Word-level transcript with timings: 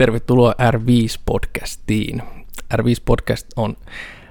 Tervetuloa 0.00 0.52
R5-podcastiin. 0.52 2.22
R5-podcast 2.74 3.46
on 3.56 3.76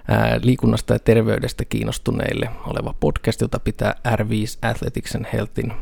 ää, 0.07 0.39
liikunnasta 0.43 0.93
ja 0.93 0.99
terveydestä 0.99 1.65
kiinnostuneille 1.65 2.49
oleva 2.65 2.95
podcast, 2.99 3.41
jota 3.41 3.59
pitää 3.59 3.95
R5 4.07 4.67
Athletics 4.69 5.15
and 5.15 5.25
Healthin 5.33 5.73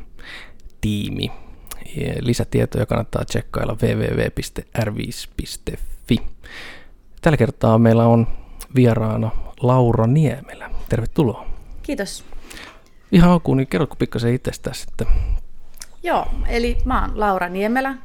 tiimi. 0.82 1.32
Ja 1.96 2.14
lisätietoja 2.20 2.86
kannattaa 2.86 3.26
tsekkailla 3.26 3.78
www.r5.fi. 3.84 6.18
Tällä 7.22 7.38
kertaa 7.38 7.78
meillä 7.78 8.06
on 8.06 8.28
vieraana 8.76 9.32
Laura 9.62 10.08
Niemelä. 10.08 10.70
Tervetuloa. 10.90 11.46
Kiitos. 11.84 12.26
Ihan 13.12 13.32
alkuun, 13.32 13.58
niin 13.58 13.68
kerrotko 13.68 13.96
pikkasen 13.96 14.34
itsestäsi 14.34 14.82
sitten? 14.82 15.08
Joo, 16.04 16.28
eli 16.48 16.78
mä 16.86 17.02
oon 17.02 17.20
Laura 17.20 17.50
Niemelä. 17.50 17.96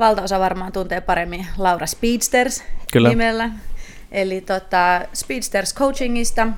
Valtaosa 0.00 0.40
varmaan 0.40 0.72
tuntee 0.72 1.00
paremmin 1.00 1.46
Laura 1.56 1.86
Speedsters 1.86 2.64
Kyllä. 2.92 3.08
nimellä. 3.08 3.50
Eli 4.12 4.40
tota, 4.40 5.00
Speedsters 5.14 5.74
Coachingista, 5.74 6.48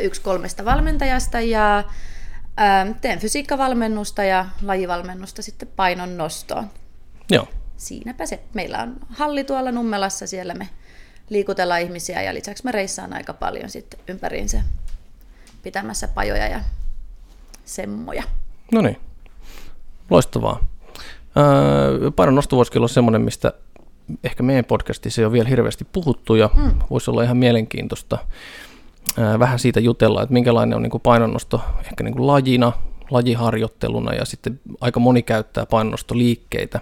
yksi 0.00 0.20
kolmesta 0.20 0.64
valmentajasta 0.64 1.40
ja 1.40 1.84
teen 3.00 3.18
fysiikkavalmennusta 3.18 4.24
ja 4.24 4.46
lajivalmennusta 4.62 5.42
sitten 5.42 5.68
painon 5.76 6.18
nostoon. 6.18 6.70
Joo. 7.30 7.48
Siinäpä 7.76 8.26
se. 8.26 8.40
Meillä 8.54 8.78
on 8.78 8.96
halli 9.08 9.44
tuolla 9.44 9.72
Nummelassa, 9.72 10.26
siellä 10.26 10.54
me 10.54 10.68
liikutellaan 11.30 11.80
ihmisiä 11.80 12.22
ja 12.22 12.34
lisäksi 12.34 12.64
mä 12.64 12.72
reissaan 12.72 13.12
aika 13.12 13.32
paljon 13.32 13.70
sitten 13.70 14.00
ympäriinsä 14.08 14.62
pitämässä 15.62 16.08
pajoja 16.08 16.48
ja 16.48 16.60
semmoja. 17.64 18.22
No 18.72 18.80
niin, 18.80 19.00
loistavaa. 20.10 20.77
Öö, 21.38 22.10
painon 22.10 22.34
nosto 22.34 22.56
voisi 22.56 22.78
olla 22.78 22.88
semmoinen, 22.88 23.22
mistä 23.22 23.52
ehkä 24.24 24.42
meidän 24.42 24.64
podcastissa 24.64 25.20
ei 25.20 25.24
ole 25.24 25.32
vielä 25.32 25.48
hirveästi 25.48 25.86
puhuttu 25.92 26.34
ja 26.34 26.50
mm. 26.56 26.70
voisi 26.90 27.10
olla 27.10 27.22
ihan 27.22 27.36
mielenkiintoista 27.36 28.18
öö, 29.18 29.38
vähän 29.38 29.58
siitä 29.58 29.80
jutella, 29.80 30.22
että 30.22 30.32
minkälainen 30.32 30.76
on 30.76 30.82
niin 30.82 30.90
kuin 30.90 31.00
painonnosto 31.00 31.60
ehkä 31.84 32.04
niin 32.04 32.14
kuin 32.14 32.26
lajina, 32.26 32.72
lajiharjoitteluna 33.10 34.14
ja 34.14 34.24
sitten 34.24 34.60
aika 34.80 35.00
moni 35.00 35.22
käyttää 35.22 35.66
painonnostoliikkeitä 35.66 36.80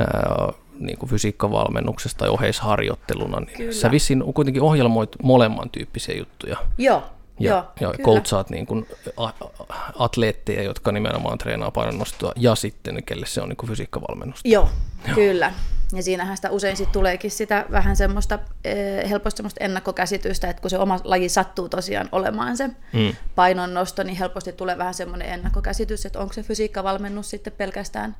öö, 0.00 0.52
niin 0.78 0.98
kuin 0.98 1.10
fysiikkavalmennuksesta 1.10 2.18
tai 2.18 2.28
oheisharjoitteluna. 2.28 3.40
Niin 3.40 3.56
Kyllä. 3.56 3.72
sä 3.72 3.90
vissiin 3.90 4.24
kuitenkin 4.34 4.62
ohjelmoit 4.62 5.16
molemman 5.22 5.70
tyyppisiä 5.70 6.14
juttuja. 6.18 6.56
Joo, 6.78 7.02
Ja, 7.40 7.50
joo, 7.80 7.90
ja 7.90 7.96
kyllä. 7.96 8.04
coachaat 8.06 8.50
niin 8.50 8.66
kuin 8.66 8.86
atleetteja, 9.98 10.62
jotka 10.62 10.92
nimenomaan 10.92 11.38
treenaa 11.38 11.70
painonnostoa, 11.70 12.32
ja 12.36 12.54
sitten 12.54 13.02
kelle 13.06 13.26
se 13.26 13.40
on 13.40 13.48
niin 13.48 13.56
kuin 13.56 13.70
fysiikkavalmennusta. 13.70 14.48
Joo, 14.48 14.68
kyllä. 15.14 15.52
Ja 15.96 16.02
siinähän 16.02 16.36
sitä 16.36 16.50
usein 16.50 16.76
sit 16.76 16.92
tuleekin 16.92 17.30
sitä 17.30 17.66
vähän 17.70 17.96
semmoista, 17.96 18.38
eh, 18.64 19.10
helposti 19.10 19.36
semmoista 19.36 19.64
ennakkokäsitystä, 19.64 20.50
että 20.50 20.60
kun 20.60 20.70
se 20.70 20.78
oma 20.78 21.00
laji 21.04 21.28
sattuu 21.28 21.68
tosiaan 21.68 22.08
olemaan 22.12 22.56
se 22.56 22.66
Mm. 22.68 23.16
painonnosto, 23.34 24.02
niin 24.02 24.16
helposti 24.16 24.52
tulee 24.52 24.78
vähän 24.78 24.94
semmoinen 24.94 25.28
ennakkokäsitys, 25.28 26.06
että 26.06 26.18
onko 26.18 26.32
se 26.32 26.42
fysiikkavalmennus 26.42 27.30
sitten 27.30 27.52
pelkästään 27.52 28.16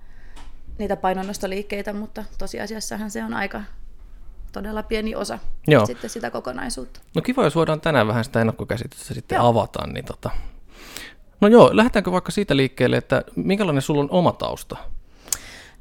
niitä 0.78 0.96
painonnostoliikkeitä, 0.96 1.92
mutta 1.92 2.24
tosiasiassahan 2.38 3.10
se 3.10 3.24
on 3.24 3.34
aika 3.34 3.60
todella 4.52 4.82
pieni 4.82 5.14
osa 5.14 5.38
Joo. 5.66 5.86
sitten 5.86 6.10
sitä 6.10 6.30
kokonaisuutta. 6.30 7.00
No 7.14 7.22
kiva, 7.22 7.44
jos 7.44 7.54
voidaan 7.54 7.80
tänään 7.80 8.06
vähän 8.06 8.24
sitä 8.24 8.40
ennakkokäsitystä 8.40 9.14
sitten 9.14 9.36
Joo. 9.36 9.46
avata. 9.46 9.86
Niin 9.86 10.04
tota. 10.04 10.30
No 11.40 11.48
joo, 11.48 11.70
lähdetäänkö 11.76 12.12
vaikka 12.12 12.32
siitä 12.32 12.56
liikkeelle, 12.56 12.96
että 12.96 13.22
minkälainen 13.36 13.82
sulla 13.82 14.00
on 14.00 14.10
oma 14.10 14.32
tausta? 14.32 14.76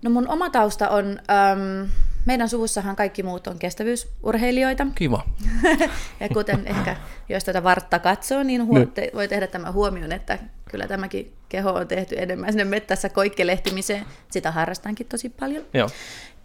No 0.01 0.09
mun 0.09 0.27
oma 0.29 0.49
tausta 0.49 0.89
on, 0.89 1.05
äm, 1.05 1.89
meidän 2.25 2.49
suvussahan 2.49 2.95
kaikki 2.95 3.23
muut 3.23 3.47
on 3.47 3.59
kestävyysurheilijoita. 3.59 4.87
Kiva. 4.95 5.23
Ja 6.19 6.29
kuten 6.29 6.67
ehkä, 6.67 6.95
jos 7.29 7.43
tätä 7.43 7.63
vartta 7.63 7.99
katsoo, 7.99 8.43
niin 8.43 8.65
huo- 8.65 8.85
te- 8.85 9.11
voi 9.13 9.27
tehdä 9.27 9.47
tämän 9.47 9.73
huomion, 9.73 10.11
että 10.11 10.39
kyllä 10.71 10.87
tämäkin 10.87 11.33
keho 11.49 11.71
on 11.71 11.87
tehty 11.87 12.15
enemmän 12.17 12.51
sinne 12.51 12.63
mettässä 12.65 13.09
koikkelehtimiseen. 13.09 14.05
Sitä 14.31 14.51
harrastankin 14.51 15.07
tosi 15.07 15.29
paljon. 15.29 15.63
Joo. 15.73 15.89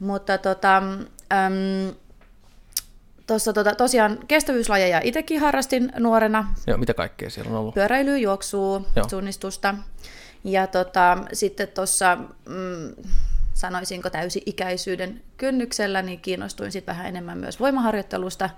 Mutta 0.01 0.39
tota, 0.39 0.77
äm, 0.77 1.95
tossa, 3.27 3.53
tota, 3.53 3.75
tosiaan 3.75 4.19
kestävyyslajeja 4.29 5.01
itsekin 5.05 5.41
harrastin 5.41 5.93
nuorena. 5.99 6.55
joo, 6.67 6.79
mitä 6.79 6.95
kaikkea 6.95 7.31
siellä 7.31 7.51
on 7.51 7.57
ollut? 7.57 7.75
Pyöräilyä, 7.75 8.17
juoksua, 8.19 8.83
Joo. 8.97 9.09
suunnistusta. 9.09 9.75
Ja 10.45 10.67
tota, 10.67 11.19
sitten 11.33 11.69
tuossa, 11.69 12.17
mm, 12.49 12.95
sanoisinko 13.55 14.11
täysi-ikäisyyden 14.11 15.23
kynnyksellä, 15.37 16.03
niin 16.03 16.21
kiinnostuin 16.21 16.73
sitten 16.73 16.95
vähän 16.95 17.07
enemmän 17.07 17.39
myös 17.39 17.61
voimaharjoittelusta. 17.61 18.51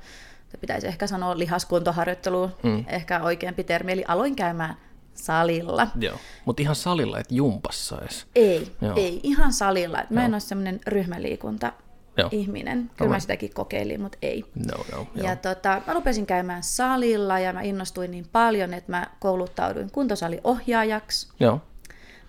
Pitäisi 0.60 0.86
ehkä 0.86 1.06
sanoa 1.06 1.38
lihaskuntoharjoittelu, 1.38 2.50
Mm. 2.62 2.84
ehkä 2.88 3.20
oikeampi 3.22 3.64
termi, 3.64 3.92
eli 3.92 4.04
aloin 4.08 4.36
käymään 4.36 4.76
salilla. 5.14 5.88
Joo, 6.00 6.16
mutta 6.44 6.62
ihan 6.62 6.76
salilla, 6.76 7.18
että 7.18 7.34
jumpassa 7.34 7.98
edes. 8.02 8.26
Ei, 8.34 8.72
Joo. 8.80 8.92
ei, 8.96 9.20
ihan 9.22 9.52
salilla. 9.52 10.00
Et 10.02 10.10
Mä 10.10 10.20
en 10.20 10.30
Joo. 10.30 10.34
ole 10.34 10.40
semmoinen 10.40 10.80
ryhmäliikunta 10.86 11.72
Joo. 12.18 12.28
ihminen. 12.32 12.78
Kyllä 12.78 12.92
mä 12.98 13.04
Alright. 13.04 13.20
sitäkin 13.22 13.54
kokeilin, 13.54 14.00
mutta 14.00 14.18
ei. 14.22 14.44
No, 14.54 14.84
no, 14.92 15.06
joo. 15.14 15.26
Ja 15.28 15.36
tota, 15.36 15.82
mä 15.86 15.94
rupesin 15.94 16.26
käymään 16.26 16.62
salilla 16.62 17.38
ja 17.38 17.52
mä 17.52 17.62
innostuin 17.62 18.10
niin 18.10 18.26
paljon, 18.32 18.74
että 18.74 18.92
mä 18.92 19.06
kouluttauduin 19.18 19.90
kuntosaliohjaajaksi. 19.90 21.28
joo. 21.40 21.60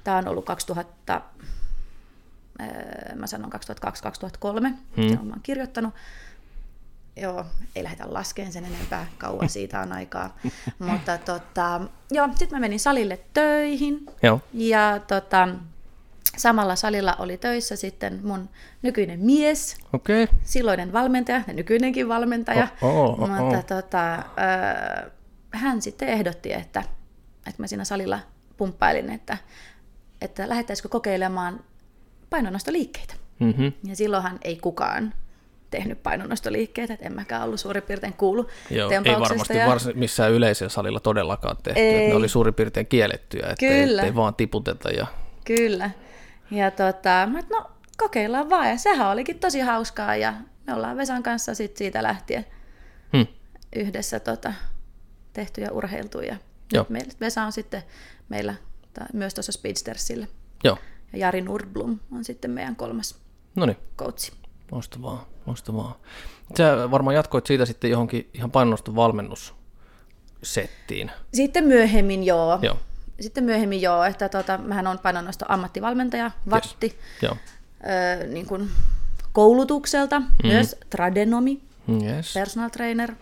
Tämä 0.04 0.18
on 0.18 0.28
ollut 0.28 0.46
2000, 0.46 1.22
öö, 2.62 3.16
mä 3.16 3.28
sanon 3.28 3.52
2002-2003, 3.54 3.58
Hmm. 4.60 4.74
hmm. 4.98 5.28
mä 5.28 5.34
oon 5.34 5.40
kirjoittanut. 5.44 5.94
Joo, 7.16 7.46
ei 7.76 7.84
lähdetä 7.84 8.14
laskeen 8.14 8.52
sen 8.52 8.66
enempää, 8.66 9.06
kauan 9.18 9.50
siitä 9.50 9.80
on 9.80 9.92
aikaa. 9.92 10.38
Mutta 10.80 11.18
tota, 11.18 11.82
joo, 12.12 12.28
sitten 12.36 12.50
mä 12.52 12.60
menin 12.60 12.80
salille 12.80 13.20
töihin 13.34 14.06
Joo. 14.24 14.42
ja 14.54 15.00
tota, 15.08 15.48
samalla 16.38 16.76
salilla 16.76 17.16
oli 17.20 17.38
töissä 17.38 17.76
sitten 17.76 18.20
mun 18.24 18.50
nykyinen 18.82 19.20
mies. 19.20 19.78
Okay. 19.94 20.28
silloinen 20.44 20.94
valmentaja 20.94 21.42
ja 21.48 21.54
nykyinenkin 21.54 22.08
valmentaja. 22.08 22.68
Oh, 22.82 22.96
oh, 22.96 23.20
oh, 23.22 23.30
Mutta 23.30 23.58
oh. 23.58 23.66
tota, 23.66 24.24
hän 25.52 25.82
sitten 25.82 26.08
ehdotti, 26.08 26.54
että, 26.54 26.84
että 27.48 27.64
mä 27.64 27.68
siinä 27.68 27.84
salilla 27.84 28.20
pumppailin, 28.58 29.10
että, 29.10 29.38
että 30.22 30.50
lähettäisikö 30.50 30.90
kokeilemaan 30.90 31.64
painonnostoliikkeitä. 32.30 33.14
Mm-hmm. 33.40 33.74
Ja 33.84 33.96
silloinhan 33.96 34.40
ei 34.44 34.58
kukaan 34.58 35.14
tehnyt 35.72 36.04
painonnostoliikkeitä, 36.04 36.94
että 36.94 37.06
en 37.06 37.14
mäkään 37.14 37.44
ollut 37.44 37.60
suurin 37.60 37.84
piirtein 37.84 38.14
kuulu 38.14 38.48
Joo, 38.70 38.92
ei 38.92 39.20
varmasti 39.20 39.58
ja... 39.58 39.68
varsin 39.68 40.00
missään 40.00 40.32
yleisellä 40.32 40.70
salilla 40.70 41.00
todellakaan 41.00 41.58
tehty. 41.64 41.82
Että 41.82 42.00
Ei. 42.00 42.08
ne 42.08 42.16
oli 42.16 42.30
suurin 42.30 42.54
piirtein 42.54 42.88
kiellettyjä, 42.88 43.48
että 43.48 43.66
Kyllä. 43.68 44.02
ei 44.02 44.16
vaan 44.16 44.36
tiputeta. 44.36 44.90
Ja... 44.90 45.08
Kyllä. 45.46 45.92
Ja 46.52 46.72
tota, 46.72 47.28
mä 47.32 47.40
et, 47.40 47.50
no 47.50 47.72
kokeillaan 47.98 48.50
vaan, 48.50 48.70
ja 48.70 48.78
sehän 48.78 49.10
olikin 49.10 49.40
tosi 49.40 49.60
hauskaa, 49.60 50.16
ja 50.16 50.34
me 50.68 50.74
ollaan 50.74 50.98
Vesan 50.98 51.24
kanssa 51.24 51.56
sit 51.56 51.78
siitä 51.78 52.04
lähtien 52.04 52.46
Hmm. 53.18 53.28
yhdessä 53.76 54.20
tota, 54.20 54.54
tehty 55.34 55.62
ja 55.62 55.72
urheiltu. 55.72 56.20
Ja 56.20 56.36
Joo. 56.74 56.84
nyt 56.84 56.90
meillä, 56.90 57.14
Vesa 57.20 57.44
on 57.44 57.52
sitten 57.52 57.84
meillä 58.30 58.56
ta, 58.94 59.06
myös 59.14 59.34
tuossa 59.34 59.52
Speedstersillä. 59.52 60.28
Joo, 60.64 60.78
Ja 61.14 61.20
Jari 61.20 61.42
Nordblom 61.42 62.00
on 62.12 62.24
sitten 62.24 62.52
meidän 62.52 62.76
kolmas 62.76 63.16
no 63.56 63.66
niin. 63.66 63.78
coachi. 63.98 64.32
Loistavaa, 64.72 65.26
loistavaa. 65.46 65.98
Sä 66.58 66.92
varmaan 66.92 67.16
jatkoit 67.16 67.48
siitä 67.48 67.66
sitten 67.66 67.92
johonkin 67.92 68.30
ihan 68.34 68.52
painonnoston 68.52 68.96
valmennussettiin. 68.96 71.12
Sitten 71.34 71.64
myöhemmin 71.64 72.24
joo. 72.24 72.60
Joo, 72.62 72.78
Sitten 73.20 73.44
myöhemmin 73.44 73.82
joo, 73.82 74.04
että 74.04 74.30
tota, 74.30 74.58
mähän 74.58 74.88
on 74.88 75.00
painonnosto 75.00 75.46
ammattivalmentaja, 75.48 76.32
Vatti, 76.50 77.00
joo. 77.22 77.38
öö, 77.90 78.28
niin 78.28 78.46
kuin 78.46 78.70
koulutukselta, 79.34 80.20
mm. 80.20 80.26
myös 80.44 80.76
tradenomi, 80.90 81.62
Yes. 82.04 82.34
personal 82.34 82.70
trainer, 82.70 83.14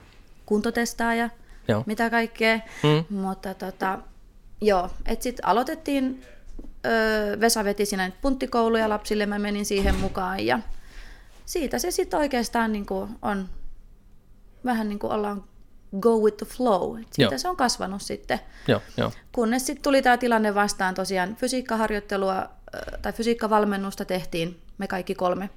kuntotestaaja, 0.45 1.29
Joo. 1.67 1.83
mitä 1.85 2.09
kaikkea. 2.09 2.59
Mm. 2.83 3.15
Mutta 3.17 3.53
tota, 3.53 3.99
joo, 4.61 4.89
että 5.05 5.23
sitten 5.23 5.47
aloitettiin, 5.47 6.21
öö, 6.85 7.39
Vesa 7.39 7.63
veti 7.63 7.85
siinä 7.85 8.11
punttikouluja 8.21 8.89
lapsille, 8.89 9.25
mä 9.25 9.39
menin 9.39 9.65
siihen 9.65 9.95
mukaan 9.95 10.45
ja 10.45 10.59
siitä 11.45 11.79
se 11.79 11.91
sitten 11.91 12.19
oikeastaan 12.19 12.71
niinku 12.71 13.09
on 13.21 13.49
vähän 14.65 14.89
niin 14.89 14.99
kuin 14.99 15.13
ollaan 15.13 15.43
go 15.99 16.17
with 16.17 16.37
the 16.37 16.45
flow. 16.45 16.97
Siitä 16.97 17.33
Joo. 17.33 17.37
se 17.37 17.49
on 17.49 17.57
kasvanut 17.57 18.01
sitten. 18.01 18.39
Joo, 18.67 18.81
joo. 18.97 19.11
Kunnes 19.31 19.65
sitten 19.65 19.83
tuli 19.83 20.01
tämä 20.01 20.17
tilanne 20.17 20.55
vastaan 20.55 20.95
tosiaan 20.95 21.35
fysiikkaharjoittelua 21.35 22.49
tai 23.01 23.13
fysiikkavalmennusta 23.13 24.05
tehtiin 24.05 24.61
me 24.77 24.87
kaikki 24.87 25.15
kolme. 25.15 25.49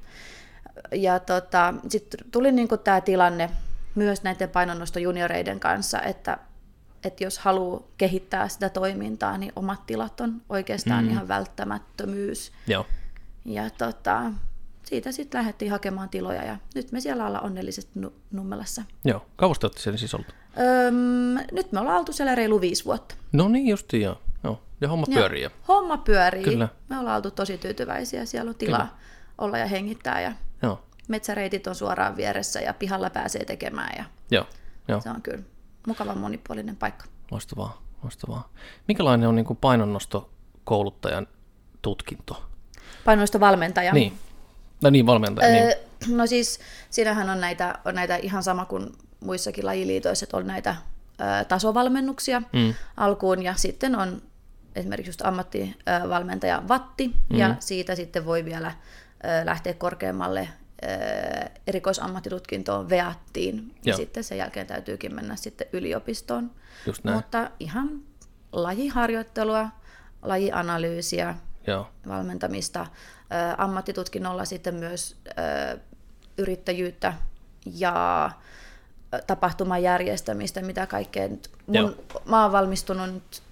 Ja 0.93 1.19
tota, 1.19 1.75
sitten 1.89 2.21
tuli 2.31 2.53
niinku 2.53 2.77
tämä 2.77 3.01
tilanne 3.01 3.51
myös 3.95 4.23
näiden 4.23 4.51
painonnostojunioreiden 4.51 5.61
kanssa, 5.61 6.03
että, 6.03 6.39
että 7.05 7.25
jos 7.25 7.39
haluaa 7.39 7.83
kehittää 7.99 8.49
sitä 8.49 8.69
toimintaa, 8.69 9.39
niin 9.39 9.53
omat 9.57 9.87
tilat 9.87 10.21
on 10.21 10.43
oikeastaan 10.49 11.05
mm. 11.05 11.11
ihan 11.11 11.29
välttämättömyys. 11.29 12.53
Joo. 12.67 12.87
Ja 13.45 13.71
tota, 13.71 14.33
siitä 14.83 15.13
sitten 15.13 15.39
lähdettiin 15.39 15.71
hakemaan 15.71 16.09
tiloja 16.09 16.45
ja 16.45 16.57
nyt 16.75 16.93
me 16.93 17.01
siellä 17.01 17.27
ollaan 17.27 17.45
onnellisesti 17.45 17.91
nu- 17.95 18.13
Nummelassa. 18.31 18.83
Joo, 19.05 19.27
kauas 19.37 19.59
te 19.59 19.67
olette 19.67 19.81
siellä 19.81 19.99
siis 19.99 20.15
oltu? 20.15 20.33
Öm, 20.87 21.47
nyt 21.53 21.73
me 21.73 21.81
ollaan 21.81 21.99
oltu 21.99 22.13
siellä 22.13 22.35
reilu 22.35 22.61
viisi 22.61 22.85
vuotta. 22.85 23.15
No 23.33 23.49
niin, 23.49 23.67
justiin 23.69 24.03
joo. 24.03 24.21
joo. 24.45 24.63
Ja 24.81 24.89
homma 24.89 25.07
Joo. 25.09 25.19
pyörii. 25.21 25.43
Ja, 25.43 25.51
Homma 25.69 25.97
pyörii. 25.99 26.45
Kyllä. 26.45 26.69
Me 26.89 26.99
ollaan 26.99 27.17
oltu 27.17 27.31
tosi 27.31 27.59
tyytyväisiä. 27.59 28.25
Siellä 28.27 28.49
on 28.49 28.55
tilaa 28.55 28.79
Kyllä. 28.81 28.93
olla 29.39 29.59
ja 29.59 29.67
hengittää 29.67 30.21
ja 30.21 30.33
joo, 30.63 30.83
metsäreitit 31.09 31.67
on 31.67 31.75
suoraan 31.75 32.17
vieressä 32.17 32.61
ja 32.61 32.75
pihalla 32.75 33.11
pääsee 33.11 33.45
tekemään 33.45 33.93
ja 33.99 34.05
joo, 34.31 34.45
joo. 34.89 35.01
se 35.01 35.11
on 35.11 35.23
kyllä 35.23 35.43
mukavan 35.87 36.19
monipuolinen 36.19 36.77
paikka. 36.77 37.05
Loistavaa, 37.31 37.83
loistavaa. 38.03 38.49
Minkälainen 38.89 39.29
on 39.29 39.37
niin 39.37 39.47
kuin 39.47 39.57
painonnostokouluttajan 39.57 41.27
tutkinto? 41.83 42.43
Painoistovalmentaja. 43.05 43.93
Niin. 43.93 44.13
No 44.83 44.91
niin, 44.91 45.07
valmentaja. 45.07 45.53
niin. 45.53 45.65
Öö, 45.65 45.73
no 46.09 46.27
siis 46.27 46.61
siinähän 46.91 47.31
on 47.31 47.41
näitä, 47.41 47.79
on 47.85 47.95
näitä 47.95 48.17
ihan 48.17 48.43
sama 48.43 48.65
kuin 48.65 48.93
muissakin 49.21 49.67
lajiliitoissa, 49.67 50.25
että 50.25 50.37
on 50.37 50.47
näitä 50.47 50.77
ö, 51.21 51.45
tasovalmennuksia 51.45 52.43
mm. 52.53 52.75
alkuun 52.97 53.43
ja 53.43 53.55
sitten 53.55 53.95
on 53.95 54.23
esimerkiksi 54.77 55.09
just 55.09 55.23
ammattivalmentaja 55.23 56.63
Vatti 56.69 57.09
mm. 57.09 57.39
ja 57.39 57.55
siitä 57.59 57.95
sitten 57.95 58.25
voi 58.25 58.45
vielä 58.45 58.73
ö, 59.25 59.47
lähteä 59.47 59.75
korkeammalle 59.75 60.49
ö, 60.83 60.87
erikoisammattitutkintoon 61.67 62.89
VEATtiin 62.89 63.75
ja 63.85 63.91
Joo. 63.91 63.97
sitten 63.97 64.25
sen 64.25 64.39
jälkeen 64.39 64.67
täytyykin 64.67 65.15
mennä 65.15 65.37
sitten 65.37 65.67
yliopistoon. 65.73 66.51
Just 66.87 67.05
näin. 67.05 67.17
Mutta 67.17 67.51
ihan 67.61 68.01
lajiharjoittelua, 68.53 69.69
lajianalyysiä, 70.23 71.35
Joo, 71.67 71.89
valmentamista, 72.09 72.87
ammattitutkinnolla 73.59 74.45
sitten 74.45 74.75
myös 74.75 75.17
yrittäjyyttä 76.39 77.15
ja 77.75 78.31
tapahtuman 79.27 79.83
järjestämistä, 79.83 80.63
mitä 80.63 80.87
kaikkea 80.87 81.29
nyt. 81.29 81.51
Joo. 81.69 81.87
Mun, 81.87 81.97
mä 82.25 82.43
oon 82.43 82.53
valmistunut 82.53 83.13
nyt, 83.15 83.43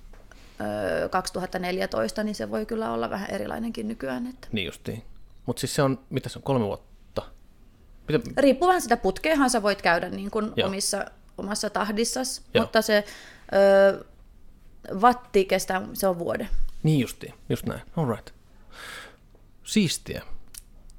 ö, 1.04 1.08
2014, 1.08 2.22
niin 2.22 2.34
se 2.34 2.50
voi 2.50 2.66
kyllä 2.66 2.92
olla 2.92 3.10
vähän 3.10 3.30
erilainenkin 3.30 3.88
nykyään. 3.88 4.26
Että. 4.26 4.48
niin 4.52 4.66
justiin. 4.66 5.02
Mutta 5.46 5.60
siis 5.60 5.74
se 5.74 5.82
on, 5.82 5.98
mitä 6.10 6.28
se 6.28 6.38
on, 6.38 6.42
kolme 6.42 6.64
vuotta? 6.64 7.22
Mitä, 8.08 8.30
Riippuvan 8.36 8.80
sitä 8.82 8.96
putkeahan 8.96 9.50
sä 9.50 9.62
voit 9.62 9.82
käydä 9.82 10.08
niin 10.08 10.30
kuin 10.30 10.52
Joo. 10.56 10.68
omissa, 10.68 11.04
omassa 11.38 11.70
tahdissas, 11.70 12.42
Joo. 12.54 12.62
mutta 12.64 12.82
se 12.82 13.04
ö, 13.52 14.04
vatti 15.00 15.44
kestää, 15.44 15.82
se 15.92 16.06
on 16.08 16.18
vuoden. 16.18 16.48
niin 16.82 17.00
justiin, 17.00 17.34
just 17.48 17.66
näin. 17.66 17.80
All 17.96 18.10
right. 18.10 18.30
Siistiä. 19.68 20.22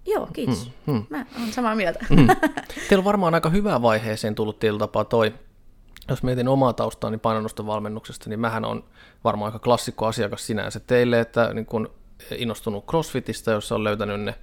Joo, 0.06 0.28
kiitos. 0.34 0.72
Mm, 0.86 0.94
mm. 0.94 1.06
Mä 1.10 1.26
oon 1.40 1.52
samaa 1.52 1.76
mieltä. 1.76 2.06
Mm. 2.10 2.28
Teillä 2.90 3.02
on 3.02 3.06
varmaan 3.06 3.34
aika 3.34 3.50
hyvään 3.50 3.82
vaiheeseen 3.82 4.36
tullut 4.36 4.60
tietyllä 4.60 4.80
tapaa 4.80 5.06
toi, 5.06 5.34
jos 6.08 6.24
mietin 6.24 6.48
omaa 6.48 6.74
taustaani 6.74 7.18
painonnoston 7.18 7.68
valmennuksesta, 7.68 8.30
niin 8.30 8.40
mähän 8.40 8.66
on 8.66 8.84
varmaan 9.24 9.54
aika 9.54 9.60
klassikko 9.60 10.06
asiakas 10.06 10.48
sinänsä 10.48 10.80
teille, 10.80 11.20
että 11.20 11.54
niin 11.54 11.66
kun 11.66 11.92
innostunut 12.36 12.86
CrossFitistä, 12.86 13.52
jossa 13.52 13.76
on 13.76 13.84
löytänyt 13.84 14.22
ne 14.22 14.36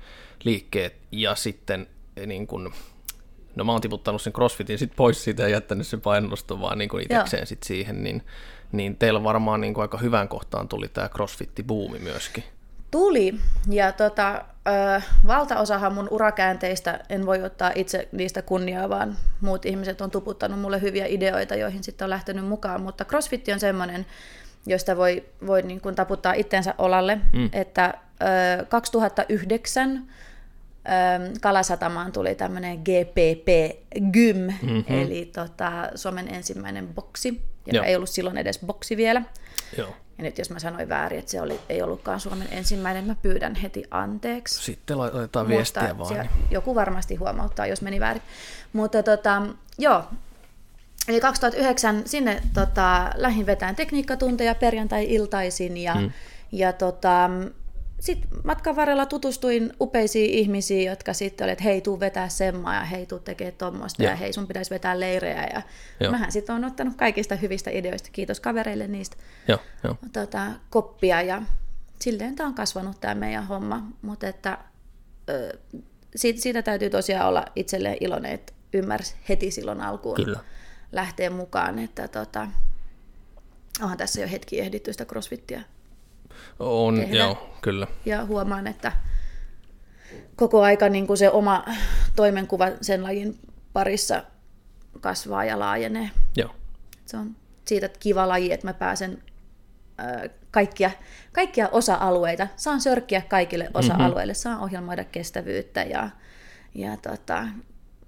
liikkeet 0.44 0.96
ja 1.12 1.34
sitten 1.34 1.86
niin 2.26 2.46
kun, 2.46 2.72
no 3.56 3.64
mä 3.64 3.72
oon 3.72 3.80
tiputtanut 3.80 4.22
sen 4.22 4.32
CrossFitin 4.32 4.78
sit 4.78 4.92
pois 4.96 5.24
siitä 5.24 5.42
ja 5.42 5.48
jättänyt 5.48 5.86
sen 5.86 6.00
painonnoston 6.00 6.60
vaan 6.60 6.78
niin 6.78 7.00
itsekseen 7.00 7.46
sit 7.46 7.62
siihen, 7.62 8.04
niin, 8.04 8.22
niin 8.72 8.96
teillä 8.96 9.24
varmaan 9.24 9.60
niin 9.60 9.80
aika 9.80 9.98
hyvään 9.98 10.28
kohtaan 10.28 10.68
tuli 10.68 10.88
tämä 10.88 11.08
CrossFit-buumi 11.08 11.98
myöskin. 11.98 12.44
Tuli, 12.90 13.34
ja 13.70 13.92
tota, 13.92 14.44
ö, 14.68 15.00
valtaosahan 15.26 15.94
mun 15.94 16.08
urakäänteistä, 16.10 17.00
en 17.08 17.26
voi 17.26 17.42
ottaa 17.42 17.72
itse 17.74 18.08
niistä 18.12 18.42
kunniaa, 18.42 18.88
vaan 18.88 19.16
muut 19.40 19.66
ihmiset 19.66 20.00
on 20.00 20.10
tuputtanut 20.10 20.60
mulle 20.60 20.80
hyviä 20.80 21.06
ideoita, 21.06 21.54
joihin 21.54 21.84
sitten 21.84 22.04
on 22.04 22.10
lähtenyt 22.10 22.48
mukaan, 22.48 22.82
mutta 22.82 23.04
CrossFit 23.04 23.48
on 23.48 23.60
semmoinen, 23.60 24.06
josta 24.66 24.96
voi, 24.96 25.24
voi 25.46 25.62
niin 25.62 25.80
kuin 25.80 25.94
taputtaa 25.94 26.32
itsensä 26.32 26.74
olalle, 26.78 27.20
mm. 27.32 27.48
että 27.52 27.94
ö, 28.60 28.64
2009 28.64 29.96
ö, 29.96 30.90
Kalasatamaan 31.40 32.12
tuli 32.12 32.34
tämmöinen 32.34 32.78
GPP 32.78 33.48
Gym, 34.12 34.36
mm-hmm. 34.36 34.84
eli 34.88 35.30
tota, 35.34 35.90
Suomen 35.94 36.34
ensimmäinen 36.34 36.88
boksi, 36.94 37.28
joka 37.66 37.76
Joo. 37.76 37.84
ei 37.84 37.96
ollut 37.96 38.10
silloin 38.10 38.38
edes 38.38 38.58
boksi 38.66 38.96
vielä. 38.96 39.22
Joo. 39.78 39.94
Ja 40.18 40.24
nyt 40.24 40.38
jos 40.38 40.50
mä 40.50 40.58
sanoin 40.58 40.88
väärin, 40.88 41.18
että 41.18 41.30
se 41.30 41.40
oli, 41.40 41.60
ei 41.68 41.82
ollutkaan 41.82 42.20
Suomen 42.20 42.48
ensimmäinen, 42.50 43.04
mä 43.04 43.14
pyydän 43.22 43.54
heti 43.54 43.84
anteeksi. 43.90 44.64
Sitten 44.64 44.98
laitetaan 44.98 45.48
viestiä 45.48 45.82
Mutta 45.82 45.98
vaan. 45.98 46.20
Niin. 46.20 46.30
Joku 46.50 46.74
varmasti 46.74 47.14
huomauttaa, 47.14 47.66
jos 47.66 47.82
meni 47.82 48.00
väärin. 48.00 48.22
Mutta 48.72 49.02
tota, 49.02 49.42
joo, 49.78 50.04
eli 51.08 51.20
2009 51.20 52.02
sinne 52.04 52.42
tota, 52.54 53.10
lähdin 53.14 53.46
vetään 53.46 53.76
tekniikkatunteja 53.76 54.54
perjantai-iltaisin 54.54 55.76
ja, 55.76 55.94
mm. 55.94 56.10
ja 56.52 56.72
tota, 56.72 57.30
sitten 58.00 58.30
matkan 58.44 58.76
varrella 58.76 59.06
tutustuin 59.06 59.72
upeisiin 59.80 60.30
ihmisiin, 60.30 60.86
jotka 60.86 61.12
sitten 61.12 61.44
olivat, 61.44 61.52
että 61.52 61.64
hei, 61.64 61.80
tuu 61.80 62.00
vetää 62.00 62.28
semmaa 62.28 62.74
ja 62.74 62.84
hei, 62.84 63.06
tuu 63.06 63.18
tekee 63.18 63.52
tuommoista 63.52 64.02
ja 64.02 64.10
Joo. 64.10 64.18
hei, 64.18 64.32
sun 64.32 64.46
pitäisi 64.46 64.70
vetää 64.70 65.00
leirejä. 65.00 65.48
Ja 65.54 65.62
Joo. 66.00 66.10
mähän 66.10 66.32
sitten 66.32 66.54
olen 66.54 66.64
ottanut 66.64 66.94
kaikista 66.96 67.36
hyvistä 67.36 67.70
ideoista, 67.70 68.08
kiitos 68.12 68.40
kavereille 68.40 68.88
niistä 68.88 69.16
Joo, 69.48 69.58
joo. 69.84 69.96
tota, 70.12 70.46
koppia 70.70 71.22
ja 71.22 71.42
silleen 72.00 72.36
tämä 72.36 72.46
on 72.46 72.54
kasvanut 72.54 73.00
tämä 73.00 73.14
meidän 73.14 73.46
homma, 73.46 73.86
mutta 74.02 74.26
että 74.28 74.58
ö, 75.30 75.58
siitä, 76.16 76.40
siitä 76.40 76.62
täytyy 76.62 76.90
tosiaan 76.90 77.28
olla 77.28 77.44
itselleen 77.56 77.96
iloinen, 78.00 78.32
että 78.32 78.52
ymmärsi 78.72 79.14
heti 79.28 79.50
silloin 79.50 79.80
alkuun 79.80 80.16
Kyllä. 80.16 80.40
lähteä 80.92 81.30
mukaan, 81.30 81.78
että 81.78 82.08
tota, 82.08 82.48
onhan 83.82 83.98
tässä 83.98 84.20
jo 84.20 84.28
hetki 84.28 84.60
ehditty 84.60 84.92
sitä 84.92 85.04
crossfittiä 85.04 85.62
On, 86.58 86.96
tehdä. 86.96 87.16
joo, 87.16 87.56
kyllä. 87.62 87.86
ja 88.06 88.24
huomaan, 88.24 88.66
että 88.66 88.92
koko 90.36 90.62
aika 90.62 90.88
niin 90.88 91.06
kuin 91.06 91.16
se 91.16 91.30
oma 91.30 91.64
toimenkuva 92.16 92.66
sen 92.80 93.02
lajin 93.02 93.38
parissa 93.72 94.22
kasvaa 95.00 95.44
ja 95.44 95.58
laajenee. 95.58 96.10
Joo, 96.36 96.50
Se 97.06 97.16
on 97.16 97.36
siitä 97.64 97.90
kiva 98.00 98.28
laji, 98.28 98.52
että 98.52 98.66
mä 98.66 98.74
pääsen 98.74 99.22
ö, 100.24 100.28
kaikkia, 100.50 100.90
kaikkia 101.32 101.68
osa-alueita, 101.68 102.48
saan 102.56 102.80
sörkkiä 102.80 103.20
kaikille 103.28 103.70
osa-alueille, 103.74 104.34
saan 104.34 104.60
ohjelmoida 104.60 105.04
kestävyyttä 105.04 105.82
ja, 105.82 106.10
ja 106.74 106.96
tota, 106.96 107.48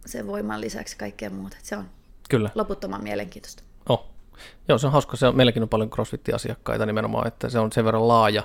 sen 0.06 0.26
voiman 0.26 0.60
lisäksi 0.60 0.96
kaikkea 0.96 1.30
muuta. 1.30 1.56
Se 1.62 1.76
on 1.76 1.90
kyllä. 2.28 2.50
loputtoman 2.54 3.02
mielenkiintoista. 3.02 3.62
Joo, 4.68 4.78
se 4.78 4.86
on 4.86 4.92
hauska. 4.92 5.16
Se 5.16 5.26
on, 5.26 5.36
meilläkin 5.36 5.62
on 5.62 5.68
paljon 5.68 5.90
CrossFit-asiakkaita 5.90 6.86
nimenomaan, 6.86 7.26
että 7.26 7.48
se 7.48 7.58
on 7.58 7.72
sen 7.72 7.84
verran 7.84 8.08
laaja 8.08 8.42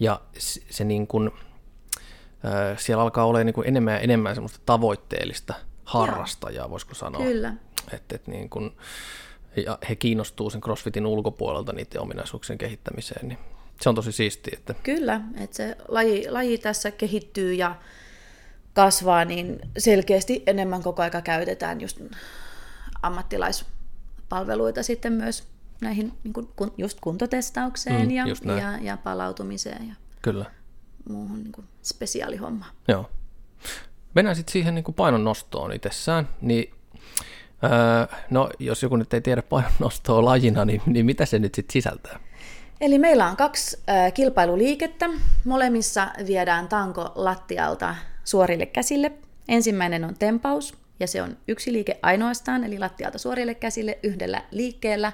ja 0.00 0.20
se, 0.38 0.62
se 0.70 0.84
niin 0.84 1.06
kuin, 1.06 1.30
äh, 2.44 2.78
siellä 2.78 3.02
alkaa 3.02 3.24
olla 3.24 3.44
niin 3.44 3.54
kuin 3.54 3.68
enemmän 3.68 3.94
ja 3.94 4.00
enemmän 4.00 4.34
semmoista 4.34 4.58
tavoitteellista 4.66 5.54
harrastajaa, 5.84 6.70
voisiko 6.70 6.94
sanoa. 6.94 7.24
Kyllä. 7.24 7.54
Et, 7.92 8.12
et 8.12 8.26
niin 8.26 8.50
kuin, 8.50 8.76
ja 9.66 9.78
he 9.88 9.96
kiinnostuu 9.96 10.50
sen 10.50 10.60
CrossFitin 10.60 11.06
ulkopuolelta 11.06 11.72
niiden 11.72 12.00
ominaisuuksien 12.00 12.58
kehittämiseen, 12.58 13.28
niin 13.28 13.38
se 13.80 13.88
on 13.88 13.94
tosi 13.94 14.12
siistiä. 14.12 14.54
Että, 14.58 14.74
Kyllä, 14.82 15.20
että 15.40 15.56
se 15.56 15.76
laji, 15.88 16.30
laji 16.30 16.58
tässä 16.58 16.90
kehittyy 16.90 17.54
ja 17.54 17.74
kasvaa, 18.74 19.24
niin 19.24 19.60
selkeästi 19.78 20.42
enemmän 20.46 20.82
koko 20.82 21.02
aika 21.02 21.20
käytetään 21.20 21.80
just 21.80 22.00
ammattilaispalveluita 24.32 24.82
sitten 24.82 25.12
myös 25.12 25.44
näihin 25.80 26.12
niin 26.24 26.32
kuin, 26.32 26.48
just 26.78 26.98
kuntotestaukseen 27.00 28.02
Mm, 28.08 28.10
ja, 28.10 28.26
just 28.26 28.44
näin. 28.44 28.62
ja, 28.62 28.78
ja 28.78 28.96
palautumiseen 28.96 29.88
ja 29.88 29.94
kyllä, 30.22 30.44
muuhun 31.08 31.42
niin 31.42 31.52
kuin 31.52 31.66
spesiaalihommaan. 31.82 32.70
joo. 32.88 33.10
Mennään 34.14 34.36
sitten 34.36 34.52
siihen 34.52 34.74
niin 34.74 34.84
kuin 34.84 34.94
painon 34.94 35.24
nostoon 35.24 35.72
itsessään, 35.72 36.28
niin 36.40 36.74
öö, 37.64 38.16
no 38.30 38.50
jos 38.58 38.82
joku 38.82 38.96
nyt 38.96 39.14
ei 39.14 39.20
tiedä 39.20 39.42
painon 39.42 39.72
nostoa 39.78 40.24
lajina, 40.24 40.64
niin, 40.64 40.82
niin 40.86 41.06
mitä 41.06 41.26
se 41.26 41.38
nyt 41.38 41.54
sitten 41.54 41.72
sisältää? 41.72 42.20
Eli 42.80 42.98
meillä 42.98 43.28
on 43.30 43.36
kaksi 43.36 43.78
äh, 43.88 44.12
kilpailuliikettä. 44.12 45.08
Molemmissa 45.44 46.08
viedään 46.26 46.68
tanko 46.68 47.12
lattialta 47.14 47.94
suorille 48.24 48.66
käsille. 48.66 49.12
Ensimmäinen 49.48 50.04
on 50.04 50.14
tempaus, 50.18 50.74
ja 51.02 51.06
se 51.06 51.22
on 51.22 51.36
yksi 51.48 51.72
liike 51.72 51.98
ainoastaan, 52.02 52.64
eli 52.64 52.78
lattialta 52.78 53.18
suorille 53.18 53.54
käsille 53.54 53.98
yhdellä 54.02 54.42
liikkeellä. 54.50 55.12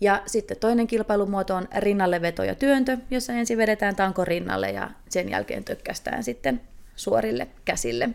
Ja 0.00 0.22
sitten 0.26 0.56
toinen 0.56 0.86
kilpailumuoto 0.86 1.54
on 1.54 1.68
rinnalleveto 1.76 2.44
ja 2.44 2.54
työntö, 2.54 2.96
jossa 3.10 3.32
ensin 3.32 3.58
vedetään 3.58 3.96
tanko 3.96 4.24
rinnalle 4.24 4.70
ja 4.70 4.90
sen 5.08 5.28
jälkeen 5.30 5.64
tökkästään 5.64 6.24
sitten 6.24 6.60
suorille 6.96 7.48
käsille. 7.64 8.08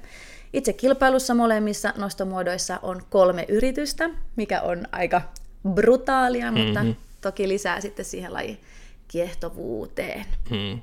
Itse 0.53 0.73
kilpailussa 0.73 1.33
molemmissa 1.33 1.93
nostomuodoissa 1.97 2.79
on 2.81 3.01
kolme 3.09 3.45
yritystä, 3.47 4.09
mikä 4.35 4.61
on 4.61 4.85
aika 4.91 5.21
brutaalia, 5.69 6.51
mutta 6.51 6.79
mm-hmm. 6.79 6.95
toki 7.21 7.47
lisää 7.47 7.81
sitten 7.81 8.05
siihen 8.05 8.33
lajin 8.33 8.59
kiehtovuuteen. 9.07 10.25
Hmm. 10.49 10.81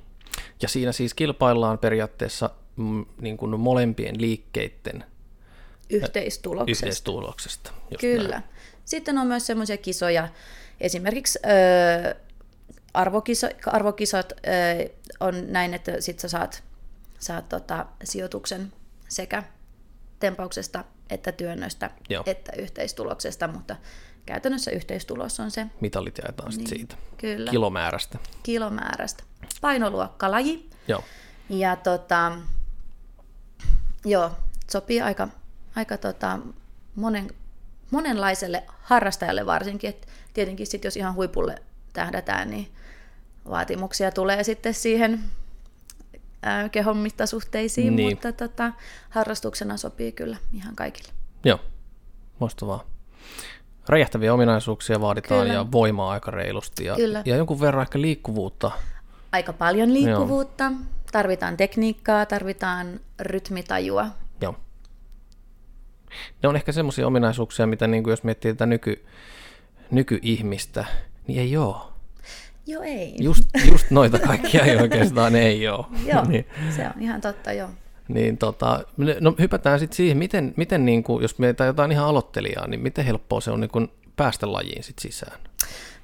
Ja 0.62 0.68
siinä 0.68 0.92
siis 0.92 1.14
kilpaillaan 1.14 1.78
periaatteessa 1.78 2.50
mm, 2.76 3.06
niin 3.20 3.36
kuin 3.36 3.60
molempien 3.60 4.20
liikkeiden 4.20 5.04
Yhteistuloksesta. 5.90 6.86
yhteistuloksesta. 6.86 7.70
Kyllä. 8.00 8.28
näin. 8.28 8.42
Sitten 8.84 9.18
on 9.18 9.26
myös 9.26 9.46
semmoisia 9.46 9.76
kisoja, 9.76 10.28
esimerkiksi 10.80 11.38
ö, 11.44 12.14
arvokiso, 12.94 13.46
arvokisat 13.66 14.32
ö, 14.32 14.88
on 15.20 15.52
näin, 15.52 15.74
että 15.74 16.00
sit 16.00 16.18
sä 16.18 16.28
saat, 16.28 16.62
saat 17.18 17.48
tota, 17.48 17.86
sijoituksen 18.04 18.72
sekä 19.08 19.42
tempauksesta 20.20 20.84
että 21.10 21.32
työnnöstä 21.32 21.90
Joo. 22.08 22.22
että 22.26 22.52
yhteistuloksesta, 22.58 23.48
mutta 23.48 23.76
käytännössä 24.26 24.70
yhteistulos 24.70 25.40
on 25.40 25.50
se 25.50 25.66
Mitalit 25.80 26.18
jaetaan 26.18 26.52
Niin, 26.56 26.66
siitä 26.68 26.96
kyllä. 27.16 27.50
kilomäärästä. 27.50 28.18
kilomäärästä. 28.42 29.24
Painoluokkalaji. 29.60 30.70
Joo. 30.88 31.04
Ja 31.48 31.76
tota, 31.76 32.32
joo, 34.04 34.30
sopii 34.70 35.00
aika, 35.00 35.28
aika 35.78 35.96
tota, 35.96 36.38
monen, 36.94 37.30
monenlaiselle 37.90 38.64
harrastajalle 38.82 39.46
varsinkin. 39.46 39.90
Et 39.90 40.08
tietenkin 40.34 40.66
sit, 40.66 40.84
jos 40.84 40.96
ihan 40.96 41.14
huipulle 41.14 41.62
tähdätään, 41.92 42.50
niin 42.50 42.68
vaatimuksia 43.50 44.10
tulee 44.10 44.44
sitten 44.44 44.74
siihen 44.74 45.20
ää, 46.42 46.68
kehon 46.68 46.96
mittasuhteisiin, 46.96 47.96
Niin. 47.96 48.08
mutta 48.12 48.32
tota, 48.32 48.72
harrastuksena 49.10 49.76
sopii 49.76 50.12
kyllä 50.12 50.36
ihan 50.52 50.76
kaikille. 50.76 51.08
Joo, 51.44 51.60
loistavaa. 52.40 52.84
Räjähtäviä 53.88 54.34
ominaisuuksia 54.34 55.00
vaaditaan 55.00 55.40
Kyllä. 55.40 55.54
ja 55.54 55.72
voimaa 55.72 56.10
aika 56.12 56.30
reilusti 56.30 56.84
ja, 56.84 56.94
Kyllä. 56.96 57.22
ja 57.24 57.36
jonkun 57.36 57.60
verran 57.60 57.82
ehkä 57.82 58.00
liikkuvuutta. 58.00 58.70
Aika 59.32 59.52
paljon 59.52 59.94
liikkuvuutta, 59.94 60.72
tarvitaan 61.12 61.56
tekniikkaa, 61.56 62.26
tarvitaan 62.26 63.00
rytmitajua. 63.20 64.06
Joo. 64.40 64.54
Ne 66.42 66.48
on 66.48 66.56
ehkä 66.56 66.72
semmoisia 66.72 67.06
ominaisuuksia, 67.06 67.66
mitä 67.66 67.86
niin 67.86 68.02
kuin 68.02 68.12
jos 68.12 68.24
miettii 68.24 68.52
tätä 68.52 68.66
nyky, 68.66 69.04
nykyihmistä, 69.90 70.84
niin 71.26 71.40
ei 71.40 71.56
ole. 71.56 71.76
Joo, 72.66 72.82
ei. 72.82 73.14
Just, 73.20 73.42
just 73.70 73.90
noita 73.90 74.18
kaikkia 74.18 74.64
ei 74.64 74.76
oikeastaan 74.76 75.36
ei 75.36 75.68
ole. 75.68 75.86
Joo, 76.12 76.24
niin, 76.24 76.46
se 76.76 76.86
on 76.86 77.02
ihan 77.02 77.20
totta, 77.20 77.52
joo. 77.52 77.68
niin 78.08 78.38
tota, 78.38 78.84
no 79.20 79.34
hypätään 79.38 79.80
sitten 79.80 79.96
siihen, 79.96 80.16
miten, 80.18 80.54
miten 80.56 80.84
niin 80.84 81.02
kuin, 81.02 81.22
jos 81.22 81.38
mietitään 81.38 81.68
jotain 81.68 81.92
ihan 81.92 82.06
aloittelijaa, 82.06 82.66
niin 82.66 82.80
miten 82.80 83.04
helppoa 83.04 83.40
se 83.40 83.50
on 83.50 83.60
niin 83.60 83.70
kuin 83.70 83.88
päästä 84.16 84.52
lajiin 84.52 84.82
sit 84.82 84.98
sisään. 84.98 85.40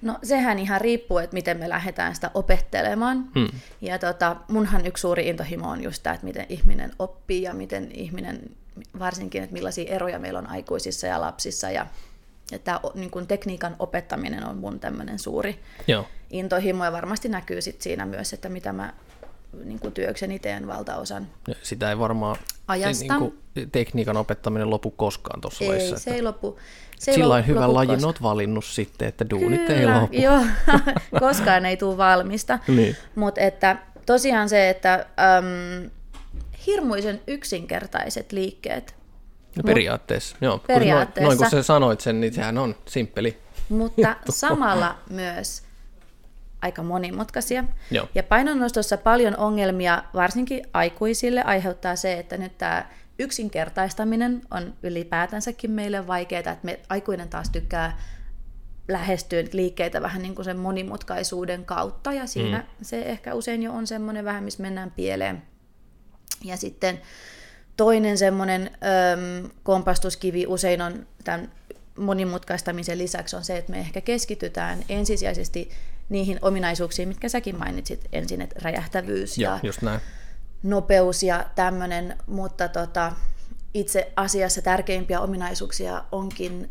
No 0.02 0.18
sehän 0.22 0.58
ihan 0.58 0.80
riippuu, 0.80 1.18
että 1.18 1.34
miten 1.34 1.58
me 1.58 1.68
lähdetään 1.68 2.14
sitä 2.14 2.30
opettelemaan. 2.34 3.28
Hmm. 3.34 3.48
Ja 3.80 3.98
tota, 3.98 4.36
munhan 4.48 4.86
yksi 4.86 5.00
suuri 5.00 5.28
intohimo 5.28 5.70
on 5.70 5.82
just 5.82 6.02
tämä, 6.02 6.14
että 6.14 6.26
miten 6.26 6.46
ihminen 6.48 6.92
oppii 6.98 7.42
ja 7.42 7.54
miten 7.54 7.90
ihminen, 7.92 8.40
varsinkin, 8.98 9.42
että 9.42 9.52
millaisia 9.54 9.94
eroja 9.94 10.18
meillä 10.18 10.38
on 10.38 10.50
aikuisissa 10.50 11.06
ja 11.06 11.20
lapsissa. 11.20 11.70
Ja, 11.70 11.86
ja 12.52 12.58
tämä 12.58 12.80
niin 12.94 13.10
kuin 13.10 13.26
tekniikan 13.26 13.76
opettaminen 13.78 14.46
on 14.46 14.56
mun 14.56 14.80
tämmöinen 14.80 15.18
suuri 15.18 15.58
Joo, 15.86 16.06
intohimo 16.30 16.84
ja 16.84 16.92
varmasti 16.92 17.28
näkyy 17.28 17.60
sit 17.62 17.82
siinä 17.82 18.06
myös, 18.06 18.32
että 18.32 18.48
mitä 18.48 18.72
mä 18.72 18.92
niin 19.64 19.78
kuin 19.80 19.94
työkseni 19.94 20.38
teen 20.38 20.66
valtaosan. 20.66 21.26
Sitä 21.62 21.90
ei 21.90 21.98
varmaan 21.98 22.36
Ajasta. 22.68 23.04
Niin 23.18 23.32
kuin, 23.54 23.68
tekniikan 23.72 24.16
opettaminen 24.16 24.70
lopu 24.70 24.90
koskaan 24.90 25.40
tuossa 25.40 25.64
Ei, 25.64 25.70
lajissa. 25.70 25.98
se 25.98 26.10
ei 26.10 26.22
lopu. 26.22 26.58
Se 26.98 27.10
ei 27.10 27.14
Sillä 27.14 27.38
lo- 27.38 27.42
hyvä 27.46 27.60
lopu 27.60 27.74
lajin 27.74 28.04
oot 28.04 28.22
valinnut 28.22 28.64
sitten, 28.64 29.08
että 29.08 29.30
duunit 29.30 29.70
ei 29.70 29.80
Kyllä, 29.80 30.00
lopu. 30.00 30.14
Joo, 30.16 30.40
koskaan 31.20 31.66
ei 31.66 31.76
tule 31.76 31.96
valmista. 31.96 32.58
Niin. 32.68 32.96
Mutta 33.14 33.40
että 33.40 33.76
tosiaan 34.06 34.48
se, 34.48 34.70
että 34.70 34.94
äm, 34.94 35.90
hirmuisen 36.66 37.20
yksinkertaiset 37.26 38.32
liikkeet, 38.32 38.94
No 39.56 39.62
periaatteessa, 39.62 40.36
joo. 40.40 40.58
Kun 40.58 40.66
Periaatteessa. 40.66 41.28
Noin, 41.28 41.38
noin 41.38 41.50
kun 41.50 41.58
sä 41.58 41.62
sanoit 41.62 42.00
sen, 42.00 42.20
niin 42.20 42.34
sehän 42.34 42.58
on 42.58 42.74
simppeli. 42.86 43.38
mutta 43.68 44.16
samalla 44.30 44.98
myös 45.10 45.62
aika 46.62 46.82
monimutkaisia. 46.82 47.64
Joo. 47.90 48.08
Ja 48.14 48.22
painonnostossa 48.22 48.96
paljon 48.96 49.36
ongelmia, 49.36 50.02
varsinkin 50.14 50.66
aikuisille, 50.72 51.42
aiheuttaa 51.42 51.96
se, 51.96 52.12
että 52.12 52.36
nyt 52.36 52.58
tämä 52.58 52.86
yksinkertaistaminen 53.18 54.42
on 54.50 54.74
ylipäätänsäkin 54.82 55.70
meille 55.70 56.06
vaikeaa, 56.06 56.38
että 56.40 56.58
me 56.62 56.80
aikuinen 56.88 57.28
taas 57.28 57.50
tykkää 57.50 57.98
lähestyä 58.88 59.44
liikkeitä 59.52 60.02
vähän 60.02 60.22
niin 60.22 60.34
kuin 60.34 60.44
sen 60.44 60.56
monimutkaisuuden 60.56 61.64
kautta, 61.64 62.12
ja 62.12 62.26
siinä 62.26 62.58
mm. 62.58 62.64
se 62.82 63.02
ehkä 63.02 63.34
usein 63.34 63.62
jo 63.62 63.72
on 63.72 63.86
semmoinen 63.86 64.24
vähän, 64.24 64.44
missä 64.44 64.62
mennään 64.62 64.90
pieleen. 64.90 65.42
Ja 66.44 66.56
sitten 66.56 67.00
toinen 67.76 68.18
semmoinen 68.18 68.70
äm, 69.42 69.50
kompastuskivi 69.62 70.46
usein 70.46 70.82
on 70.82 71.06
tämän 71.24 71.52
monimutkaistamisen 71.98 72.98
lisäksi 72.98 73.36
on 73.36 73.44
se, 73.44 73.56
että 73.56 73.72
me 73.72 73.78
ehkä 73.80 74.00
keskitytään 74.00 74.84
ensisijaisesti 74.88 75.70
niihin 76.08 76.38
ominaisuuksiin, 76.42 77.08
mitkä 77.08 77.28
säkin 77.28 77.58
mainitsit 77.58 78.08
ensin, 78.12 78.40
että 78.40 78.60
räjähtävyys 78.62 79.38
Joo, 79.38 79.52
ja 79.52 79.60
just 79.62 79.82
näin. 79.82 80.00
nopeus 80.62 81.22
ja 81.22 81.44
tämmöinen, 81.54 82.16
mutta 82.26 82.68
tota, 82.68 83.12
itse 83.74 84.12
asiassa 84.16 84.62
tärkeimpiä 84.62 85.20
ominaisuuksia 85.20 86.04
onkin 86.12 86.68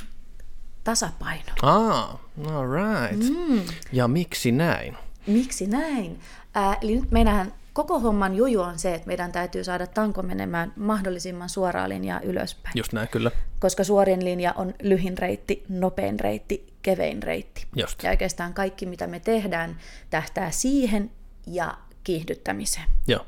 tasapaino. 0.83 1.53
Ah, 1.61 2.19
all 2.45 2.67
right. 2.71 3.23
Mm. 3.29 3.61
Ja 3.91 4.07
miksi 4.07 4.51
näin? 4.51 4.97
Miksi 5.27 5.67
näin? 5.67 6.19
Ää, 6.53 6.77
eli 6.81 6.95
nyt 6.99 7.11
meidän 7.11 7.53
koko 7.73 7.99
homman 7.99 8.35
juju 8.35 8.61
on 8.61 8.79
se, 8.79 8.93
että 8.93 9.07
meidän 9.07 9.31
täytyy 9.31 9.63
saada 9.63 9.87
tanko 9.87 10.21
menemään 10.21 10.73
mahdollisimman 10.75 11.49
suoraa 11.49 11.89
linjaa 11.89 12.19
ylöspäin. 12.19 12.73
Just 12.77 12.93
näin, 12.93 13.07
kyllä. 13.07 13.31
Koska 13.59 13.83
suorin 13.83 14.25
linja 14.25 14.53
on 14.55 14.73
lyhin 14.81 15.17
reitti, 15.17 15.63
nopein 15.69 16.19
reitti, 16.19 16.73
kevein 16.81 17.23
reitti. 17.23 17.67
Just. 17.75 18.03
Ja 18.03 18.09
oikeastaan 18.09 18.53
kaikki, 18.53 18.85
mitä 18.85 19.07
me 19.07 19.19
tehdään, 19.19 19.77
tähtää 20.09 20.51
siihen 20.51 21.11
ja 21.47 21.77
kiihdyttämiseen. 22.03 22.85
Joo. 23.07 23.25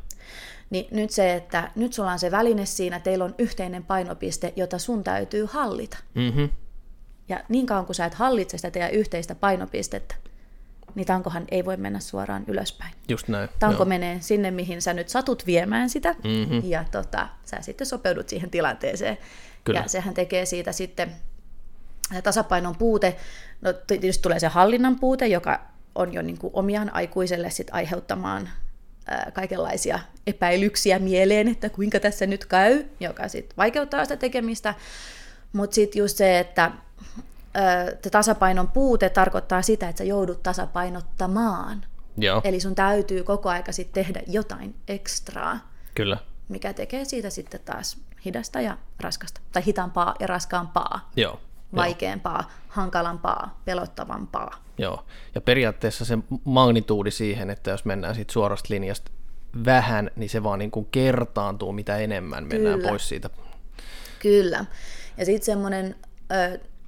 Niin 0.69 0.87
nyt 0.91 1.09
se, 1.09 1.33
että 1.33 1.71
nyt 1.75 1.93
sulla 1.93 2.11
on 2.11 2.19
se 2.19 2.31
väline 2.31 2.65
siinä, 2.65 2.99
teillä 2.99 3.25
on 3.25 3.35
yhteinen 3.37 3.83
painopiste, 3.83 4.53
jota 4.55 4.79
sun 4.79 5.03
täytyy 5.03 5.47
hallita. 5.51 5.97
Mm-hmm. 6.13 6.49
Ja 7.29 7.43
niin 7.49 7.65
kauan 7.65 7.85
kuin 7.85 7.95
sä 7.95 8.05
et 8.05 8.13
hallitse 8.13 8.57
sitä 8.57 8.71
teidän 8.71 8.91
yhteistä 8.91 9.35
painopistettä, 9.35 10.15
niin 10.95 11.05
tankohan 11.07 11.45
ei 11.51 11.65
voi 11.65 11.77
mennä 11.77 11.99
suoraan 11.99 12.43
ylöspäin. 12.47 12.93
Just 13.09 13.27
näin. 13.27 13.49
Tanko 13.59 13.77
Joo. 13.83 13.85
menee 13.85 14.17
sinne, 14.21 14.51
mihin 14.51 14.81
sä 14.81 14.93
nyt 14.93 15.09
satut 15.09 15.45
viemään 15.45 15.89
sitä, 15.89 16.11
Mhm. 16.23 16.27
mm-hmm. 16.27 16.61
ja 16.63 16.85
tota, 16.91 17.27
sä 17.45 17.57
sitten 17.61 17.87
sopeudut 17.87 18.29
siihen 18.29 18.49
tilanteeseen. 18.49 19.17
Kyllä. 19.63 19.79
Ja 19.79 19.87
sehän 19.87 20.13
tekee 20.13 20.45
siitä 20.45 20.71
sitten 20.71 21.11
tasapainon 22.23 22.75
puute, 22.75 23.15
no 23.61 23.73
tietysti 23.73 24.21
tulee 24.21 24.39
se 24.39 24.47
hallinnan 24.47 24.99
puute, 24.99 25.27
joka 25.27 25.61
on 25.95 26.13
jo 26.13 26.21
niin 26.21 26.37
kuin 26.37 26.51
omiaan 26.53 26.93
aikuiselle 26.93 27.49
sit 27.49 27.67
aiheuttamaan 27.71 28.49
ää, 29.07 29.31
kaikenlaisia 29.33 29.99
epäilyksiä 30.27 30.99
mieleen, 30.99 31.47
että 31.47 31.69
kuinka 31.69 31.99
tässä 31.99 32.25
nyt 32.25 32.45
käy, 32.45 32.83
joka 32.99 33.27
sitten 33.27 33.57
vaikeuttaa 33.57 34.05
sitä 34.05 34.17
tekemistä. 34.17 34.73
Mutta 35.53 35.75
sitten 35.75 35.99
just 35.99 36.17
se, 36.17 36.39
että 36.39 36.71
tasapainon 38.11 38.67
puute 38.67 39.09
tarkoittaa 39.09 39.61
sitä, 39.61 39.89
että 39.89 39.97
sä 39.97 40.03
joudut 40.03 40.43
tasapainottamaan. 40.43 41.85
Joo, 42.17 42.41
Eli 42.43 42.59
sun 42.59 42.75
täytyy 42.75 43.23
koko 43.23 43.49
aika 43.49 43.71
sit 43.71 43.93
tehdä 43.93 44.21
jotain 44.27 44.75
ekstraa, 44.87 45.71
kyllä. 45.95 46.17
mikä 46.49 46.73
tekee 46.73 47.05
siitä 47.05 47.29
sitten 47.29 47.59
taas 47.65 47.97
hidasta 48.25 48.61
ja 48.61 48.77
raskasta. 48.99 49.41
Tai 49.51 49.65
hitaampaa 49.65 50.15
ja 50.19 50.27
raskaampaa, 50.27 51.11
Joo. 51.15 51.39
vaikeampaa, 51.75 52.51
hankalampaa, 52.67 53.61
pelottavampaa. 53.65 54.55
Joo. 54.77 55.05
Ja 55.35 55.41
periaatteessa 55.41 56.05
se 56.05 56.17
magnituudi 56.43 57.11
siihen, 57.11 57.49
että 57.49 57.71
jos 57.71 57.85
mennään 57.85 58.15
siitä 58.15 58.33
suorasta 58.33 58.73
linjasta 58.73 59.11
vähän, 59.65 60.11
niin 60.15 60.29
se 60.29 60.43
vaan 60.43 60.59
niin 60.59 60.71
kuin 60.71 60.87
kertaantuu, 60.91 61.71
mitä 61.71 61.97
enemmän 61.97 62.43
mennään 62.43 62.75
Kyllä. 62.79 62.89
pois 62.89 63.09
siitä. 63.09 63.29
Kyllä. 64.19 64.65
Ja 65.17 65.25
sitten 65.25 65.45
semmoinen 65.45 65.95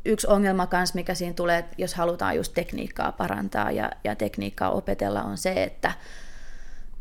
yksi 0.08 0.28
ongelma 0.28 0.68
kanssa, 0.68 0.96
mikä 0.96 1.16
siinä 1.16 1.34
tulee, 1.34 1.58
että 1.58 1.76
jos 1.78 1.94
halutaan 1.94 2.36
just 2.36 2.54
tekniikkaa 2.54 3.12
parantaa 3.12 3.72
ja, 3.72 3.92
ja 4.04 4.16
tekniikkaa 4.16 4.70
opetella, 4.70 5.24
on 5.24 5.38
se, 5.38 5.64
että 5.64 5.92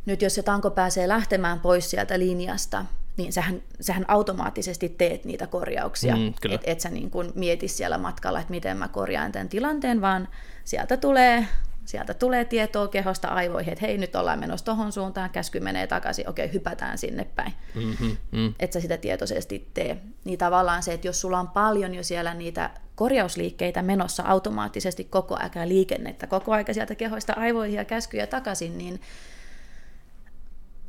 nyt 0.06 0.22
jos 0.22 0.34
se 0.34 0.42
tanko 0.42 0.70
pääsee 0.70 1.08
lähtemään 1.08 1.60
pois 1.60 1.90
sieltä 1.90 2.18
linjasta, 2.18 2.84
niin 3.16 3.32
sähän, 3.32 3.62
sähän 3.80 4.04
automaattisesti 4.08 4.88
teet 4.88 5.25
niitä 5.25 5.46
korjauksia. 5.46 6.16
Mm, 6.16 6.34
kyllä. 6.40 6.54
et, 6.54 6.60
et 6.64 6.80
sä 6.80 6.90
niin 6.90 7.10
kuin 7.10 7.32
mieti 7.34 7.68
siellä 7.68 7.98
matkalla, 7.98 8.40
että 8.40 8.50
miten 8.50 8.76
mä 8.76 8.88
korjaan 8.88 9.32
tämän 9.32 9.48
tilanteen, 9.48 10.00
vaan 10.00 10.28
sieltä 10.64 10.96
tulee, 10.96 11.46
sieltä 11.84 12.14
tulee 12.14 12.44
tietoa 12.44 12.88
kehosta 12.88 13.28
aivoihin, 13.28 13.72
että 13.72 13.86
hei, 13.86 13.98
nyt 13.98 14.16
ollaan 14.16 14.38
menossa 14.38 14.66
tohon 14.66 14.92
suuntaan, 14.92 15.30
käsky 15.30 15.60
menee 15.60 15.86
takaisin, 15.86 16.28
okei, 16.28 16.52
hypätään 16.52 16.98
sinne 16.98 17.25
päin 17.25 17.52
Mm-hmm. 17.75 18.16
Mm. 18.32 18.54
että 18.58 18.75
sä 18.75 18.80
sitä 18.80 18.96
tietoisesti 18.96 19.70
tee. 19.75 19.98
Niin 20.25 20.38
tavallaan 20.38 20.82
se, 20.82 20.92
että 20.92 21.08
jos 21.08 21.20
sulla 21.20 21.40
on 21.40 21.48
paljon 21.48 21.94
jo 21.94 22.02
siellä 22.02 22.34
niitä 22.34 22.70
korjausliikkeitä 22.96 23.82
menossa 23.82 24.22
automaattisesti 24.22 25.04
koko 25.04 25.36
aika 25.40 25.68
liikennettä, 25.68 26.26
koko 26.26 26.52
aika 26.52 26.72
sieltä 26.72 26.94
kehoista 26.94 27.32
aivoihin 27.32 27.76
ja 27.76 27.84
käskyjä 27.84 28.26
takaisin, 28.26 28.78
niin 28.78 29.00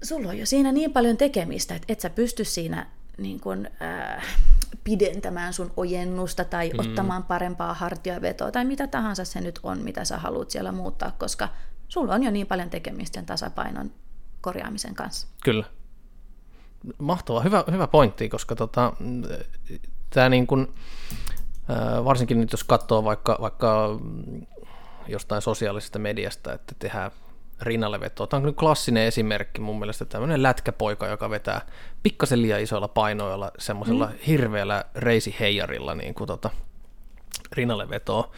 sulla 0.04 0.30
on 0.30 0.38
jo 0.38 0.46
siinä 0.46 0.72
niin 0.72 0.94
paljon 0.94 1.18
tekemistä, 1.18 1.76
että 1.76 1.86
et 1.94 2.00
sä 2.00 2.10
pysty 2.10 2.44
siinä 2.44 2.88
niin 3.18 3.40
kun, 3.40 3.68
äh, 3.82 4.26
pidentämään 4.84 5.54
sun 5.54 5.74
ojennusta 5.78 6.46
tai 6.46 6.70
mm. 6.70 6.80
ottamaan 6.80 7.24
parempaa 7.24 7.74
hartiavetoa 7.74 8.52
tai 8.52 8.66
mitä 8.66 8.88
tahansa 8.88 9.26
se 9.26 9.42
nyt 9.42 9.60
on, 9.64 9.80
mitä 9.80 10.06
sä 10.06 10.18
haluat 10.18 10.50
siellä 10.50 10.72
muuttaa, 10.72 11.12
koska 11.12 11.50
sulla 11.88 12.14
on 12.14 12.24
jo 12.24 12.32
niin 12.32 12.48
paljon 12.48 12.70
tekemistä 12.70 13.16
sen 13.16 13.26
tasapainon 13.26 13.92
korjaamisen 14.42 14.96
kanssa. 14.96 15.28
Kyllä. 15.44 15.66
Mahtava, 16.98 17.42
hyvä, 17.42 17.64
hyvä 17.72 17.88
pointti, 17.88 18.30
koska 18.30 18.56
tota, 18.56 18.94
tämä 20.10 20.30
niin 20.30 20.48
kun, 20.48 20.74
varsinkin 22.06 22.40
nyt 22.40 22.52
jos 22.52 22.64
katsoo 22.64 23.04
vaikka, 23.04 23.38
vaikka 23.42 24.00
jostain 25.08 25.42
sosiaalisesta 25.42 26.00
mediasta, 26.00 26.54
että 26.54 26.76
tehdään 26.80 27.12
rinnalle 27.62 28.00
vetoa. 28.00 28.28
Tämä 28.28 28.48
on 28.48 28.56
klassinen 28.56 29.04
esimerkki 29.04 29.62
mun 29.62 29.80
mielestä, 29.80 30.06
tämmöinen 30.06 30.44
lätkäpoika, 30.44 31.08
joka 31.08 31.30
vetää 31.30 31.62
pikkasen 32.04 32.42
liian 32.42 32.62
isoilla 32.62 32.88
painoilla, 32.88 33.52
semmoisella 33.58 34.06
mm. 34.06 34.14
hirveällä 34.28 34.86
reisiheijarilla 34.96 35.96
niin 35.96 36.14
kuin 36.14 36.28
tota, 36.28 36.50
rinnalle 37.52 37.90
vetoa, 37.90 38.32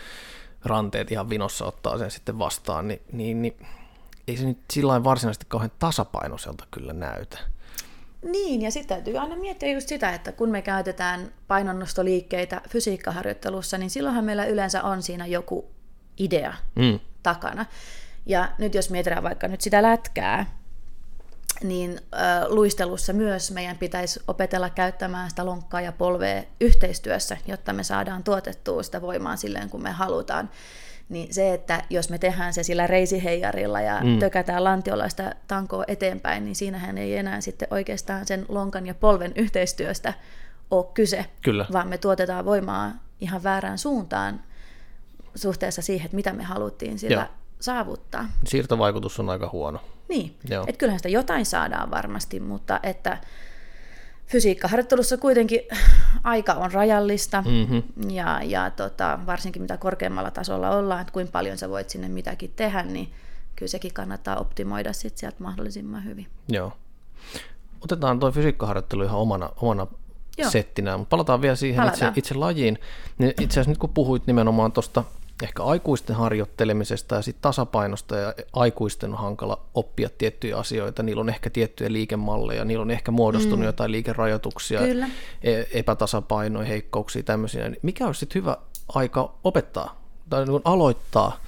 ranteet 0.65 1.12
ihan 1.12 1.29
vinossa 1.29 1.65
ottaa 1.65 1.98
sen 1.98 2.12
sitten 2.12 2.39
vastaan, 2.39 2.88
niin, 2.88 3.01
niin, 3.12 3.41
niin 3.41 3.67
ei 4.27 4.38
se 4.38 4.45
nyt 4.45 4.59
sillä 4.74 5.03
varsinaisesti 5.03 5.45
kauhean 5.50 5.71
tasapainoiselta 5.79 6.67
kyllä 6.71 6.93
näytä. 6.93 7.38
Niin, 8.21 8.61
ja 8.61 8.71
sitten 8.71 8.97
täytyy 8.97 9.17
aina 9.17 9.35
miettiä 9.35 9.71
just 9.71 9.88
sitä, 9.88 10.13
että 10.13 10.31
kun 10.31 10.49
me 10.49 10.61
käytetään 10.61 11.31
painonnostoliikkeitä 11.47 12.61
fysiikkaharjoittelussa, 12.69 13.77
niin 13.77 13.89
silloinhan 13.89 14.25
meillä 14.25 14.45
yleensä 14.45 14.83
on 14.83 15.03
siinä 15.03 15.25
joku 15.25 15.69
idea 16.17 16.53
mm. 16.75 16.99
takana. 17.23 17.65
Ja 18.25 18.49
nyt 18.57 18.75
jos 18.75 18.89
mietitään 18.89 19.23
vaikka 19.23 19.47
nyt 19.47 19.61
sitä 19.61 19.81
lätkää, 19.81 20.45
niin 21.63 21.99
äh, 22.13 22.47
luistelussa 22.47 23.13
myös 23.13 23.51
meidän 23.51 23.77
pitäisi 23.77 24.19
opetella 24.27 24.69
käyttämään 24.69 25.29
sitä 25.29 25.45
lonkkaa 25.45 25.81
ja 25.81 25.91
polvea 25.91 26.43
yhteistyössä, 26.61 27.38
jotta 27.47 27.73
me 27.73 27.83
saadaan 27.83 28.23
tuotettua 28.23 28.83
sitä 28.83 29.01
voimaa 29.01 29.35
silleen, 29.35 29.69
kun 29.69 29.83
me 29.83 29.91
halutaan. 29.91 30.49
Niin 31.10 31.34
se, 31.34 31.54
että 31.54 31.84
jos 31.89 32.10
me 32.10 32.18
tehdään 32.18 32.54
se 32.54 32.63
sillä 32.63 32.88
reisiheijarilla 32.88 33.82
ja 33.82 34.01
mm. 34.04 34.20
tökätään 34.20 34.63
lantiolaista 34.63 35.24
tankoa 35.48 35.84
eteenpäin, 35.88 36.46
niin 36.46 36.56
siinähän 36.56 36.98
ei 36.98 37.18
enää 37.18 37.42
sitten 37.42 37.68
oikeastaan 37.72 38.28
sen 38.28 38.46
lonkan 38.50 38.88
ja 38.88 38.94
polven 38.94 39.32
yhteistyöstä 39.36 40.13
ole 40.72 40.86
kyse, 40.94 41.25
Kyllä. 41.42 41.66
vaan 41.72 41.88
me 41.88 41.98
tuotetaan 41.98 42.46
voimaa 42.46 42.92
ihan 43.22 43.44
väärään 43.44 43.78
suuntaan 43.78 44.42
suhteessa 45.36 45.82
siihen, 45.82 46.06
että 46.06 46.16
mitä 46.16 46.34
me 46.34 46.44
haluttiin 46.44 47.00
sillä 47.00 47.16
Joo. 47.16 47.25
saavuttaa. 47.60 48.30
Siirtovaikutus 48.48 49.20
on 49.20 49.30
aika 49.30 49.50
huono. 49.54 49.80
Niin, 50.10 50.36
että 50.68 50.78
kyllähän 50.78 51.00
sitä 51.00 51.10
jotain 51.10 51.46
saadaan 51.46 51.92
varmasti, 51.92 52.39
mutta 52.39 52.80
että 52.84 53.18
fysiikkaharjoittelussa 54.29 55.17
kuitenkin 55.17 55.59
aika 56.24 56.53
on 56.53 56.71
rajallista 56.71 57.43
mm-hmm. 57.48 58.09
ja, 58.09 58.41
ja 58.43 58.69
tota, 58.69 59.19
varsinkin 59.25 59.62
mitä 59.62 59.77
korkeammalla 59.77 60.31
tasolla 60.31 60.69
ollaan, 60.69 61.01
että 61.01 61.13
kuinka 61.13 61.31
paljon 61.31 61.57
sä 61.57 61.69
voit 61.69 61.89
sinne 61.89 62.09
mitäkin 62.09 62.53
tehdä, 62.55 62.83
niin 62.83 63.12
kyllä 63.55 63.69
sekin 63.69 63.93
kannattaa 63.93 64.38
optimoida 64.38 64.93
sit 64.93 65.17
sieltä 65.17 65.38
mahdollisimman 65.39 66.05
hyvin. 66.05 66.27
Joo. 66.48 66.74
Otetaan 67.81 68.19
tuo 68.19 68.31
fysiikkaharjoittelu 68.31 69.03
ihan 69.03 69.19
omana, 69.19 69.50
omana 69.62 69.88
settinä, 70.50 70.98
mutta 70.98 71.09
palataan 71.09 71.41
vielä 71.41 71.55
siihen 71.55 71.88
itse, 71.88 72.12
itse 72.15 72.36
lajiin. 72.36 72.79
Niin 73.17 73.29
itse 73.29 73.45
asiassa 73.45 73.71
nyt 73.71 73.77
kun 73.77 73.89
puhuit 73.89 74.27
nimenomaan 74.27 74.71
tuosta 74.71 75.03
ehkä 75.43 75.63
aikuisten 75.63 76.15
harjoittelemisesta 76.15 77.15
ja 77.15 77.22
sitten 77.22 77.41
tasapainosta 77.41 78.15
ja 78.15 78.34
aikuisten 78.53 79.12
on 79.12 79.19
hankala 79.19 79.65
oppia 79.74 80.10
tiettyjä 80.17 80.58
asioita, 80.58 81.04
niillä 81.04 81.21
on 81.21 81.30
ehkä 81.30 81.49
tiettyjä 81.49 81.91
liikemalleja, 81.91 82.65
niillä 82.65 82.82
on 82.82 82.91
ehkä 82.91 83.12
muodostunut 83.12 83.60
mm. 83.60 83.65
jotain 83.65 83.91
liikerajoituksia, 83.91 84.80
Kyllä. 84.80 85.10
E- 85.43 85.63
epätasapainoja, 85.71 86.67
heikkouksia, 86.67 87.23
tämmöisiä. 87.23 87.71
Mikä 87.82 88.06
olisi 88.06 88.19
sitten 88.19 88.41
hyvä 88.41 88.58
aika 88.89 89.34
opettaa 89.43 90.02
tai 90.30 90.45
niin 90.45 90.62
aloittaa 90.65 91.39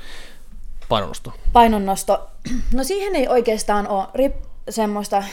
painonnosto? 0.89 1.33
Painonnosto. 1.53 2.29
No 2.73 2.83
siihen 2.83 3.15
ei 3.15 3.27
oikeastaan 3.27 3.87
ole 3.87 4.07
rip- 4.17 4.47
semmoista 4.69 5.23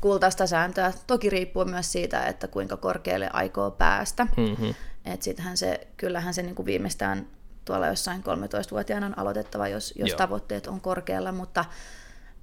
kultaista 0.00 0.46
sääntöä. 0.46 0.92
Toki 1.06 1.30
riippuu 1.30 1.64
myös 1.64 1.92
siitä, 1.92 2.26
että 2.26 2.48
kuinka 2.48 2.76
korkealle 2.76 3.30
aikoo 3.32 3.70
päästä. 3.70 4.26
Mm-hmm. 4.36 4.74
Et 5.04 5.22
sittenhän 5.22 5.56
se, 5.56 5.86
kyllähän 5.96 6.34
se 6.34 6.42
niin 6.42 6.54
kuin 6.54 6.66
viimeistään 6.66 7.26
tuolla 7.64 7.86
jossain 7.86 8.20
13-vuotiaana 8.20 9.06
on 9.06 9.18
aloitettava, 9.18 9.68
jos, 9.68 9.94
jos 9.96 10.14
tavoitteet 10.14 10.66
on 10.66 10.80
korkealla, 10.80 11.32
mutta 11.32 11.64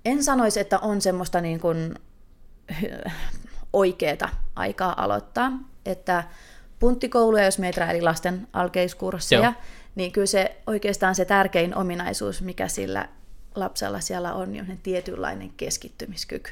en 0.06 0.24
sanoisi, 0.24 0.60
että 0.60 0.80
on 0.80 1.02
semmoista 1.02 1.42
niin 1.42 1.60
kuin 1.60 1.96
oikeaa 3.74 4.30
aikaa 4.56 5.04
aloittaa, 5.04 5.52
että 5.86 6.24
punttikouluja, 6.80 7.46
jos 7.46 7.60
mietitään 7.60 7.90
eli 7.90 8.02
lasten 8.02 8.48
alkeiskursseja, 8.54 9.42
Joo. 9.42 9.54
niin 9.96 10.12
kyllä 10.12 10.28
se 10.28 10.58
oikeastaan 10.68 11.16
se 11.16 11.26
tärkein 11.26 11.76
ominaisuus, 11.76 12.42
mikä 12.42 12.68
sillä 12.68 13.10
lapsella 13.56 14.00
siellä 14.00 14.34
on, 14.34 14.52
niin 14.52 14.80
tietynlainen 14.84 15.50
keskittymiskyky. 15.58 16.52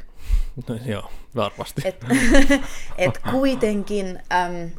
No, 0.68 0.76
joo, 0.86 1.12
varmasti. 1.36 1.82
Et, 1.86 2.06
et 2.98 3.20
kuitenkin 3.32 4.20
äm, 4.32 4.70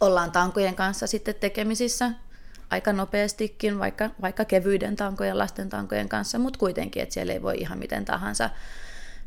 ollaan 0.00 0.32
tankojen 0.32 0.74
kanssa 0.74 1.06
sitten 1.06 1.34
tekemisissä 1.34 2.10
aika 2.70 2.92
nopeastikin, 2.92 3.78
vaikka, 3.78 4.10
vaikka 4.22 4.44
kevyiden 4.44 4.96
tankojen, 4.96 5.38
lasten 5.38 5.68
tankojen 5.68 6.08
kanssa, 6.08 6.38
mutta 6.38 6.58
kuitenkin, 6.58 7.02
että 7.02 7.12
siellä 7.12 7.32
ei 7.32 7.42
voi 7.42 7.56
ihan 7.58 7.78
miten 7.78 8.04
tahansa 8.04 8.50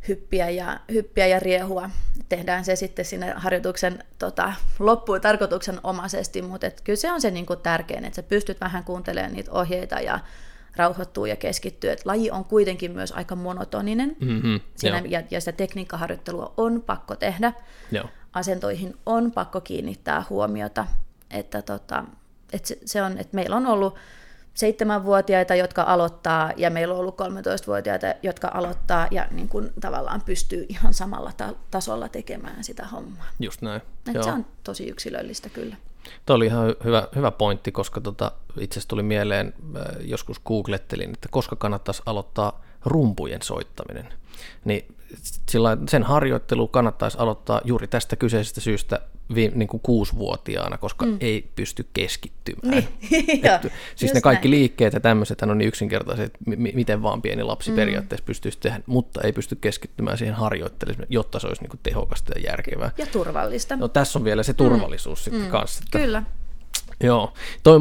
hyppiä 0.08 0.50
ja, 0.50 0.80
hyppiä 0.92 1.28
ja 1.28 1.40
riehua. 1.40 1.90
Tehdään 2.30 2.66
se 2.66 2.76
sitten 2.76 3.06
sinne 3.06 3.34
harjoituksen 3.36 4.04
tota, 4.20 4.54
loppuun 4.80 5.22
tarkoituksen 5.22 5.80
omaisesti, 5.84 6.42
mutta 6.42 6.68
et 6.68 6.82
kyllä 6.82 6.98
se 6.98 7.12
on 7.12 7.22
se 7.22 7.32
niin 7.32 7.46
kuin 7.46 7.60
tärkein, 7.60 8.06
että 8.06 8.16
sä 8.16 8.24
pystyt 8.24 8.62
vähän 8.62 8.84
kuuntelemaan 8.84 9.34
niitä 9.34 9.52
ohjeita 9.52 10.00
ja 10.00 10.20
rauhoittuu 10.76 11.26
ja 11.26 11.36
keskittyy. 11.36 11.92
Et 11.92 12.06
laji 12.06 12.32
on 12.32 12.46
kuitenkin 12.46 12.92
myös 12.92 13.12
aika 13.12 13.36
monotoninen 13.36 14.16
mm-hmm, 14.20 14.60
siinä, 14.76 15.02
ja, 15.08 15.24
ja 15.32 15.40
sitä 15.40 15.52
tekniikkaharjoittelua 15.52 16.54
on 16.58 16.82
pakko 16.82 17.16
tehdä. 17.16 17.54
Joo. 17.92 18.10
Asentoihin 18.34 18.98
on 19.06 19.32
pakko 19.32 19.62
kiinnittää 19.62 20.24
huomiota. 20.30 20.88
Että 21.30 21.62
tota, 21.62 22.04
et 22.52 22.66
se, 22.66 22.78
se 22.86 23.02
on, 23.02 23.18
että 23.18 23.36
meillä 23.36 23.56
on 23.56 23.66
ollut 23.66 23.96
seitsemänvuotiaita, 24.54 25.56
jotka 25.56 25.84
aloittaa, 25.84 26.52
ja 26.58 26.70
meillä 26.70 26.94
on 26.94 27.00
ollut 27.00 27.22
13-vuotiaita, 27.22 28.08
jotka 28.24 28.52
aloittaa, 28.54 29.08
ja 29.12 29.28
niin 29.32 29.50
kuin 29.50 29.70
tavallaan 29.82 30.22
pystyy 30.22 30.66
ihan 30.70 30.94
samalla 30.94 31.32
ta- 31.38 31.54
tasolla 31.72 32.10
tekemään 32.10 32.64
sitä 32.64 32.86
hommaa. 32.86 33.28
Just 33.40 33.62
näin. 33.62 33.82
Et 34.16 34.24
se 34.24 34.32
on 34.32 34.46
tosi 34.64 34.88
yksilöllistä 34.90 35.50
kyllä. 35.50 35.76
Tuo 36.26 36.36
oli 36.36 36.46
ihan 36.46 36.76
hyvä, 36.84 37.08
hyvä 37.16 37.32
pointti, 37.32 37.72
koska 37.72 38.02
tota, 38.02 38.32
itse 38.60 38.74
asiassa 38.74 38.90
tuli 38.90 39.04
mieleen, 39.04 39.54
äh, 39.76 39.84
joskus 40.02 40.40
googlettelin, 40.40 41.14
että 41.14 41.28
koska 41.32 41.56
kannattaisi 41.56 42.02
aloittaa 42.06 42.62
rumpujen 42.86 43.42
soittaminen. 43.42 44.14
Niin 44.66 44.96
sillä 45.50 45.78
sen 45.90 46.04
harjoittelu 46.04 46.68
kannattaisi 46.68 47.18
aloittaa 47.18 47.62
juuri 47.64 47.88
tästä 47.88 48.16
kyseisestä 48.16 48.62
syystä 48.62 49.02
vi, 49.36 49.52
niin 49.56 49.68
kuin 49.68 49.82
kuusivuotiaana, 49.82 50.78
koska 50.78 51.06
mm. 51.06 51.18
ei 51.20 51.52
pysty 51.56 51.88
keskittymään. 51.94 52.88
Niin. 53.12 53.30
Että, 53.46 53.70
siis 53.96 54.14
ne 54.14 54.22
kaikki 54.22 54.48
näin. 54.48 54.60
liikkeet 54.60 54.94
ja 54.94 55.00
tämmöiset 55.00 55.42
on 55.42 55.58
niin 55.58 55.68
yksinkertaiset, 55.68 56.34
m- 56.46 56.74
miten 56.74 57.04
vaan 57.04 57.22
pieni 57.22 57.44
lapsi 57.44 57.70
mm. 57.70 57.76
periaatteessa 57.76 58.26
pystyisi 58.26 58.58
tehdä, 58.60 58.82
mutta 58.86 59.22
ei 59.22 59.34
pysty 59.34 59.56
keskittymään 59.56 60.18
siihen 60.18 60.36
harjoittelemiseen, 60.36 61.08
jotta 61.10 61.40
se 61.40 61.48
olisi 61.48 61.62
niin 61.62 61.70
kuin 61.70 61.80
tehokasta 61.84 62.34
ja 62.36 62.50
järkevää. 62.50 62.92
Ja 62.98 63.06
turvallista. 63.06 63.76
No 63.76 63.88
tässä 63.88 64.20
on 64.20 64.26
vielä 64.26 64.44
se 64.44 64.54
turvallisuus 64.54 65.20
mm. 65.20 65.24
sitten 65.24 65.42
mm. 65.42 65.52
kanssa. 65.52 65.82
Että, 65.86 66.00
Kyllä. 66.00 66.24
Joo. 67.04 67.34
Toi, 67.64 67.80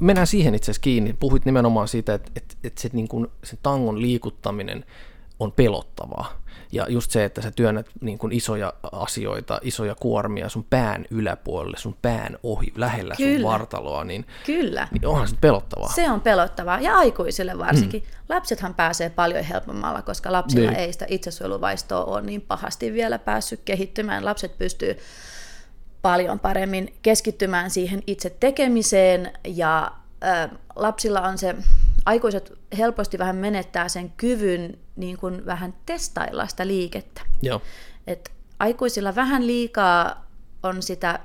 mennään 0.00 0.26
siihen 0.26 0.54
itse 0.54 0.64
asiassa 0.64 0.82
kiinni. 0.82 1.12
Puhuit 1.12 1.44
nimenomaan 1.44 1.88
siitä, 1.88 2.14
että, 2.14 2.30
että, 2.36 2.54
että 2.64 2.82
se, 2.82 2.90
niin 2.92 3.08
kuin, 3.08 3.26
se 3.44 3.58
tangon 3.62 4.02
liikuttaminen 4.02 4.84
on 5.40 5.52
pelottavaa. 5.52 6.40
Ja 6.72 6.86
just 6.88 7.10
se, 7.10 7.24
että 7.24 7.42
sä 7.42 7.50
työnnät 7.50 7.86
niin 8.00 8.18
kuin 8.18 8.32
isoja 8.32 8.72
asioita, 8.92 9.60
isoja 9.62 9.94
kuormia 9.94 10.48
sun 10.48 10.66
pään 10.70 11.06
yläpuolelle, 11.10 11.76
sun 11.78 11.96
pään 12.02 12.38
ohi, 12.42 12.72
lähellä 12.76 13.14
Kyllä. 13.16 13.40
sun 13.40 13.50
vartaloa, 13.50 14.04
niin, 14.04 14.26
Kyllä. 14.46 14.88
niin 14.92 15.06
onhan 15.06 15.28
se 15.28 15.36
pelottavaa. 15.40 15.92
Se 15.92 16.10
on 16.10 16.20
pelottavaa, 16.20 16.80
ja 16.80 16.96
aikuisille 16.96 17.58
varsinkin. 17.58 18.02
Mm. 18.02 18.08
Lapsethan 18.28 18.74
pääsee 18.74 19.10
paljon 19.10 19.44
helpommalla, 19.44 20.02
koska 20.02 20.32
lapsilla 20.32 20.70
niin. 20.70 20.80
ei 20.80 20.92
sitä 20.92 21.06
itsesuojeluvaistoa 21.08 22.04
ole 22.04 22.22
niin 22.22 22.40
pahasti 22.40 22.92
vielä 22.92 23.18
päässyt 23.18 23.60
kehittymään. 23.64 24.24
Lapset 24.24 24.58
pystyy 24.58 24.98
paljon 26.02 26.40
paremmin 26.40 26.94
keskittymään 27.02 27.70
siihen 27.70 28.02
itse 28.06 28.30
tekemiseen, 28.40 29.32
ja 29.46 29.92
ä, 30.24 30.48
lapsilla 30.76 31.20
on 31.20 31.38
se 31.38 31.54
aikuiset 32.06 32.52
helposti 32.78 33.18
vähän 33.18 33.36
menettää 33.36 33.88
sen 33.88 34.12
kyvyn 34.16 34.78
niin 34.96 35.16
kuin 35.16 35.46
vähän 35.46 35.74
testailla 35.86 36.46
sitä 36.46 36.66
liikettä. 36.66 37.22
Joo. 37.42 37.62
Et 38.06 38.32
aikuisilla 38.58 39.14
vähän 39.14 39.46
liikaa 39.46 40.26
on 40.62 40.82
sitä 40.82 41.18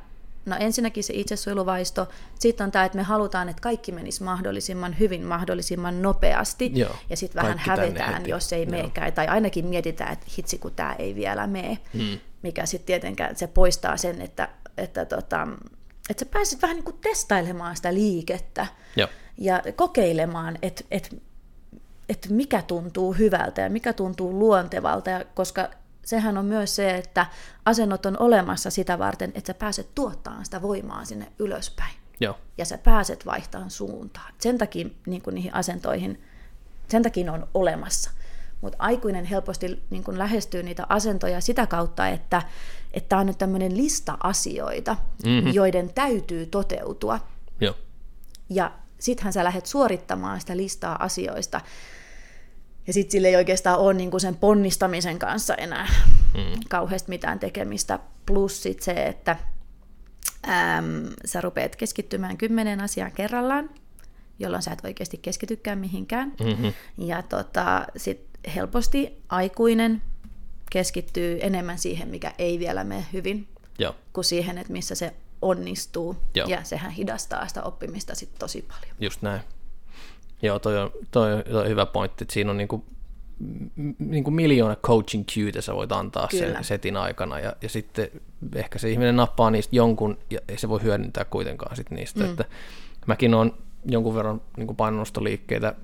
No 0.45 0.55
ensinnäkin 0.59 1.03
se 1.03 1.13
itsesuojeluvaisto, 1.13 2.07
sitten 2.39 2.65
on 2.65 2.71
tämä, 2.71 2.85
että 2.85 2.97
me 2.97 3.03
halutaan, 3.03 3.49
että 3.49 3.61
kaikki 3.61 3.91
menisi 3.91 4.23
mahdollisimman 4.23 4.99
hyvin, 4.99 5.25
mahdollisimman 5.25 6.01
nopeasti, 6.01 6.71
Joo, 6.75 6.95
ja 7.09 7.17
sitten 7.17 7.43
vähän 7.43 7.59
kaikki 7.65 7.69
hävetään, 7.69 8.25
jos 8.27 8.53
ei 8.53 8.65
meekään, 8.65 9.13
tai 9.13 9.27
ainakin 9.27 9.65
mietitään, 9.65 10.13
että 10.13 10.25
hitsi 10.37 10.57
kun 10.57 10.71
tämä 10.75 10.95
ei 10.99 11.15
vielä 11.15 11.47
mene, 11.47 11.77
Hmm. 11.93 12.19
mikä 12.41 12.65
sitten 12.65 12.85
tietenkään 12.87 13.35
se 13.35 13.47
poistaa 13.47 13.97
sen, 13.97 14.21
että, 14.21 14.49
että, 14.77 15.05
tota, 15.05 15.47
että 16.09 16.25
sä 16.25 16.31
pääset 16.33 16.61
vähän 16.61 16.75
niin 16.75 16.83
kuin 16.83 16.97
testailemaan 17.01 17.75
sitä 17.75 17.93
liikettä 17.93 18.67
Joo. 18.95 19.07
ja 19.37 19.61
kokeilemaan, 19.75 20.57
että 20.61 20.83
et, 20.91 21.21
et 22.09 22.27
mikä 22.29 22.61
tuntuu 22.61 23.13
hyvältä 23.13 23.61
ja 23.61 23.69
mikä 23.69 23.93
tuntuu 23.93 24.39
luontevalta, 24.39 25.09
ja 25.09 25.25
koska 25.35 25.69
sehän 26.05 26.37
on 26.37 26.45
myös 26.45 26.75
se, 26.75 26.95
että 26.95 27.25
asennot 27.65 28.05
on 28.05 28.19
olemassa 28.19 28.69
sitä 28.69 28.99
varten, 28.99 29.31
että 29.35 29.47
sä 29.47 29.53
pääset 29.53 29.95
tuottamaan 29.95 30.45
sitä 30.45 30.61
voimaa 30.61 31.05
sinne 31.05 31.31
ylöspäin 31.39 31.93
Joo. 32.19 32.37
ja 32.57 32.65
sä 32.65 32.77
pääset 32.77 33.25
vaihtamaan 33.25 33.71
suuntaa. 33.71 34.29
Sen 34.37 34.57
takia 34.57 34.87
niin 35.05 35.21
kuin 35.21 35.33
niihin 35.35 35.55
asentoihin, 35.55 36.23
sen 36.87 37.03
takia 37.03 37.33
on 37.33 37.47
olemassa. 37.53 38.11
Mutta 38.61 38.77
aikuinen 38.79 39.25
helposti 39.25 39.83
niin 39.89 40.03
kuin 40.03 40.17
lähestyy 40.17 40.63
niitä 40.63 40.85
asentoja 40.89 41.41
sitä 41.41 41.67
kautta, 41.67 42.07
että 42.07 42.41
tämä 43.09 43.19
on 43.19 43.25
nyt 43.25 43.37
tämmöinen 43.37 43.77
lista 43.77 44.17
asioita, 44.23 44.97
mm-hmm. 45.25 45.53
joiden 45.53 45.93
täytyy 45.93 46.45
toteutua. 46.45 47.19
Joo. 47.61 47.75
Ja 48.49 48.71
sittenhän 48.99 49.33
sä 49.33 49.43
lähdet 49.43 49.65
suorittamaan 49.65 50.39
sitä 50.39 50.57
listaa 50.57 51.03
asioista. 51.03 51.61
Ja 52.87 52.93
sitten 52.93 53.11
sille 53.11 53.27
ei 53.27 53.35
oikeastaan 53.35 53.79
ole 53.79 53.93
niin 53.93 54.11
kuin 54.11 54.21
sen 54.21 54.35
ponnistamisen 54.35 55.19
kanssa 55.19 55.55
enää 55.55 55.87
mm. 56.33 56.59
kauheasti 56.69 57.09
mitään 57.09 57.39
tekemistä. 57.39 57.99
Plus 58.25 58.63
sit 58.63 58.81
se, 58.81 58.91
että 58.91 59.35
äm, 60.47 61.09
sä 61.25 61.41
rupeat 61.41 61.75
keskittymään 61.75 62.37
kymmeneen 62.37 62.81
asiaan 62.81 63.11
kerrallaan, 63.11 63.69
jolloin 64.39 64.63
sä 64.63 64.71
et 64.71 64.85
oikeasti 64.85 65.17
keskitykään 65.17 65.79
mihinkään. 65.79 66.33
Mm-hmm. 66.43 66.73
Ja 66.97 67.21
tota, 67.21 67.85
sit 67.97 68.21
helposti 68.55 69.21
aikuinen 69.29 70.01
keskittyy 70.71 71.39
enemmän 71.41 71.77
siihen, 71.77 72.07
mikä 72.07 72.33
ei 72.37 72.59
vielä 72.59 72.83
mene 72.83 73.05
hyvin, 73.13 73.47
Joo. 73.79 73.95
kuin 74.13 74.25
siihen, 74.25 74.57
että 74.57 74.73
missä 74.73 74.95
se 74.95 75.13
onnistuu. 75.41 76.15
Joo. 76.35 76.47
Ja 76.47 76.63
sehän 76.63 76.91
hidastaa 76.91 77.47
sitä 77.47 77.63
oppimista 77.63 78.15
sit 78.15 78.29
tosi 78.39 78.65
paljon. 78.67 78.95
Just 78.99 79.21
näin. 79.21 79.41
Joo, 80.41 80.59
toi 80.59 80.77
on, 80.77 80.91
toi 81.11 81.33
on, 81.33 81.43
toi 81.51 81.61
on 81.61 81.69
hyvä 81.69 81.85
pointti, 81.85 82.23
että 82.23 82.33
siinä 82.33 82.51
on 82.51 82.57
niinku, 82.57 82.85
niinku 83.99 84.31
miljoona 84.31 84.75
coaching 84.75 85.25
cuetä 85.25 85.61
sä 85.61 85.75
voit 85.75 85.91
antaa 85.91 86.27
Kyllä. 86.27 86.53
sen 86.53 86.63
setin 86.63 86.97
aikana, 86.97 87.39
ja, 87.39 87.55
ja 87.61 87.69
sitten 87.69 88.09
ehkä 88.55 88.79
se 88.79 88.89
ihminen 88.89 89.15
nappaa 89.15 89.51
niistä 89.51 89.75
jonkun, 89.75 90.17
ja 90.29 90.39
ei 90.47 90.57
se 90.57 90.69
voi 90.69 90.83
hyödyntää 90.83 91.25
kuitenkaan 91.25 91.75
sit 91.75 91.91
niistä, 91.91 92.19
mm. 92.19 92.29
että 92.29 92.45
mäkin 93.05 93.33
olen 93.33 93.53
jonkun 93.85 94.15
verran 94.15 94.41
niinku 94.57 94.73
painonnostoliikkeitä 94.73 95.75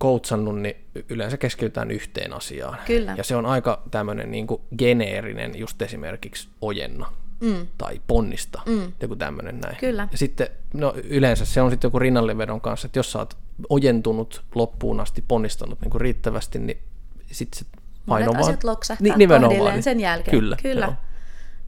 coachannut, 0.00 0.60
niin 0.60 0.76
yleensä 1.08 1.36
keskitytään 1.36 1.90
yhteen 1.90 2.32
asiaan. 2.32 2.78
Kyllä. 2.86 3.14
Ja 3.16 3.24
se 3.24 3.36
on 3.36 3.46
aika 3.46 3.82
tämmöinen 3.90 4.30
niinku 4.30 4.60
geneerinen, 4.78 5.58
just 5.58 5.82
esimerkiksi 5.82 6.48
ojenna 6.60 7.12
mm. 7.40 7.66
tai 7.78 8.00
ponnista, 8.06 8.62
mm. 8.66 8.92
joku 9.00 9.16
tämmöinen 9.16 9.60
näin. 9.60 9.76
Kyllä. 9.76 10.08
Ja 10.12 10.18
sitten 10.18 10.48
no, 10.74 10.94
yleensä 11.04 11.44
se 11.44 11.62
on 11.62 11.70
sitten 11.70 11.88
joku 11.88 11.98
rinnallevedon 11.98 12.60
kanssa, 12.60 12.86
että 12.86 12.98
jos 12.98 13.12
sä 13.12 13.18
oot 13.18 13.36
ojentunut 13.68 14.44
loppuun 14.54 15.00
asti, 15.00 15.24
ponnistanut 15.28 15.80
niin 15.80 15.90
kuin 15.90 16.00
riittävästi, 16.00 16.58
niin 16.58 16.78
sitten 17.26 17.58
se 17.58 17.64
paino 18.06 18.26
Monet 18.26 18.40
vaan... 18.40 18.50
asiat 18.50 18.64
loksahtaa 18.64 19.16
nimenomaan, 19.16 19.72
niin- 19.72 19.82
sen 19.82 20.00
jälkeen. 20.00 20.38
Kyllä, 20.38 20.56
Kyllä. 20.62 20.86
joo. 20.86 20.94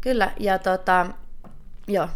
Kyllä. 0.01 0.33
Ja 0.39 0.59
tota, 0.59 1.07
joo. 1.89 2.09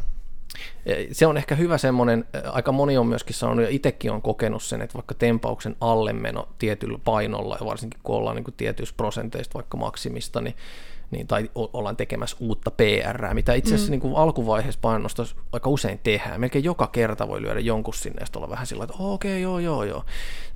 Se 1.13 1.27
on 1.27 1.37
ehkä 1.37 1.55
hyvä 1.55 1.79
semmoinen, 1.79 2.25
aika 2.53 2.73
moni 2.73 2.99
on 2.99 3.07
myöskin 3.07 3.35
sanonut, 3.35 3.65
ja 3.65 3.71
itsekin 3.71 4.11
on 4.13 4.23
kokenut 4.23 4.63
sen, 4.63 4.83
että 4.83 4.95
vaikka 4.95 5.15
tempauksen 5.15 5.77
allemeno 5.81 6.49
tietyllä 6.59 6.99
painolla, 7.05 7.57
ja 7.61 7.67
varsinkin 7.67 8.01
kun 8.03 8.17
ollaan 8.17 8.37
niin 8.37 8.45
kuin 8.45 8.55
tietyistä 8.57 8.97
prosenteista 8.97 9.55
vaikka 9.55 9.77
maksimista, 9.77 10.41
niin, 10.41 10.55
niin, 11.15 11.27
tai 11.27 11.51
ollaan 11.55 11.97
tekemässä 11.97 12.37
uutta 12.41 12.71
PR, 12.71 13.35
mitä 13.35 13.55
itse 13.55 13.75
asiassa 13.75 13.89
mm. 13.89 13.91
niin 13.91 14.01
kuin 14.01 14.17
alkuvaiheessa 14.17 14.81
painonnosta 14.81 15.25
aika 15.53 15.71
usein 15.71 16.01
tehdään. 16.03 16.41
Melkein 16.41 16.65
joka 16.65 16.87
kerta 16.87 17.29
voi 17.29 17.43
lyödä 17.43 17.61
jonkun 17.61 17.95
sinne, 17.95 18.21
ja 18.21 18.27
olla 18.37 18.51
vähän 18.51 18.67
sillä 18.67 18.85
että 18.85 18.97
okei, 18.99 19.33
okay, 19.33 19.41
joo, 19.41 19.59
joo, 19.59 19.85
joo. 19.85 20.05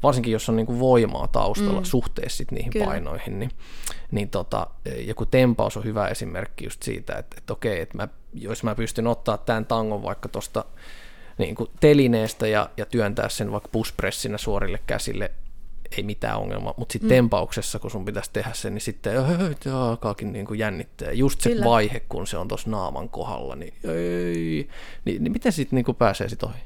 Varsinkin 0.03 0.33
jos 0.33 0.49
on 0.49 0.57
niin 0.57 0.67
kuin 0.67 0.81
voimaa 0.81 1.29
taustalla 1.29 1.81
mm. 1.81 1.85
suhteessa 1.85 2.37
sit 2.37 2.51
niihin 2.51 2.73
Kyllä. 2.73 2.87
painoihin, 2.87 3.39
niin, 3.39 3.51
niin 4.11 4.31
tota, 4.31 4.67
joku 4.99 5.27
tempaus 5.27 5.77
on 5.77 5.85
hyvä 5.85 6.09
esimerkki 6.09 6.65
just 6.65 6.83
siitä, 6.83 7.19
että, 7.19 7.37
että 7.39 7.53
okei, 7.53 7.81
että 7.81 7.97
mä, 7.97 8.09
jos 8.35 8.63
mä 8.63 8.75
pystyn 8.75 9.07
ottaa 9.07 9.39
tämän 9.39 9.67
tangon 9.67 10.03
vaikka 10.03 10.29
tuosta 10.29 10.65
niin 11.39 11.55
kuin 11.55 11.71
telineestä 11.81 12.47
ja, 12.47 12.71
ja 12.77 12.87
työntää 12.87 13.29
sen 13.29 13.53
vaikka 13.53 13.69
pushpressinä 13.73 14.39
suorille 14.39 14.81
käsille, 14.87 15.31
ei 15.97 16.03
mitään 16.03 16.39
ongelmaa, 16.39 16.75
mutta 16.77 16.93
sitten 16.93 17.09
mm. 17.09 17.15
tempauksessa, 17.15 17.79
kun 17.79 17.91
sun 17.91 18.05
pitäisi 18.05 18.31
tehdä 18.33 18.51
sen, 18.53 18.75
niin 18.75 18.83
sitten 18.83 19.13
se 19.63 19.71
alkaakin 19.71 20.33
niin 20.33 20.47
kuin 20.47 20.59
jännittää. 20.59 21.13
Just 21.13 21.41
se 21.41 21.51
Kyllä. 21.51 21.65
vaihe, 21.65 22.01
kun 22.01 22.27
se 22.27 22.37
on 22.37 22.49
tuossa 22.49 22.71
naaman 22.71 23.09
kohdalla, 23.09 23.57
niin 23.57 23.75
ei. 23.85 24.69
Niin, 25.05 25.25
niin 25.25 25.33
miten 25.33 25.53
sitten 25.53 25.85
niin 25.87 25.97
pääsee 25.97 26.29
sit 26.29 26.43
ohi? 26.43 26.59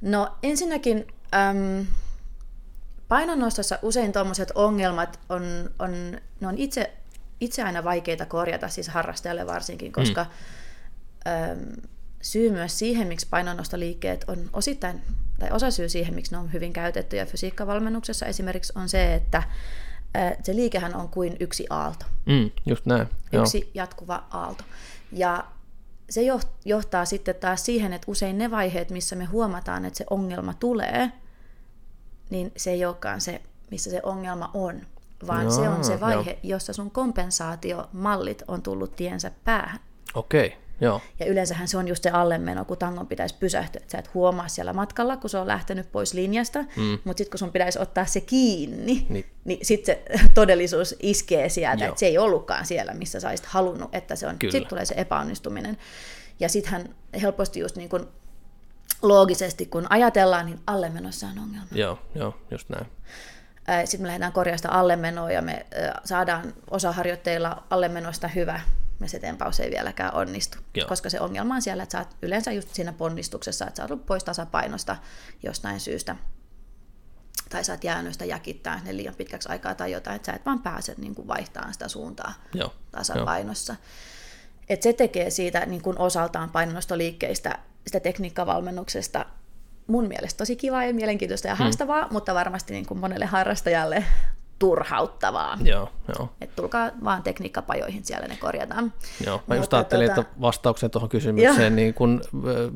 No 0.00 0.36
ensinnäkin 0.42 1.06
äm, 1.34 1.86
painonnostossa 3.08 3.78
usein 3.82 4.12
tuommoiset 4.12 4.52
ongelmat 4.54 5.20
on, 5.28 5.42
on, 5.78 6.20
ne 6.40 6.48
on 6.48 6.58
itse, 6.58 6.92
itse 7.40 7.62
aina 7.62 7.84
vaikeita 7.84 8.26
korjata, 8.26 8.68
siis 8.68 8.88
harrastajalle 8.88 9.46
varsinkin, 9.46 9.92
koska 9.92 10.24
mm. 10.24 11.32
äm, 11.32 11.88
syy 12.22 12.50
myös 12.50 12.78
siihen, 12.78 13.08
miksi 13.08 13.26
painonnostoliikkeet 13.30 14.24
on 14.26 14.50
osittain, 14.52 15.02
tai 15.42 15.50
osa 15.52 15.70
syy 15.70 15.88
siihen, 15.88 16.14
miksi 16.14 16.32
ne 16.32 16.38
on 16.38 16.52
hyvin 16.52 16.72
käytettyjä 16.72 17.26
fysiikkavalmennuksessa 17.26 18.26
esimerkiksi, 18.26 18.72
on 18.76 18.88
se, 18.88 19.14
että 19.14 19.42
se 20.42 20.56
liikehän 20.56 20.94
on 20.94 21.08
kuin 21.08 21.36
yksi 21.40 21.66
aalto. 21.70 22.04
Mm, 22.26 22.50
just 22.66 22.86
näin. 22.86 23.08
Joo. 23.32 23.42
yksi 23.42 23.70
jatkuva 23.74 24.24
aalto. 24.30 24.64
Ja 25.12 25.44
se 26.10 26.20
joht- 26.20 26.48
johtaa 26.64 27.04
sitten 27.04 27.34
taas 27.34 27.64
siihen, 27.64 27.92
että 27.92 28.10
usein 28.10 28.38
ne 28.38 28.50
vaiheet, 28.50 28.90
missä 28.90 29.16
me 29.16 29.24
huomataan, 29.24 29.84
että 29.84 29.96
se 29.96 30.04
ongelma 30.10 30.54
tulee, 30.54 31.12
niin 32.30 32.52
se 32.56 32.70
ei 32.70 32.84
olekaan 32.84 33.20
se, 33.20 33.40
missä 33.70 33.90
se 33.90 34.00
ongelma 34.02 34.50
on, 34.54 34.80
vaan 35.26 35.42
Jaa, 35.42 35.50
se 35.50 35.68
on 35.68 35.84
se 35.84 35.92
joo. 35.92 36.00
vaihe, 36.00 36.38
jossa 36.42 36.72
sun 36.72 36.90
kompensaatiomallit 36.90 38.42
on 38.48 38.62
tullut 38.62 38.96
tiensä 38.96 39.30
päähän. 39.44 39.80
Okei, 40.14 40.56
joo. 40.82 41.00
Ja 41.20 41.26
yleensähän 41.26 41.68
se 41.68 41.76
on 41.78 41.88
just 41.88 42.02
se 42.02 42.10
allemeno, 42.10 42.64
kun 42.64 42.78
tangon 42.78 43.06
pitäisi 43.06 43.34
pysähtyä. 43.40 43.80
Että 43.80 43.92
sä 43.92 43.98
et 43.98 44.14
huomaa 44.14 44.48
siellä 44.48 44.72
matkalla, 44.72 45.16
kun 45.16 45.30
se 45.30 45.38
on 45.38 45.46
lähtenyt 45.46 45.92
pois 45.92 46.14
linjasta, 46.14 46.62
mm. 46.62 46.98
mutta 47.04 47.18
sitten 47.18 47.30
kun 47.30 47.38
sun 47.38 47.52
pitäisi 47.52 47.78
ottaa 47.78 48.06
se 48.06 48.20
kiinni, 48.20 49.06
Niin. 49.08 49.26
niin, 49.44 49.58
sitten 49.66 49.96
se 49.96 50.02
todellisuus 50.34 50.94
iskee 51.00 51.48
sieltä, 51.48 51.86
että 51.86 51.98
se 52.00 52.06
ei 52.06 52.18
ollutkaan 52.18 52.66
siellä, 52.66 52.94
missä 52.94 53.20
sä 53.20 53.28
olisit 53.28 53.46
halunnut, 53.46 53.94
että 53.94 54.16
se 54.16 54.26
on. 54.26 54.36
Sitten 54.40 54.66
tulee 54.66 54.84
se 54.84 54.94
epäonnistuminen. 54.96 55.78
Ja 56.40 56.48
sittenhän 56.48 56.94
helposti 57.22 57.60
just 57.60 57.76
niin 57.76 57.88
kuin 57.88 58.06
loogisesti, 59.02 59.66
kun 59.66 59.86
ajatellaan, 59.90 60.46
niin 60.46 60.60
allemenossa 60.66 61.26
on 61.26 61.38
ongelma. 61.38 61.66
Joo, 61.72 61.98
joo, 62.14 62.34
just 62.50 62.68
näin. 62.68 62.86
Sitten 63.84 64.02
me 64.02 64.06
lähdetään 64.06 64.32
korjaamaan 64.32 64.58
sitä 64.58 64.70
allemenoa 64.70 65.30
ja 65.32 65.42
me 65.42 65.66
saadaan 66.04 66.54
osaharjoitteilla 66.70 67.62
allemenosta 67.70 68.28
hyvä, 68.28 68.60
ja 69.02 69.08
se 69.08 69.18
tempaus 69.18 69.60
ei 69.60 69.70
vieläkään 69.70 70.14
onnistu. 70.14 70.58
Joo. 70.74 70.88
Koska 70.88 71.10
se 71.10 71.20
ongelma 71.20 71.54
on 71.54 71.62
siellä, 71.62 71.82
että 71.82 71.92
sä 71.92 71.98
oot 71.98 72.16
yleensä 72.22 72.52
just 72.52 72.74
siinä 72.74 72.92
ponnistuksessa, 72.92 73.66
että 73.66 73.76
sä 73.76 73.86
oot 73.90 74.06
pois 74.06 74.24
tasapainosta 74.24 74.96
jostain 75.42 75.80
syystä, 75.80 76.16
tai 77.48 77.64
sä 77.64 77.72
oot 77.72 77.84
jäänyt 77.84 78.12
sitä 78.12 78.24
jäkittää 78.24 78.80
ne 78.84 78.96
liian 78.96 79.14
pitkäksi 79.14 79.48
aikaa 79.48 79.74
tai 79.74 79.92
jotain, 79.92 80.16
että 80.16 80.26
sä 80.26 80.32
et 80.32 80.46
vaan 80.46 80.62
pääse 80.62 80.94
niin 80.98 81.14
kuin 81.14 81.28
vaihtamaan 81.28 81.72
sitä 81.72 81.88
suuntaa 81.88 82.34
Joo, 82.54 82.74
tasapainossa. 82.92 83.76
Et 84.68 84.82
se 84.82 84.92
tekee 84.92 85.30
siitä 85.30 85.66
niin 85.66 85.82
kuin 85.82 85.98
osaltaan 85.98 86.50
painonnostoliikkeistä, 86.50 87.58
sitä 87.86 88.00
tekniikkavalmennuksesta 88.00 89.26
mun 89.86 90.08
mielestä 90.08 90.38
tosi 90.38 90.56
kivaa 90.56 90.84
ja 90.84 90.94
mielenkiintoista 90.94 91.48
ja 91.48 91.54
haastavaa, 91.54 92.08
mutta 92.10 92.34
varmasti 92.34 92.72
niin 92.72 92.86
kuin 92.86 93.00
monelle 93.00 93.26
harrastajalle 93.26 94.04
turhauttavaa. 94.62 95.58
joo, 95.64 95.88
joo. 96.18 96.32
Et 96.40 96.56
tulkaa 96.56 96.90
vaan 97.04 97.22
tekniikkapajoihin, 97.22 98.04
siellä 98.04 98.28
ne 98.28 98.36
korjataan. 98.36 98.92
Joo, 99.26 99.42
mä 99.46 99.54
just 99.54 99.74
ajattelin, 99.74 100.10
tota- 100.10 100.20
että 100.20 100.40
vastauksen 100.40 100.90
tuohon 100.90 101.08
kysymykseen, 101.08 101.72
Joo. 101.72 101.76
niin 101.76 101.94
kun, 101.94 102.20
äh, 102.34 102.72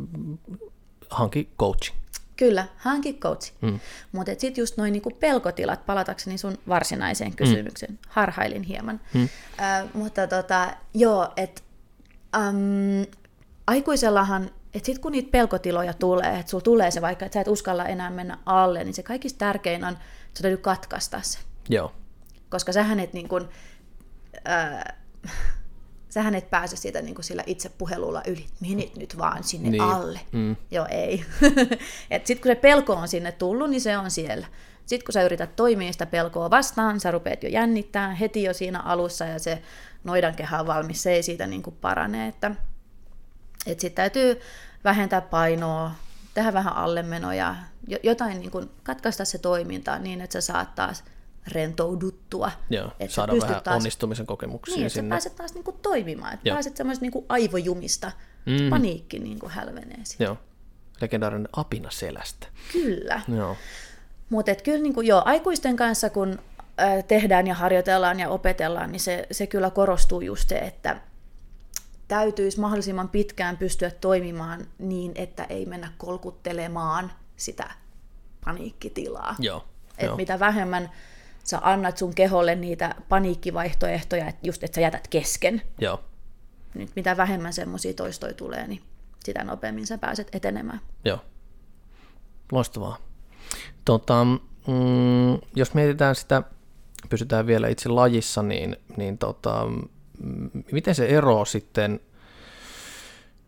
hanki 1.11 1.51
coaching. 1.59 1.96
Kyllä, 2.37 2.66
hanki 2.77 3.14
coachi. 3.14 3.53
Mm. 3.61 3.81
Mutta 4.12 4.33
sitten 4.38 4.62
just 4.62 4.77
noin 4.77 4.92
niinku 4.92 5.11
pelkotilat, 5.11 5.87
palatakseni 5.87 6.38
sun 6.38 6.59
varsinaiseen 6.68 7.37
kysymykseen, 7.37 7.92
mm. 7.92 7.99
harhailin 8.09 8.62
hieman. 8.62 9.01
Mm. 9.14 9.29
Äh, 9.61 9.85
mutta 9.94 10.27
tota, 10.27 10.70
joo, 10.94 11.33
että 11.37 11.62
ähm, 12.37 13.03
aikuisellahan, 13.66 14.51
että 14.75 14.87
sitten 14.87 15.03
kun 15.03 15.12
niitä 15.12 15.31
pelkotiloja 15.31 15.94
tulee, 15.94 16.38
että 16.38 16.51
sulla 16.51 16.62
tulee 16.62 16.90
se 16.90 17.01
vaikka, 17.01 17.25
että 17.27 17.35
sä 17.35 17.40
et 17.40 17.49
uskalla 17.49 17.85
enää 17.85 18.11
mennä 18.11 18.38
alle, 18.46 18.85
niin 18.85 18.94
se 18.94 19.03
kaikista 19.03 19.38
tärkein 19.38 19.85
on, 19.85 19.92
että 19.92 20.38
sä 20.38 20.42
täytyy 20.42 20.57
katkaista 20.57 21.20
se. 21.22 21.38
Joo, 21.69 21.93
Koska 22.49 22.73
sähän 22.73 23.01
et 23.01 23.13
niin 23.13 23.29
kuin, 23.29 23.49
äh, 24.49 24.85
sähän 26.15 26.35
et 26.35 26.51
pääse 26.51 26.77
siitä 26.77 27.03
niin 27.03 27.15
kuin 27.15 27.25
sillä 27.25 27.43
itse 27.47 27.69
puhelulla 27.69 28.23
yli, 28.27 28.47
menit 28.61 28.97
nyt 28.97 29.19
vaan 29.19 29.45
sinne 29.45 29.71
Niin. 29.71 29.83
alle. 29.83 30.21
Mm. 30.33 30.57
Joo, 30.71 30.87
ei. 30.91 31.25
Sitten 32.25 32.41
kun 32.43 32.51
se 32.51 32.55
pelko 32.55 32.93
on 32.93 33.09
sinne 33.09 33.33
tullut, 33.33 33.71
niin 33.71 33.81
se 33.81 33.99
on 33.99 34.11
siellä. 34.11 34.47
Sitten 34.87 35.07
kun 35.07 35.13
sä 35.13 35.23
yrität 35.23 35.57
toimia 35.57 35.93
sitä 35.93 36.07
pelkoa 36.07 36.51
vastaan, 36.51 37.01
sä 37.01 37.11
rupeat 37.11 37.43
jo 37.43 37.49
jännittää 37.49 38.15
heti 38.15 38.43
jo 38.43 38.55
siinä 38.55 38.81
alussa 38.81 39.25
ja 39.25 39.39
se 39.39 39.63
noidankehä 40.05 40.61
on 40.61 40.67
valmis, 40.67 41.03
se 41.03 41.13
ei 41.13 41.23
siitä 41.23 41.47
niin 41.47 41.63
kuin 41.63 41.77
parane. 41.81 42.29
Että, 42.29 42.51
että 43.67 43.81
sitten 43.81 43.95
täytyy 43.97 44.41
vähentää 44.85 45.21
painoa, 45.21 45.91
tehdä 46.35 46.53
vähän 46.53 46.77
allemenoja, 46.77 47.57
jo- 47.89 47.99
jotain 48.03 48.39
niin 48.41 48.51
kuin 48.51 48.71
katkaista 48.83 49.25
se 49.25 49.39
toiminta 49.39 49.99
niin, 49.99 50.21
että 50.21 50.41
sä 50.41 50.41
saat 50.53 50.75
taas 50.75 51.05
rentouduttua. 51.53 52.51
Joo, 52.71 52.91
että 53.01 53.15
saada 53.15 53.33
vähän 53.41 53.63
taas, 53.63 53.77
onnistumisen 53.77 54.27
kokemuksia 54.27 54.77
Niin, 54.77 54.91
sinne. 54.91 55.09
pääset 55.09 55.37
taas 55.37 55.55
niin 55.55 55.65
kuin 55.65 55.77
toimimaan, 55.83 56.35
että 56.35 56.51
pääset 56.51 56.77
semmoista 56.77 57.03
niin 57.03 57.13
kuin 57.13 57.27
aivojumista, 57.29 58.13
Mm. 58.47 58.71
paniikki 58.71 59.19
niin 59.19 59.39
kuin 59.39 59.53
hälvenee 59.53 59.99
siitä. 60.05 60.25
Joo, 60.25 60.39
legendaarinen 61.01 61.49
apina 61.53 61.91
selästä. 61.91 62.47
Kyllä. 62.73 63.21
Joo, 63.37 63.57
Mutta 64.31 64.55
kyllä 64.55 64.83
niin 64.83 64.95
kuin, 64.95 65.07
joo, 65.07 65.23
aikuisten 65.25 65.77
kanssa, 65.77 66.11
kun 66.11 66.39
äh, 66.81 67.05
tehdään 67.05 67.47
ja 67.47 67.55
harjoitellaan 67.55 68.21
ja 68.21 68.29
opetellaan, 68.29 68.93
niin 68.93 69.01
se, 69.01 69.27
se 69.31 69.47
kyllä 69.47 69.71
korostuu 69.71 70.21
just 70.21 70.49
se, 70.49 70.59
että 70.59 71.01
täytyisi 72.09 72.61
mahdollisimman 72.61 73.09
pitkään 73.09 73.57
pystyä 73.57 73.91
toimimaan 73.91 74.67
niin, 74.79 75.13
että 75.15 75.45
ei 75.45 75.67
mennä 75.67 75.93
kolkuttelemaan 75.99 77.13
sitä 77.37 77.71
paniikkitilaa. 78.45 79.37
joo, 79.39 79.65
Et 79.99 80.07
joo. 80.07 80.17
mitä 80.17 80.39
vähemmän 80.41 80.91
sä 81.47 81.59
annat 81.63 81.99
sun 81.99 82.15
keholle 82.15 82.55
niitä 82.55 82.95
paniikkivaihtoehtoja, 83.09 84.29
että 84.29 84.47
just 84.47 84.65
että 84.65 84.75
sä 84.75 84.81
jätät 84.81 85.09
kesken, 85.09 85.63
joo. 85.81 86.01
nyt 86.75 86.91
mitä 86.97 87.17
vähemmän 87.17 87.53
semmoisia 87.53 87.95
toistoja 87.95 88.35
tulee, 88.35 88.67
niin 88.67 88.83
sitä 89.25 89.45
nopeammin 89.45 89.87
sä 89.87 89.99
pääset 89.99 90.29
etenemään. 90.33 90.81
Joo. 91.05 91.19
Loistavaa. 92.53 92.99
Tota, 93.85 94.25
mm, 94.25 95.39
jos 95.57 95.75
mietitään 95.75 96.15
sitä, 96.15 96.43
pysytään 97.09 97.47
vielä 97.47 97.69
itse 97.69 97.89
lajissa, 97.89 98.43
niin, 98.43 98.77
niin 98.97 99.19
tota, 99.19 99.67
mm, 100.19 100.51
miten 100.73 100.95
se 100.95 101.07
ero 101.07 101.45
sitten 101.45 102.01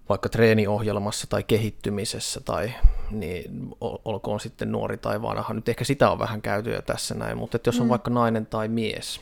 vaikka 0.08 0.28
treeniohjelmassa 0.28 1.26
tai 1.26 1.42
kehittymisessä 1.42 2.40
tai 2.40 2.74
niin, 3.10 3.68
ol- 3.80 3.98
olkoon 4.04 4.40
sitten 4.40 4.72
nuori 4.72 4.96
tai 4.96 5.22
vanha, 5.22 5.54
nyt 5.54 5.68
ehkä 5.68 5.84
sitä 5.84 6.10
on 6.10 6.18
vähän 6.18 6.42
käyty 6.42 6.70
jo 6.72 6.82
tässä 6.82 7.14
näin, 7.14 7.38
mutta 7.38 7.56
että 7.56 7.68
jos 7.68 7.80
on 7.80 7.86
mm. 7.86 7.90
vaikka 7.90 8.10
nainen 8.10 8.46
tai 8.46 8.68
mies, 8.68 9.20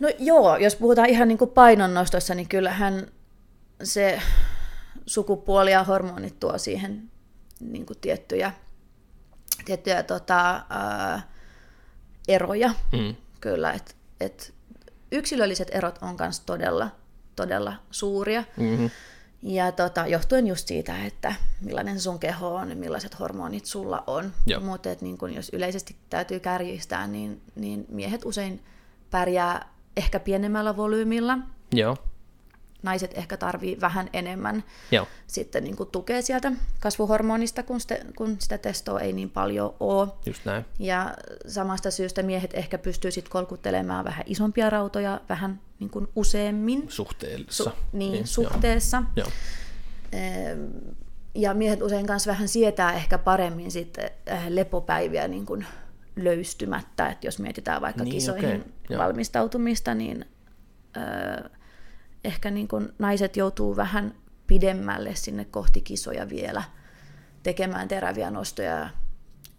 No 0.00 0.08
joo, 0.18 0.56
jos 0.56 0.76
puhutaan 0.76 1.08
ihan 1.08 1.28
niin 1.28 1.38
kuin 1.38 1.50
painonnostossa, 1.50 2.34
niin 2.34 2.48
kyllähän 2.48 3.06
se 3.82 4.22
sukupuoli 5.06 5.72
ja 5.72 5.84
hormonit 5.84 6.40
tuo 6.40 6.58
siihen 6.58 7.10
niin 7.60 7.86
kuin 7.86 7.98
tiettyjä, 8.00 8.52
tiettyjä 9.64 10.02
tota, 10.02 10.62
ää, 10.70 11.22
eroja. 12.28 12.74
mm. 12.92 13.14
Kyllä, 13.40 13.72
että 13.72 13.94
et 14.20 14.54
yksilölliset 15.12 15.68
erot 15.72 15.98
on 16.02 16.16
myös 16.20 16.40
todella, 16.40 16.90
todella 17.36 17.74
suuria. 17.90 18.44
mm-hmm. 18.56 18.90
Ja 19.42 19.72
tota, 19.72 20.06
johtuen 20.06 20.46
just 20.46 20.68
siitä, 20.68 21.04
että 21.04 21.34
millainen 21.60 22.00
sun 22.00 22.18
keho 22.18 22.54
on, 22.54 22.76
millaiset 22.76 23.18
hormonit 23.18 23.66
sulla 23.66 24.04
on. 24.06 24.32
Mutta 24.60 24.88
niin 25.00 25.18
kun 25.18 25.34
jos 25.34 25.50
yleisesti 25.52 25.96
täytyy 26.10 26.40
kärjistää, 26.40 27.06
niin, 27.06 27.40
niin 27.54 27.86
miehet 27.88 28.24
usein 28.24 28.62
pärjää 29.10 29.68
ehkä 29.96 30.20
pienemmällä 30.20 30.76
volyymilla. 30.76 31.38
joo, 31.74 31.96
Naiset 32.82 33.18
ehkä 33.18 33.36
tarvii 33.36 33.80
vähän 33.80 34.08
enemmän 34.12 34.64
joo, 34.90 35.06
sitten 35.26 35.64
niin 35.64 35.76
kuin 35.76 35.90
tukea 35.90 36.22
sieltä 36.22 36.52
kasvuhormonista, 36.80 37.62
kun 37.62 37.80
sitä, 37.80 37.96
kun 38.16 38.36
sitä 38.38 38.58
testoa 38.58 39.00
ei 39.00 39.12
niin 39.12 39.30
paljon 39.30 39.74
ole. 39.80 40.08
just 40.26 40.44
näin, 40.44 40.64
Ja 40.78 41.14
samasta 41.46 41.90
syystä 41.90 42.22
miehet 42.22 42.54
ehkä 42.54 42.78
pystyy 42.78 43.10
sitten 43.10 43.32
kolkuttelemaan 43.32 44.04
vähän 44.04 44.24
isompia 44.26 44.70
rautoja 44.70 45.20
vähän 45.28 45.60
niin 45.80 45.90
kuin 45.90 46.08
useammin 46.16 46.84
suhteellisessa. 46.90 47.70
su- 47.70 47.82
niin, 47.92 48.14
joo. 48.14 48.26
suhteessa. 48.26 49.02
Joo, 49.16 49.28
Ja 51.34 51.54
miehet 51.54 51.82
usein 51.82 52.06
kanssa 52.06 52.30
vähän 52.30 52.48
sietää 52.48 52.92
ehkä 52.92 53.18
paremmin 53.18 53.70
sitten 53.70 54.10
äh, 54.30 54.44
lepopäiviä 54.48 55.28
niin 55.28 55.46
kuin 55.46 55.66
löystymättä, 56.16 57.08
että 57.08 57.26
jos 57.26 57.38
mietitään 57.38 57.82
vaikka 57.82 58.04
Niin, 58.04 58.12
kisoihin 58.12 58.72
joo. 58.90 59.02
valmistautumista, 59.02 59.94
niin 59.94 60.24
äh, 60.96 61.50
ehkä 62.24 62.50
niin 62.50 62.68
kuin 62.68 62.88
naiset 62.98 63.36
joutuu 63.36 63.76
vähän 63.76 64.14
pidemmälle 64.46 65.14
sinne 65.14 65.44
kohti 65.44 65.80
kisoja 65.80 66.28
vielä 66.28 66.62
tekemään 67.42 67.88
teräviä 67.88 68.30
nostoja 68.30 68.90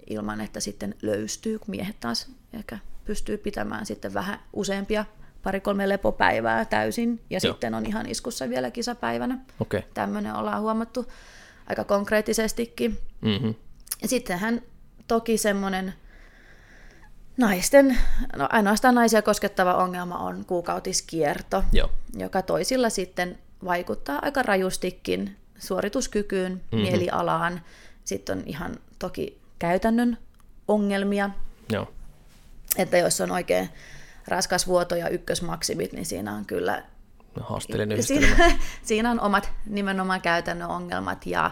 ilman, 0.10 0.42
että 0.42 0.60
sitten 0.60 0.96
löystyy, 1.02 1.60
kun 1.60 1.70
miehet 1.72 2.00
taas 2.00 2.32
ehkä 2.54 2.80
pystyy 3.06 3.38
pitämään 3.38 3.86
sitten 3.86 4.14
vähän 4.14 4.40
useampia 4.54 5.06
pari-kolme 5.44 5.90
lepopäivää 5.90 6.66
täysin, 6.66 7.22
ja 7.30 7.40
Joo. 7.44 7.54
sitten 7.54 7.74
on 7.74 7.86
ihan 7.86 8.10
iskussa 8.10 8.50
vielä 8.50 8.72
kisapäivänä. 8.72 9.38
Okay. 9.60 9.82
Tämmöinen 9.94 10.36
ollaan 10.36 10.62
huomattu 10.62 11.12
aika 11.68 11.84
konkreettisestikin. 11.84 12.98
Mm-hmm. 13.22 13.56
Ja 14.02 14.08
sittenhän 14.08 14.62
toki 15.08 15.38
semmoinen 15.38 15.94
naisten, 17.38 17.98
no 18.36 18.48
ainoastaan 18.52 18.96
naisia 18.96 19.22
koskettava 19.22 19.74
ongelma 19.74 20.18
on 20.18 20.46
kuukautiskierto, 20.46 21.64
Joo, 21.74 21.92
joka 22.18 22.42
toisilla 22.42 22.90
sitten 22.90 23.38
vaikuttaa 23.66 24.20
aika 24.22 24.44
rajustikin 24.44 25.36
suorituskykyyn, 25.60 26.52
Mhm. 26.52 26.62
mm-hmm. 26.62 26.82
mielialaan. 26.82 27.62
Sitten 28.06 28.38
on 28.38 28.44
ihan 28.46 28.76
toki 29.00 29.40
käytännön 29.60 30.18
ongelmia, 30.68 31.30
joo, 31.72 31.88
että 32.78 32.98
jos 32.98 33.22
on 33.22 33.32
oikein 33.32 33.70
raskas 34.30 34.68
vuoto 34.68 34.96
ja 34.96 35.10
ykkösmaksimit, 35.10 35.94
niin 35.94 36.06
siinä 36.06 36.34
on 36.34 36.46
kyllä 36.46 36.84
No, 37.36 37.46
haasteellinen 37.46 37.98
yhdistelmä. 37.98 38.36
Siinä, 38.36 38.58
siinä 38.84 39.12
on 39.12 39.20
omat 39.20 39.52
nimenomaan 39.66 40.22
käytännön 40.22 40.70
ongelmat. 40.70 41.26
Ja 41.26 41.52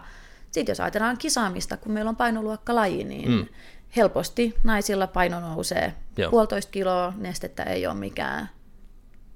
sitten 0.51 0.71
jos 0.71 0.79
ajatellaan 0.79 1.17
kisaamista, 1.17 1.77
kun 1.77 1.91
meillä 1.91 2.09
on 2.09 2.15
painoluokkalaji, 2.15 3.03
niin 3.03 3.31
mm. 3.31 3.45
helposti 3.95 4.55
naisilla 4.63 5.07
paino 5.07 5.39
nousee. 5.39 5.93
Joo. 6.17 6.31
Puolitoista 6.31 6.71
kiloa 6.71 7.13
nestettä 7.17 7.63
ei 7.63 7.87
ole 7.87 7.95
mikään 7.95 8.49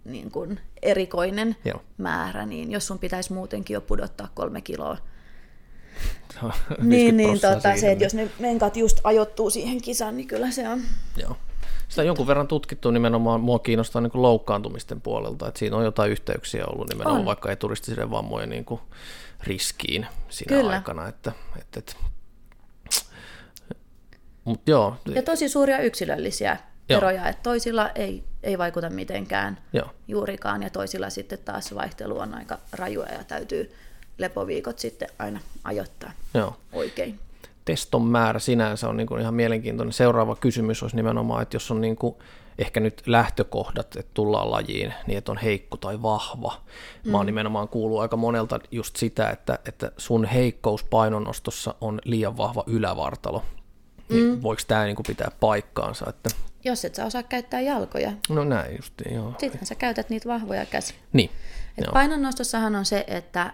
niin 0.06 0.32
kuin 0.32 0.60
erikoinen 0.82 1.56
Joo. 1.66 1.82
määrä, 1.98 2.46
niin 2.46 2.72
jos 2.72 2.88
sun 2.88 3.00
pitäisi 3.00 3.34
muutenkin 3.34 3.74
jo 3.74 3.82
pudottaa 3.82 4.30
kolme 4.34 4.62
kiloa, 4.62 4.98
50 6.42 6.84
niin, 6.96 7.18
niin 7.18 7.40
tota, 7.40 7.78
se, 7.78 7.92
että 7.92 8.04
jos 8.06 8.14
ne 8.14 8.30
menkat 8.40 8.78
just 8.78 9.00
ajoittuu 9.04 9.50
siihen 9.50 9.82
kisaan, 9.82 10.18
niin 10.18 10.28
kyllä 10.28 10.52
se 10.52 10.70
on. 10.70 10.82
Joo. 11.18 11.38
Sitä 11.92 12.02
on 12.02 12.08
jonkun 12.08 12.28
verran 12.28 12.48
tutkittu 12.48 12.92
nimenomaan, 12.92 13.42
mua 13.42 13.60
kiinnostaa 13.60 14.02
niin 14.02 14.12
kuin 14.12 14.22
loukkaantumisten 14.22 15.02
puolelta, 15.02 15.48
että 15.48 15.60
siinä 15.60 15.78
on 15.78 15.84
jotain 15.84 16.12
yhteyksiä 16.12 16.66
ollut 16.66 16.90
nimenomaan 16.90 17.20
On. 17.20 17.26
vaikka 17.26 17.52
eturistisen 17.52 18.12
vammojen 18.12 18.50
niin 18.50 18.66
kuin 18.66 18.82
riskiin 19.44 20.08
siinä 20.30 20.58
Kyllä. 20.58 20.72
aikana. 20.72 21.08
Että, 21.08 21.32
että, 21.60 21.80
että. 21.80 21.94
Mutta 24.44 24.72
joo, 24.72 24.96
Ja 25.16 25.24
tosi 25.24 25.50
suuria 25.50 25.80
yksilöllisiä 25.80 26.58
Joo. 26.90 26.98
eroja, 26.98 27.30
että 27.30 27.44
toisilla 27.44 27.90
ei, 27.90 28.24
ei 28.44 28.58
vaikuta 28.58 28.90
mitenkään 28.90 29.58
joo, 29.74 29.90
juurikaan, 30.08 30.64
ja 30.64 30.70
toisilla 30.70 31.10
sitten 31.10 31.40
taas 31.40 31.76
vaihtelu 31.76 32.20
on 32.20 32.34
aika 32.34 32.58
rajua 32.72 33.06
ja 33.06 33.24
täytyy 33.24 33.76
lepoviikot 34.18 34.80
sitten 34.80 35.10
aina 35.20 35.40
ajoittaa 35.64 36.12
joo. 36.34 36.58
oikein. 36.74 37.20
Teston 37.66 38.02
määrä 38.02 38.40
sinänsä 38.40 38.90
on 38.90 38.98
niin 38.98 39.08
kuin 39.08 39.22
ihan 39.22 39.34
mielenkiintoinen. 39.34 39.94
Seuraava 39.94 40.36
kysymys 40.36 40.84
olisi 40.84 40.96
nimenomaan, 40.96 41.42
että 41.42 41.56
jos 41.56 41.72
on 41.72 41.82
niin 41.82 41.96
kuin 41.96 42.16
ehkä 42.58 42.80
nyt 42.80 43.04
lähtökohdat, 43.06 43.96
että 43.96 44.12
tullaan 44.14 44.52
lajiin, 44.52 44.94
niin 45.08 45.18
että 45.18 45.32
on 45.32 45.38
heikko 45.38 45.78
tai 45.78 46.02
vahva. 46.02 46.54
Mä 47.06 47.18
oon 47.18 47.26
nimenomaan 47.26 47.68
kuullut 47.68 48.02
aika 48.02 48.18
monelta 48.18 48.60
just 48.72 48.96
sitä, 48.96 49.30
että, 49.30 49.60
että 49.66 49.92
sun 49.98 50.26
heikkous 50.26 50.84
painonnostossa 50.84 51.76
on 51.82 52.02
liian 52.06 52.38
vahva 52.38 52.64
ylävartalo. 52.68 53.44
Niin 54.10 54.26
mm. 54.26 54.42
Voiko 54.44 54.62
tämä 54.68 54.86
niin 54.86 54.96
kuin 54.96 55.06
pitää 55.08 55.32
paikkaansa? 55.40 56.06
Että, 56.10 56.30
Jos 56.64 56.86
et 56.86 56.96
sä 56.96 57.06
osaa 57.06 57.24
käyttää 57.24 57.62
jalkoja, 57.62 58.12
no 58.30 58.44
näin 58.44 58.76
justiin, 58.78 59.16
joo. 59.16 59.34
sittenhän 59.38 59.66
sä 59.66 59.76
käytät 59.76 60.10
niitä 60.10 60.30
vahvoja 60.30 60.66
käsiä. 60.66 60.98
Niin, 61.14 61.30
Et 61.78 61.86
painonnostossahan 61.94 62.76
on 62.76 62.86
se, 62.86 63.04
että, 63.08 63.54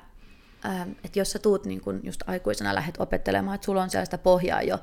että 1.03 1.19
jos 1.19 1.31
sä 1.31 1.39
tuut 1.39 1.65
niin 1.65 1.81
kun 1.81 1.99
just 2.03 2.21
aikuisena 2.27 2.75
lähdet 2.75 2.95
opettelemaan, 2.99 3.55
että 3.55 3.65
sulla 3.65 3.83
on 3.83 3.89
sellaista 3.89 4.17
pohjaa 4.17 4.61
jo, 4.61 4.79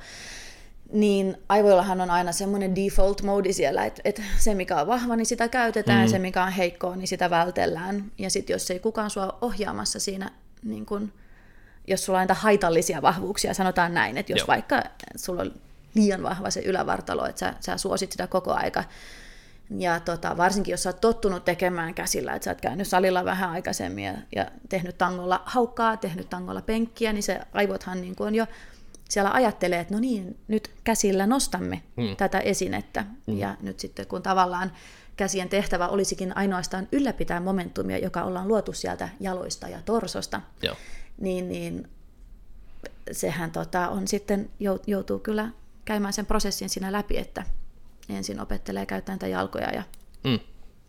niin 0.93 1.37
aivoillahan 1.49 2.01
on 2.01 2.11
aina 2.11 2.33
semmoinen 2.33 2.77
default 2.77 3.23
mode 3.23 3.53
siellä, 3.53 3.85
että, 3.85 4.03
että 4.05 4.23
se 4.39 4.55
mikä 4.55 4.81
on 4.81 4.87
vahva, 4.87 5.17
niin 5.17 5.27
sitä 5.27 5.49
käytetään, 5.49 6.07
mm. 6.07 6.11
se 6.11 6.19
mikä 6.19 6.45
on 6.45 6.53
heikkoa, 6.53 6.97
niin 6.97 7.09
sitä 7.09 7.31
vältellään. 7.31 8.13
Ja 8.19 8.31
sitten 8.31 8.55
jos 8.55 8.71
ei 8.71 8.79
kukaan 8.79 9.11
sua 9.11 9.39
ohjaamassa 9.41 10.01
siinä, 10.01 10.31
niin 10.63 10.87
kun, 10.87 11.13
jos 11.87 12.05
sulla 12.05 12.19
on 12.19 12.23
niitä 12.23 12.35
haitallisia 12.35 13.03
vahvuuksia, 13.03 13.55
sanotaan 13.55 13.95
näin, 13.95 14.19
että 14.19 14.33
jos 14.33 14.39
Joo. 14.39 14.47
vaikka 14.47 14.83
sulla 15.17 15.43
on 15.43 15.53
liian 15.95 16.23
vahva 16.23 16.51
se 16.51 16.61
ylävartalo, 16.61 17.27
että 17.27 17.41
sä, 17.41 17.55
sä 17.61 17.77
suosit 17.77 18.13
sitä 18.13 18.27
koko 18.27 18.53
aika, 18.53 18.85
Ja 19.71 20.01
tota, 20.01 20.37
varsinkin 20.37 20.73
jos 20.73 20.83
sä 20.83 20.89
oot 20.89 21.01
tottunut 21.01 21.45
tekemään 21.45 21.95
käsillä, 21.95 22.35
että 22.35 22.45
sä 22.45 22.51
oot 22.51 22.61
käynyt 22.61 22.89
salilla 22.89 23.25
vähän 23.25 23.51
aikaisemmin 23.51 24.05
ja, 24.05 24.15
ja 24.37 24.51
tehnyt 24.69 24.99
tangolla 24.99 25.43
haukkaa, 25.45 25.97
tehnyt 25.97 26.31
tangolla 26.31 26.63
penkkiä, 26.63 27.13
niin 27.13 27.23
se 27.23 27.41
aivothan 27.53 28.01
niin 28.01 28.17
kuin 28.17 28.27
on 28.27 28.35
jo 28.35 28.47
siellä 29.09 29.31
ajattelee, 29.31 29.81
että 29.81 29.95
no 29.95 30.01
niin, 30.01 30.39
nyt 30.49 30.71
käsillä 30.85 31.27
nostamme 31.27 31.83
mm. 31.97 32.17
tätä 32.17 32.39
esinettä. 32.39 33.05
Mm. 33.27 33.39
Ja 33.39 33.57
nyt 33.61 33.81
sitten 33.81 34.07
kun 34.07 34.23
tavallaan 34.23 34.73
käsien 35.17 35.49
tehtävä 35.49 35.89
olisikin 35.89 36.37
ainoastaan 36.37 36.89
ylläpitää 36.93 37.41
momentumia, 37.41 37.99
joka 37.99 38.23
ollaan 38.23 38.49
luotu 38.49 38.73
sieltä 38.73 39.09
jaloista 39.21 39.69
ja 39.69 39.79
torsosta, 39.85 40.41
Joo. 40.63 40.77
niin, 41.21 41.49
niin 41.49 41.89
sehän 43.13 43.51
tota, 43.51 43.89
on 43.89 44.09
sitten 44.09 44.51
joutuu 44.87 45.19
kyllä 45.19 45.49
käymään 45.85 46.13
sen 46.13 46.27
prosessin 46.27 46.69
siinä 46.69 46.93
läpi, 46.93 47.19
että 47.19 47.45
ensin 48.09 48.41
opettelee 48.41 48.87
käyttämään 48.87 49.17
niitä 49.17 49.27
jalkoja 49.27 49.71
ja 49.71 49.83
mm. 50.25 50.39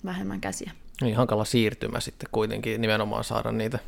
vähemmän 0.05 0.41
käsiä. 0.41 0.71
Niin 1.01 1.15
hankala 1.15 1.45
siirtymä 1.45 1.99
sitten 1.99 2.29
kuitenkin 2.31 2.81
nimenomaan 2.81 3.23
saada 3.23 3.51
niitä 3.51 3.79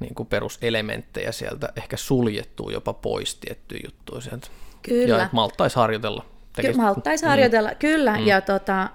niin 0.00 0.14
kuin 0.14 0.26
peruselementtejä 0.26 1.32
sieltä 1.32 1.72
ehkä 1.76 1.96
suljettua 1.96 2.72
jopa 2.72 2.92
pois 2.92 3.34
tiettyjä 3.34 3.80
juttuja 3.84 4.20
sieltä. 4.20 4.48
Kyllä. 4.82 5.18
Ja 5.18 5.28
malttaisi 5.32 5.76
harjoitella. 5.76 6.24
Tekis... 6.56 6.70
Ky- 6.70 6.76
malttaisi 6.76 7.24
mm. 7.24 7.28
harjoitella, 7.28 7.74
kyllä. 7.74 8.18
Mm. 8.18 8.26
Ja 8.26 8.40
tota, 8.40 8.90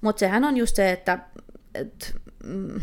mutta 0.00 0.20
sehän 0.20 0.44
on 0.44 0.56
just 0.56 0.76
se, 0.76 0.92
että 0.92 1.18
et, 1.74 2.16
mm, 2.44 2.80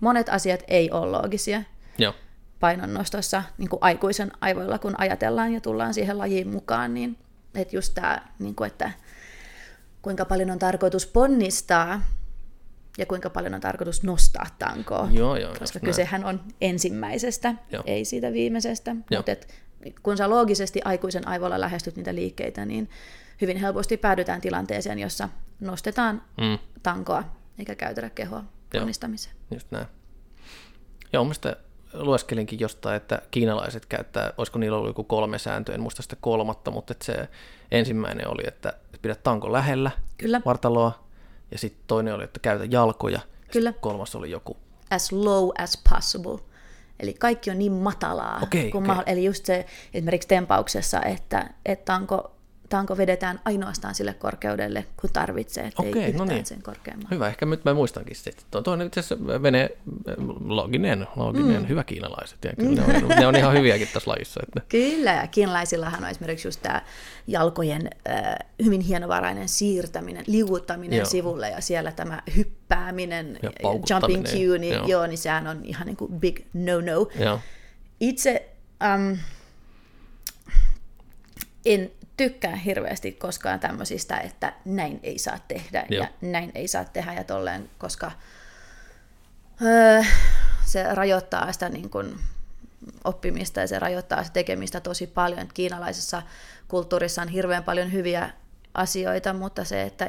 monet 0.00 0.28
asiat 0.28 0.62
ei 0.68 0.90
ole 0.90 1.10
loogisia. 1.10 1.62
Joo. 1.98 2.14
painonnostossa 2.60 3.42
niin 3.58 3.68
kuin 3.68 3.78
aikuisen 3.82 4.32
aivoilla, 4.40 4.78
kun 4.78 4.94
ajatellaan 4.98 5.52
ja 5.54 5.60
tullaan 5.60 5.94
siihen 5.94 6.18
lajiin 6.18 6.48
mukaan, 6.48 6.94
niin 6.94 7.18
että 7.54 7.76
just 7.76 7.94
tämä, 7.94 8.22
niin 8.38 8.54
kuin, 8.54 8.66
että 8.66 8.90
kuinka 10.04 10.24
paljon 10.24 10.50
on 10.50 10.58
tarkoitus 10.58 11.06
ponnistaa 11.06 12.00
ja 12.98 13.06
kuinka 13.06 13.30
paljon 13.30 13.54
on 13.54 13.60
tarkoitus 13.60 14.02
nostaa 14.02 14.46
tankoa. 14.58 15.08
Joo, 15.12 15.36
joo, 15.36 15.54
koska 15.58 15.80
kysehän 15.80 16.20
näin. 16.20 16.34
on 16.34 16.44
ensimmäisestä, 16.60 17.54
joo. 17.70 17.82
ei 17.86 18.04
siitä 18.04 18.32
viimeisestä. 18.32 18.94
Mutta 18.94 19.46
kun 20.02 20.16
sä 20.16 20.30
loogisesti 20.30 20.80
aikuisen 20.84 21.28
aivoilla 21.28 21.60
lähestyt 21.60 21.96
niitä 21.96 22.14
liikkeitä, 22.14 22.64
niin 22.64 22.90
hyvin 23.40 23.56
helposti 23.56 23.96
päädytään 23.96 24.40
tilanteeseen, 24.40 24.98
jossa 24.98 25.28
nostetaan 25.60 26.22
mm. 26.40 26.58
tankoa 26.82 27.24
eikä 27.58 27.74
käytetä 27.74 28.10
kehoa 28.10 28.44
ponnistamiseen. 28.72 29.36
Just 29.50 29.70
näin. 29.70 29.86
Joo, 31.12 31.24
mielestäni 31.24 31.56
lueskelinkin 31.92 32.60
jostain, 32.60 32.96
että 32.96 33.22
kiinalaiset 33.30 33.86
käyttää, 33.86 34.32
olisiko 34.38 34.58
niillä 34.58 34.76
ollut 34.76 34.90
joku 34.90 35.04
kolme 35.04 35.38
sääntöä, 35.38 35.74
en 35.74 35.80
muista 35.80 36.02
sitä 36.02 36.16
kolmatta, 36.20 36.70
mutta 36.70 36.92
että 36.92 37.04
se 37.04 37.28
ensimmäinen 37.70 38.28
oli, 38.28 38.42
että 38.46 38.72
pidät 39.04 39.22
tanko 39.22 39.52
lähellä 39.52 39.90
Kyllä. 40.16 40.40
vartaloa, 40.44 41.04
ja 41.50 41.58
sitten 41.58 41.84
toinen 41.86 42.14
oli, 42.14 42.24
että 42.24 42.40
käytä 42.40 42.64
jalkoja, 42.64 43.20
Kyllä. 43.52 43.72
kolmas 43.72 44.14
oli 44.16 44.30
joku... 44.30 44.56
As 44.90 45.12
low 45.12 45.48
as 45.58 45.82
possible. 45.90 46.38
Eli 47.00 47.14
kaikki 47.14 47.50
on 47.50 47.58
niin 47.58 47.72
matalaa. 47.72 48.40
Okay, 48.42 48.70
kuin 48.70 48.84
okay. 48.84 48.96
Mahdoll- 48.96 49.02
eli 49.06 49.24
just 49.24 49.44
se 49.46 49.66
esimerkiksi 49.94 50.28
tempauksessa, 50.28 51.02
että, 51.02 51.50
että 51.64 51.84
tanko 51.84 52.33
tanko 52.74 52.96
vedetään 52.96 53.40
ainoastaan 53.44 53.94
sille 53.94 54.14
korkeudelle, 54.14 54.86
kun 55.00 55.10
tarvitsee, 55.12 55.66
ettei 55.66 55.90
Okei, 55.90 56.02
no 56.02 56.08
yhtään 56.08 56.28
no 56.28 56.34
niin. 56.34 56.46
sen 56.46 56.62
korkeamman. 56.62 57.06
Hyvä, 57.10 57.28
ehkä 57.28 57.46
nyt 57.46 57.64
mä 57.64 57.74
muistankin 57.74 58.16
sitten. 58.16 58.62
Tuo 58.64 58.72
on 58.72 58.82
itse 58.82 59.00
asiassa 59.00 59.42
vene, 59.42 59.70
loginen, 60.44 61.06
loginen 61.16 61.62
mm. 61.62 61.68
hyvä 61.68 61.84
kiinalaiset. 61.84 62.44
Ja 62.44 62.52
kyllä 62.56 62.86
ne, 62.86 63.04
on, 63.04 63.08
ne 63.08 63.26
on 63.26 63.36
ihan 63.36 63.54
hyviäkin 63.54 63.88
tässä 63.92 64.10
lajissa. 64.10 64.40
Että. 64.42 64.60
Kyllä, 64.68 65.12
ja 65.12 65.26
kiinalaisillahan 65.26 66.04
on 66.04 66.10
esimerkiksi 66.10 66.48
just 66.48 66.62
tämä 66.62 66.82
jalkojen 67.26 67.90
äh, 68.08 68.34
hyvin 68.64 68.80
hienovarainen 68.80 69.48
siirtäminen, 69.48 70.24
liuuttaminen 70.26 70.96
joo. 70.96 71.06
sivulle 71.06 71.50
ja 71.50 71.60
siellä 71.60 71.92
tämä 71.92 72.22
hyppääminen, 72.36 73.38
ja 73.42 73.50
jumping 73.90 74.24
cue, 74.24 74.58
niin, 74.58 74.74
joo. 74.74 74.86
joo, 74.86 75.06
niin 75.06 75.18
sehän 75.18 75.46
on 75.46 75.60
ihan 75.64 75.86
niin 75.86 75.96
kuin 75.96 76.20
big 76.20 76.40
no-no. 76.52 77.08
Joo. 77.18 77.40
Itse... 78.00 78.48
Um, 78.94 79.18
en 81.64 81.90
tykkää 82.16 82.56
hirveästi 82.56 83.12
koskaan 83.12 83.60
tämmöisistä, 83.60 84.16
että 84.16 84.52
näin 84.64 85.00
ei 85.02 85.18
saa 85.18 85.38
tehdä 85.48 85.84
Joo. 85.88 86.04
ja 86.04 86.08
näin 86.20 86.52
ei 86.54 86.68
saa 86.68 86.84
tehdä 86.84 87.12
ja 87.12 87.24
tolleen, 87.24 87.70
koska 87.78 88.10
öö, 89.62 90.02
se 90.64 90.94
rajoittaa 90.94 91.52
sitä 91.52 91.68
niin 91.68 91.90
kuin 91.90 92.14
oppimista 93.04 93.60
ja 93.60 93.66
se 93.66 93.78
rajoittaa 93.78 94.22
sitä 94.22 94.34
tekemistä 94.34 94.80
tosi 94.80 95.06
paljon. 95.06 95.48
Kiinalaisessa 95.54 96.22
kulttuurissa 96.68 97.22
on 97.22 97.28
hirveän 97.28 97.64
paljon 97.64 97.92
hyviä 97.92 98.30
asioita, 98.74 99.32
mutta 99.32 99.64
se, 99.64 99.82
että 99.82 100.08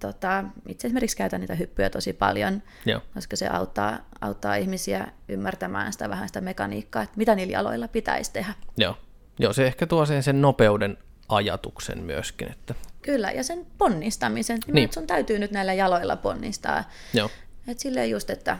tota, 0.00 0.44
itse 0.68 0.88
esimerkiksi 0.88 1.16
käytän 1.16 1.40
niitä 1.40 1.54
hyppyjä 1.54 1.90
tosi 1.90 2.12
paljon, 2.12 2.62
Joo. 2.86 3.00
koska 3.14 3.36
se 3.36 3.48
auttaa, 3.48 3.98
auttaa 4.20 4.54
ihmisiä 4.54 5.06
ymmärtämään 5.28 5.92
sitä 5.92 6.08
vähän 6.08 6.28
sitä 6.28 6.40
mekaniikkaa, 6.40 7.02
että 7.02 7.16
mitä 7.16 7.34
niillä 7.34 7.58
aloilla 7.58 7.88
pitäisi 7.88 8.32
tehdä. 8.32 8.54
Joo. 8.76 8.96
Joo, 9.38 9.52
se 9.52 9.66
ehkä 9.66 9.86
tuo 9.86 10.06
sen, 10.06 10.22
sen 10.22 10.42
nopeuden 10.42 10.98
ajatuksen 11.30 12.02
myöskin. 12.02 12.50
Että... 12.52 12.74
Kyllä, 13.02 13.30
ja 13.30 13.44
sen 13.44 13.66
ponnistamisen. 13.78 14.58
Niin. 14.66 14.84
Että 14.84 14.94
sun 14.94 15.06
täytyy 15.06 15.38
nyt 15.38 15.50
näillä 15.50 15.72
jaloilla 15.72 16.16
ponnistaa. 16.16 16.84
Joo. 17.14 17.30
Et 17.68 17.78
silleen 17.78 18.10
just, 18.10 18.30
että 18.30 18.58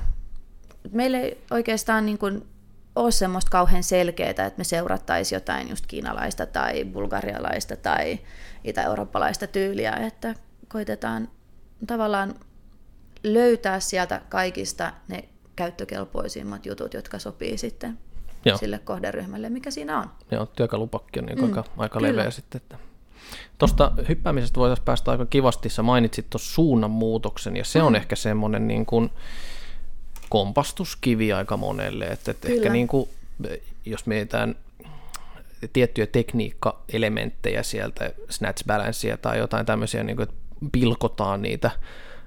meillä 0.93 1.19
ei 1.19 1.41
oikeastaan 1.51 2.07
niin 2.07 2.19
kuin 2.19 2.47
ole 2.97 3.11
semmoista 3.11 3.51
kauhean 3.51 3.83
selkeää, 3.83 4.31
että 4.31 4.53
me 4.57 4.65
seurattaisiin 4.65 5.37
jotain 5.37 5.69
just 5.69 5.87
kiinalaista 5.87 6.47
tai 6.47 6.85
bulgarialaista 6.85 7.77
tai 7.77 8.19
itä-eurooppalaista 8.65 9.47
tyyliä, 9.47 9.93
että 9.93 10.35
koitetaan 10.69 11.29
tavallaan 11.87 12.35
löytää 13.25 13.81
sieltä 13.81 14.21
kaikista 14.29 14.93
ne 15.09 15.25
käyttökelpoisimmat 15.57 16.67
jutut, 16.67 16.95
jotka 16.95 17.19
sopii 17.19 17.59
sitten 17.59 17.99
Joo. 18.45 18.59
sille 18.59 18.79
kohderyhmälle, 18.79 19.51
mikä 19.51 19.71
siinä 19.71 19.99
on. 19.99 20.11
Joo, 20.31 20.47
työkalupakki 20.47 21.21
on 21.21 21.27
niin 21.27 21.39
mm, 21.39 21.45
aika, 21.45 21.65
aika 21.77 22.03
leveä 22.03 22.31
sitten. 22.31 22.61
Että. 22.61 22.79
Tuosta 23.59 23.93
hyppäämisestä 24.09 24.61
voitaisiin 24.61 24.85
päästä 24.85 25.11
aika 25.11 25.27
kivasti. 25.27 25.69
Sä 25.69 25.83
mainitsit 25.83 26.31
tuossa 26.31 26.55
suunnanmuutoksen, 26.55 27.57
ja 27.57 27.65
se 27.65 27.79
mm. 27.79 27.87
on 27.87 27.97
ehkä 27.97 28.17
semmoinen 28.17 28.69
niin 28.69 28.87
kuin 28.87 29.11
kompastuskivi 30.29 31.33
aika 31.33 31.57
monelle. 31.57 32.05
Että, 32.05 32.31
että 32.31 32.49
ehkä 32.49 32.69
niin 32.69 32.89
kuin, 32.89 33.09
jos 33.85 34.07
mietitään 34.07 34.55
tiettyjä 35.73 36.07
tekniikkaelementtejä 36.07 37.63
sieltä, 37.63 38.13
snatch 38.31 38.67
balancea 38.67 39.17
tai 39.17 39.39
jotain 39.39 39.67
tämmöisiä, 39.67 40.05
niin 40.05 40.17
kuin, 40.17 40.29
että 40.29 40.41
pilkotaan 40.73 41.43
niitä 41.43 41.71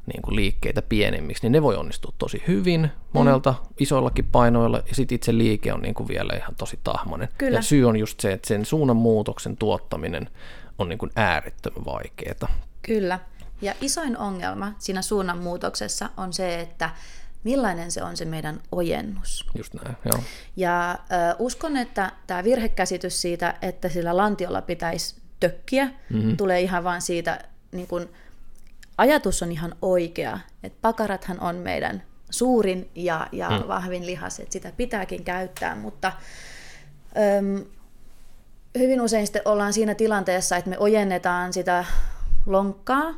niin 0.06 0.22
kuin 0.22 0.36
liikkeitä 0.36 0.82
pienemmiksi, 0.82 1.44
niin 1.44 1.52
ne 1.52 1.62
voi 1.62 1.76
onnistua 1.76 2.14
tosi 2.18 2.44
hyvin 2.48 2.90
monelta 3.14 3.52
mm. 3.52 3.74
isoillakin 3.80 4.26
painoilla, 4.26 4.78
ja 4.78 4.96
sitten 4.96 5.16
itse 5.16 5.38
liike 5.38 5.74
on 5.74 5.82
niin 5.82 5.96
kuin 5.96 6.08
vielä 6.08 6.34
ihan 6.38 6.56
tosi 6.56 6.80
tahmonen. 6.84 7.30
Kyllä. 7.38 7.58
Ja 7.58 7.62
syy 7.62 7.86
on 7.86 7.98
just 7.98 8.20
se, 8.20 8.34
että 8.34 8.48
sen 8.48 8.66
suunnanmuutoksen 8.66 9.58
tuottaminen 9.58 10.30
on 10.80 10.90
niin 10.90 11.00
kuin 11.00 11.12
äärettömän 11.16 11.86
vaikeaa. 11.86 12.50
Kyllä, 12.82 13.20
ja 13.62 13.74
isoin 13.82 14.18
ongelma 14.18 14.72
siinä 14.80 15.02
suunnanmuutoksessa 15.02 16.10
on 16.18 16.34
se, 16.34 16.60
että 16.60 16.90
millainen 17.44 17.92
se 17.92 18.04
on 18.04 18.18
se 18.18 18.26
meidän 18.26 18.60
ojennus. 18.72 19.46
Just 19.58 19.74
näin, 19.74 19.98
joo. 20.06 20.24
Ja 20.56 20.92
äh, 20.92 20.98
uskon, 21.40 21.78
että 21.78 22.12
tämä 22.28 22.44
virhekäsitys 22.44 23.22
siitä, 23.22 23.56
että 23.62 23.90
sillä 23.90 24.18
lantiolla 24.18 24.62
pitäisi 24.62 25.16
tökkiä, 25.40 25.86
mm-hmm. 26.10 26.38
tulee 26.38 26.62
ihan 26.62 26.84
vaan 26.84 27.02
siitä 27.02 27.44
niin 27.72 27.88
kun 27.88 28.10
ajatus 28.98 29.44
on 29.44 29.52
ihan 29.52 29.76
oikea, 29.82 30.40
että 30.64 30.78
pakarathan 30.82 31.40
on 31.40 31.56
meidän 31.56 32.04
suurin 32.30 32.90
ja, 32.96 33.28
ja 33.32 33.50
hmm. 33.50 33.68
vahvin 33.68 34.06
lihas, 34.06 34.40
että 34.40 34.54
sitä 34.54 34.72
pitääkin 34.78 35.24
käyttää, 35.24 35.76
mutta 35.76 36.12
öm, 37.38 37.66
hyvin 38.78 39.02
usein 39.02 39.28
sitten 39.28 39.42
ollaan 39.46 39.74
siinä 39.74 39.96
tilanteessa, 39.96 40.58
että 40.58 40.70
me 40.70 40.78
ojennetaan 40.80 41.54
sitä 41.54 41.86
lonkkaa 42.46 43.14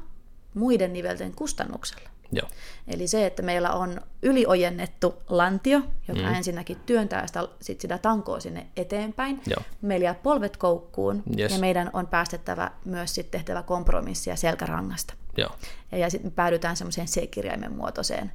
muiden 0.53 0.93
nivelten 0.93 1.35
kustannuksella. 1.35 2.09
Joo. 2.31 2.49
Eli 2.87 3.07
se, 3.07 3.25
että 3.25 3.41
meillä 3.41 3.71
on 3.71 4.01
yliojennettu 4.21 5.13
lantio, 5.29 5.81
joka 6.07 6.21
mm. 6.21 6.33
ensinnäkin 6.33 6.77
työntää 6.85 7.27
sitä, 7.27 7.47
sit 7.61 7.81
sitä 7.81 7.97
tankoa 7.97 8.39
sinne 8.39 8.67
eteenpäin. 8.77 9.41
Joo. 9.47 9.63
Meillä 9.81 10.03
jää 10.03 10.13
polvet 10.13 10.57
koukkuun 10.57 11.23
yes. 11.39 11.51
ja 11.51 11.59
meidän 11.59 11.89
on 11.93 12.07
päästettävä 12.07 12.71
myös 12.85 13.15
sitten 13.15 13.31
tehtävä 13.31 13.63
kompromissia 13.63 14.35
selkärangasta. 14.35 15.13
Joo. 15.37 15.55
Ja, 15.91 15.97
ja 15.97 16.09
sitten 16.09 16.31
me 16.31 16.35
päädytään 16.35 16.77
semmoiseen 16.77 17.07
C-kirjaimen 17.07 17.75
muotoiseen 17.75 18.31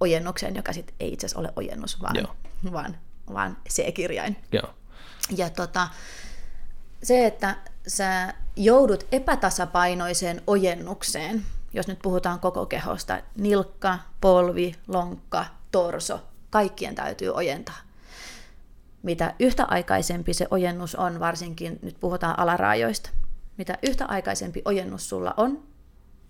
ojennukseen, 0.00 0.56
joka 0.56 0.72
sitten 0.72 0.94
ei 1.00 1.12
itse 1.12 1.26
asiassa 1.26 1.40
ole 1.40 1.52
ojennus, 1.56 2.02
vaan, 2.02 2.28
vaan, 2.72 2.96
vaan 3.32 3.56
C-kirjain. 3.70 4.36
Joo. 4.52 4.74
Ja 5.36 5.50
tota, 5.50 5.88
se, 7.02 7.26
että 7.26 7.56
sä 7.86 8.34
joudut 8.56 9.06
epätasapainoiseen 9.12 10.42
ojennukseen, 10.46 11.44
jos 11.72 11.88
nyt 11.88 11.98
puhutaan 12.02 12.40
koko 12.40 12.66
kehosta, 12.66 13.20
nilkka, 13.36 13.98
polvi, 14.20 14.74
lonkka, 14.88 15.44
torso, 15.72 16.20
kaikkien 16.50 16.94
täytyy 16.94 17.34
ojentaa. 17.34 17.78
Mitä 19.02 19.34
yhtä 19.38 19.64
aikaisempi 19.64 20.34
se 20.34 20.46
ojennus 20.50 20.94
on, 20.94 21.20
varsinkin 21.20 21.78
nyt 21.82 21.96
puhutaan 22.00 22.38
alaraajoista, 22.38 23.10
mitä 23.56 23.78
yhtä 23.82 24.06
aikaisempi 24.06 24.62
ojennus 24.64 25.08
sulla 25.08 25.34
on, 25.36 25.62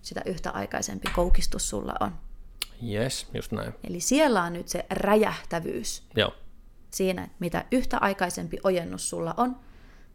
sitä 0.01 0.21
yhtä 0.25 0.49
aikaisempi 0.49 1.07
koukistus 1.15 1.69
sulla 1.69 1.93
on. 1.99 2.15
Yes, 2.89 3.27
just 3.33 3.51
näin. 3.51 3.73
Eli 3.83 3.99
siellä 3.99 4.43
on 4.43 4.53
nyt 4.53 4.67
se 4.67 4.85
räjähtävyys 4.89 6.03
Joo, 6.15 6.33
siinä, 6.91 7.23
että 7.23 7.35
mitä 7.39 7.65
yhtä 7.71 7.97
aikaisempi 7.97 8.57
ojennus 8.63 9.09
sulla 9.09 9.33
on, 9.37 9.59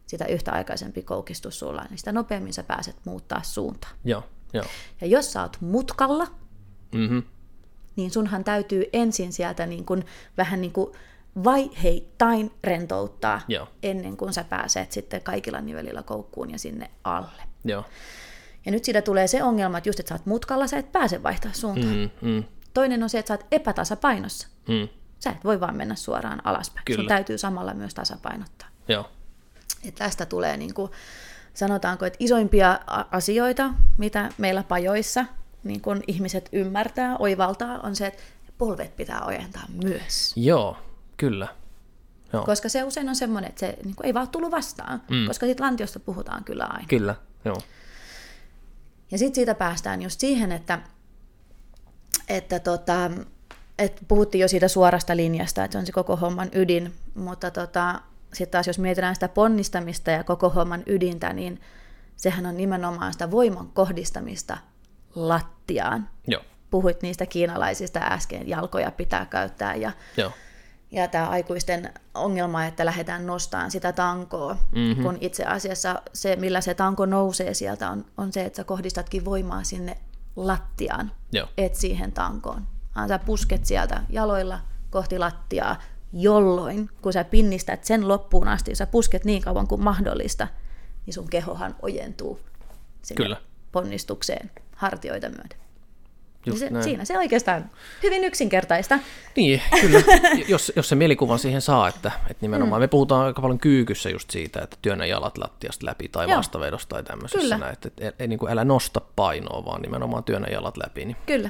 sitä 0.07 0.25
yhtä 0.25 0.51
aikaisempi 0.51 1.01
koukistus 1.01 1.59
sulla 1.59 1.81
on, 1.81 1.87
niin 1.89 1.97
sitä 1.97 2.11
nopeammin 2.11 2.53
sä 2.53 2.63
pääset 2.63 2.95
muuttaa 3.05 3.43
suuntaa. 3.43 3.91
joo, 4.03 4.23
joo. 4.55 4.65
Ja 5.01 5.07
jos 5.07 5.33
sä 5.33 5.41
oot 5.41 5.57
mutkalla, 5.61 6.27
Mhm. 6.91 7.19
niin 7.95 8.11
sunhan 8.11 8.43
täytyy 8.43 8.85
ensin 8.93 9.33
sieltä 9.33 9.65
niin 9.65 9.85
kuin, 9.85 10.05
vähän 10.37 10.61
niin 10.61 10.71
kuin 10.73 10.91
vaiheittain 11.43 12.51
rentouttaa 12.63 13.41
Joo. 13.47 13.67
ennen 13.83 14.17
kuin 14.17 14.33
sä 14.33 14.43
pääset 14.43 14.91
sitten 14.91 15.21
kaikilla 15.21 15.61
nivelillä 15.61 16.03
koukkuun 16.03 16.51
ja 16.51 16.59
sinne 16.59 16.91
alle. 17.03 17.41
Joo. 17.63 17.83
Ja 18.65 18.71
nyt 18.71 18.83
siitä 18.85 19.01
tulee 19.01 19.27
se 19.27 19.43
ongelma, 19.43 19.77
että 19.77 19.89
just, 19.89 19.99
että 19.99 20.09
sä 20.09 20.15
oot 20.15 20.25
mutkalla, 20.25 20.67
sä 20.67 20.77
et 20.77 20.91
pääse 20.91 21.23
vaihtaa 21.23 21.53
suuntaa. 21.53 21.89
Mm. 21.91 22.09
Mm, 22.21 22.29
mm, 22.29 22.43
Toinen 22.73 23.03
on 23.03 23.09
se, 23.09 23.19
että 23.19 23.27
sä 23.27 23.33
oot 23.33 23.45
epätasapainossa. 23.51 24.47
mm. 24.67 24.87
Sä 25.19 25.29
et 25.29 25.43
voi 25.43 25.59
vaan 25.59 25.75
mennä 25.75 25.95
suoraan 25.95 26.41
alaspäin. 26.43 26.85
Kyllä. 26.85 26.97
Sun 26.97 27.07
täytyy 27.07 27.37
samalla 27.37 27.73
myös 27.73 27.93
tasapainottaa. 27.93 28.67
Joo, 28.87 29.09
Ja 29.83 29.91
tästä 29.91 30.25
tulee, 30.25 30.57
niin 30.57 30.73
kuin, 30.73 30.91
sanotaanko, 31.55 32.05
että 32.05 32.17
isoimpia 32.19 32.79
asioita, 33.11 33.69
mitä 33.97 34.29
meillä 34.37 34.63
pajoissa 34.63 35.25
niin 35.63 35.81
kuin 35.81 36.03
ihmiset 36.07 36.49
ymmärtää, 36.51 37.17
oivaltaa, 37.17 37.79
on 37.79 37.95
se, 37.95 38.07
että 38.07 38.23
polvet 38.57 38.95
pitää 38.95 39.25
ojentaa 39.25 39.63
myös. 39.83 40.33
joo, 40.35 40.77
kyllä. 41.17 41.47
Joo, 42.33 42.45
Koska 42.45 42.69
se 42.69 42.83
usein 42.83 43.09
on 43.09 43.15
semmoinen, 43.15 43.49
että 43.49 43.59
se 43.59 43.77
niin 43.83 43.95
ei 44.03 44.13
vaan 44.13 44.29
tullut 44.29 44.51
vastaan, 44.51 45.01
mm. 45.09 45.27
koska 45.27 45.45
siitä 45.45 45.63
lantiosta 45.63 45.99
puhutaan 45.99 46.43
kyllä 46.43 46.65
aina. 46.65 46.87
kyllä, 46.87 47.15
joo. 47.45 47.57
Ja 49.11 49.17
sitten 49.17 49.35
siitä 49.35 49.55
päästään 49.55 50.01
just 50.01 50.19
siihen, 50.19 50.51
että, 50.51 50.79
että, 52.29 52.59
tota, 52.59 53.11
että 53.79 54.01
puhuttiin 54.07 54.41
jo 54.41 54.47
siitä 54.47 54.67
suorasta 54.67 55.15
linjasta, 55.17 55.63
että 55.63 55.73
se 55.73 55.79
on 55.79 55.85
se 55.85 55.91
koko 55.91 56.15
homman 56.15 56.49
ydin, 56.53 56.93
mutta 57.15 57.51
tota, 57.51 58.01
sitten 58.33 58.51
taas 58.51 58.67
jos 58.67 58.79
mietitään 58.79 59.15
sitä 59.15 59.27
ponnistamista 59.27 60.11
ja 60.11 60.23
koko 60.23 60.49
homman 60.49 60.83
ydintä, 60.85 61.33
niin 61.33 61.61
sehän 62.15 62.45
on 62.45 62.57
nimenomaan 62.57 63.13
sitä 63.13 63.31
voiman 63.31 63.67
kohdistamista 63.67 64.57
lattiaan. 65.15 66.09
Joo, 66.27 66.41
Puhuit 66.71 67.01
niistä 67.01 67.25
kiinalaisista 67.25 67.99
äsken, 67.99 68.49
jalkoja 68.49 68.91
pitää 68.91 69.25
käyttää 69.25 69.75
ja, 69.75 69.91
joo, 70.17 70.31
ja 70.91 71.07
tämä 71.07 71.29
aikuisten 71.29 71.93
ongelma, 72.13 72.65
että 72.65 72.85
lähdetään 72.85 73.27
nostamaan 73.27 73.71
sitä 73.71 73.91
tankoa, 73.91 74.57
mm-hmm. 74.75 75.03
kun 75.03 75.17
itse 75.21 75.43
asiassa 75.43 76.01
se, 76.13 76.35
millä 76.35 76.61
se 76.61 76.73
tanko 76.73 77.05
nousee 77.05 77.53
sieltä, 77.53 77.89
on, 77.89 78.05
on 78.17 78.33
se, 78.33 78.45
että 78.45 78.57
sä 78.57 78.63
kohdistatkin 78.63 79.25
voimaa 79.25 79.63
sinne 79.63 79.97
lattiaan, 80.35 81.11
joo, 81.31 81.47
et 81.57 81.75
siihen 81.75 82.11
tankoon. 82.11 82.67
Sä 83.07 83.19
pusket 83.19 83.65
sieltä 83.65 84.03
jaloilla 84.09 84.59
kohti 84.89 85.19
lattiaa, 85.19 85.81
jolloin 86.15 86.89
kun 87.01 87.13
sä 87.13 87.23
pinnistät 87.23 87.83
sen 87.83 88.07
loppuun 88.07 88.47
asti, 88.47 88.75
sä 88.75 88.85
pusket 88.85 89.25
niin 89.25 89.41
kauan 89.41 89.67
kuin 89.67 89.83
mahdollista, 89.83 90.47
niin 91.05 91.13
sun 91.13 91.29
kehohan 91.29 91.75
ojentuu 91.81 92.39
sinne 93.01 93.23
Kyllä. 93.23 93.37
ponnistukseen 93.71 94.51
hartioita 94.75 95.29
myöten. 95.29 95.59
just 96.45 96.59
se, 96.59 96.69
näin. 96.69 96.83
siinä 96.83 97.05
se 97.05 97.17
oikeastaan 97.17 97.71
hyvin 98.03 98.23
yksinkertaista. 98.23 98.99
Niin, 99.35 99.61
kyllä. 99.81 100.01
jos, 100.47 100.71
jos 100.75 100.89
se 100.89 100.95
mielikuvan 100.95 101.39
siihen 101.39 101.61
saa, 101.61 101.87
että, 101.87 102.11
että 102.29 102.41
nimenomaan 102.41 102.81
mm. 102.81 102.83
me 102.83 102.87
puhutaan 102.87 103.25
aika 103.25 103.41
paljon 103.41 103.59
kyykyssä 103.59 104.09
just 104.09 104.31
siitä, 104.31 104.61
että 104.61 104.77
työnnä 104.81 105.05
jalat 105.05 105.37
lattiasta 105.37 105.85
läpi 105.85 106.09
tai 106.09 106.29
Joo. 106.29 106.37
vastavedosta 106.37 106.95
tai 106.95 107.03
tämmöisessä 107.03 107.57
näin, 107.57 107.73
että, 107.73 107.87
että, 107.87 108.07
että 108.07 108.27
niin 108.27 108.39
kuin 108.39 108.51
älä 108.51 108.65
nosta 108.65 109.01
painoa, 109.15 109.65
vaan 109.65 109.81
nimenomaan 109.81 110.23
työnnä 110.23 110.47
jalat 110.51 110.77
läpi, 110.77 111.05
niin, 111.05 111.17
Kyllä, 111.25 111.49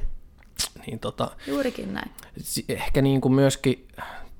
niin 0.85 0.99
tota, 0.99 1.31
juurikin 1.47 1.93
näin. 1.93 2.11
ehkä 2.69 3.01
niin 3.01 3.21
kuin 3.21 3.33
myöskin 3.33 3.87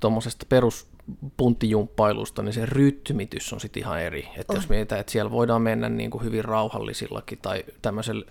tuommoisesta 0.00 0.46
peruspunttijumppailusta, 0.48 2.42
niin 2.42 2.52
se 2.52 2.66
rytmitys 2.66 3.52
on 3.52 3.60
sitten 3.60 3.80
ihan 3.80 4.00
eri. 4.00 4.28
Että 4.36 4.54
jos 4.54 4.68
mietitään, 4.68 5.00
että 5.00 5.12
siellä 5.12 5.30
voidaan 5.30 5.62
mennä 5.62 5.88
niin 5.88 6.10
kuin 6.10 6.24
hyvin 6.24 6.44
rauhallisillakin 6.44 7.38
tai 7.42 7.64
tämmöisellä 7.82 8.24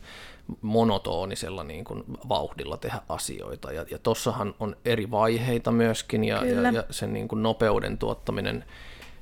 monotoonisella 0.62 1.64
niin 1.64 1.86
kuin 1.86 2.04
vauhdilla 2.30 2.78
tehdä 2.78 3.02
asioita. 3.10 3.72
Ja, 3.72 3.86
ja 3.92 4.00
tossahan 4.00 4.56
on 4.60 4.76
eri 4.86 5.12
vaiheita 5.12 5.72
myöskin 5.72 6.24
ja, 6.24 6.40
Kyllä. 6.40 6.68
ja, 6.68 6.74
ja 6.74 6.84
sen 6.90 7.14
niin 7.14 7.28
kuin 7.28 7.44
nopeuden 7.44 7.98
tuottaminen 7.98 8.66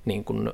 niin 0.05 0.23
kuin, 0.23 0.51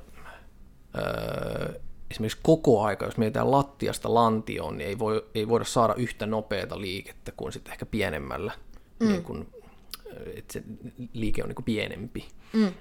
öö, 0.98 1.74
esimerkiksi 2.12 2.40
koko 2.44 2.84
aika, 2.84 3.06
jos 3.06 3.18
mietitään 3.18 3.52
lattiasta 3.52 4.14
lantioon, 4.14 4.78
niin 4.78 4.88
ei, 4.88 5.00
voi, 5.00 5.26
ei 5.36 5.48
voida 5.48 5.66
saada 5.66 5.94
yhtä 5.94 6.26
nopeata 6.26 6.82
liikettä 6.82 7.32
kuin 7.38 7.54
sitten 7.54 7.72
ehkä 7.72 7.86
pienemmällä, 7.86 8.52
mm. 9.00 9.08
niin 9.08 9.24
kuin, 9.24 9.48
että 10.36 10.54
se 10.54 10.64
liike 11.14 11.44
on 11.44 11.50
niin 11.50 11.56
kuin 11.56 11.66
pienempi. 11.66 12.28
Mm. 12.54 12.74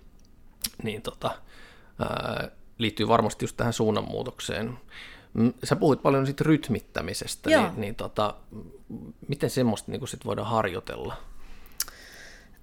Niin 0.82 1.02
tota, 1.02 1.30
ää, 1.98 2.50
liittyy 2.78 3.08
varmasti 3.08 3.44
just 3.44 3.56
tähän 3.56 3.72
suunnanmuutokseen. 3.72 4.78
Sä 5.64 5.76
puhuit 5.76 6.02
paljon 6.02 6.26
siitä 6.26 6.44
rytmittämisestä, 6.44 7.50
Joo. 7.50 7.62
niin, 7.62 7.80
niin 7.80 7.94
tota, 7.94 8.34
miten 9.28 9.50
semmoista 9.50 9.92
niin 9.92 10.08
sit 10.08 10.24
voidaan 10.24 10.48
harjoitella? 10.48 11.16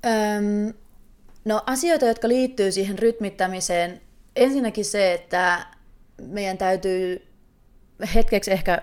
Öm, 0.05 0.73
no 1.45 1.63
asioita, 1.65 2.05
jotka 2.05 2.27
liittyy 2.27 2.71
siihen 2.71 2.99
rytmittämiseen. 2.99 4.01
Ensinnäkin 4.35 4.85
se, 4.85 5.13
että 5.13 5.67
meidän 6.21 6.57
täytyy 6.57 7.27
hetkeksi 8.15 8.51
ehkä 8.51 8.81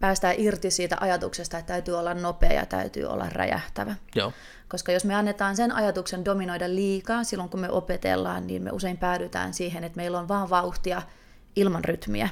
päästää 0.00 0.34
irti 0.36 0.70
siitä 0.70 0.96
ajatuksesta, 1.00 1.58
että 1.58 1.72
täytyy 1.72 1.98
olla 1.98 2.14
nopea 2.14 2.52
ja 2.52 2.66
täytyy 2.66 3.04
olla 3.04 3.28
räjähtävä. 3.28 3.94
Joo, 4.14 4.32
Koska 4.68 4.92
jos 4.92 5.04
me 5.04 5.14
annetaan 5.14 5.56
sen 5.56 5.72
ajatuksen 5.72 6.24
dominoida 6.24 6.68
liikaa 6.68 7.24
silloin, 7.24 7.48
kun 7.50 7.60
me 7.60 7.70
opetellaan, 7.70 8.46
niin 8.46 8.62
me 8.62 8.70
usein 8.72 8.96
päädytään 8.96 9.54
siihen, 9.54 9.84
että 9.84 9.96
meillä 9.96 10.18
on 10.18 10.28
vaan 10.28 10.50
vauhtia 10.50 11.02
ilman 11.56 11.84
rytmiä. 11.84 12.28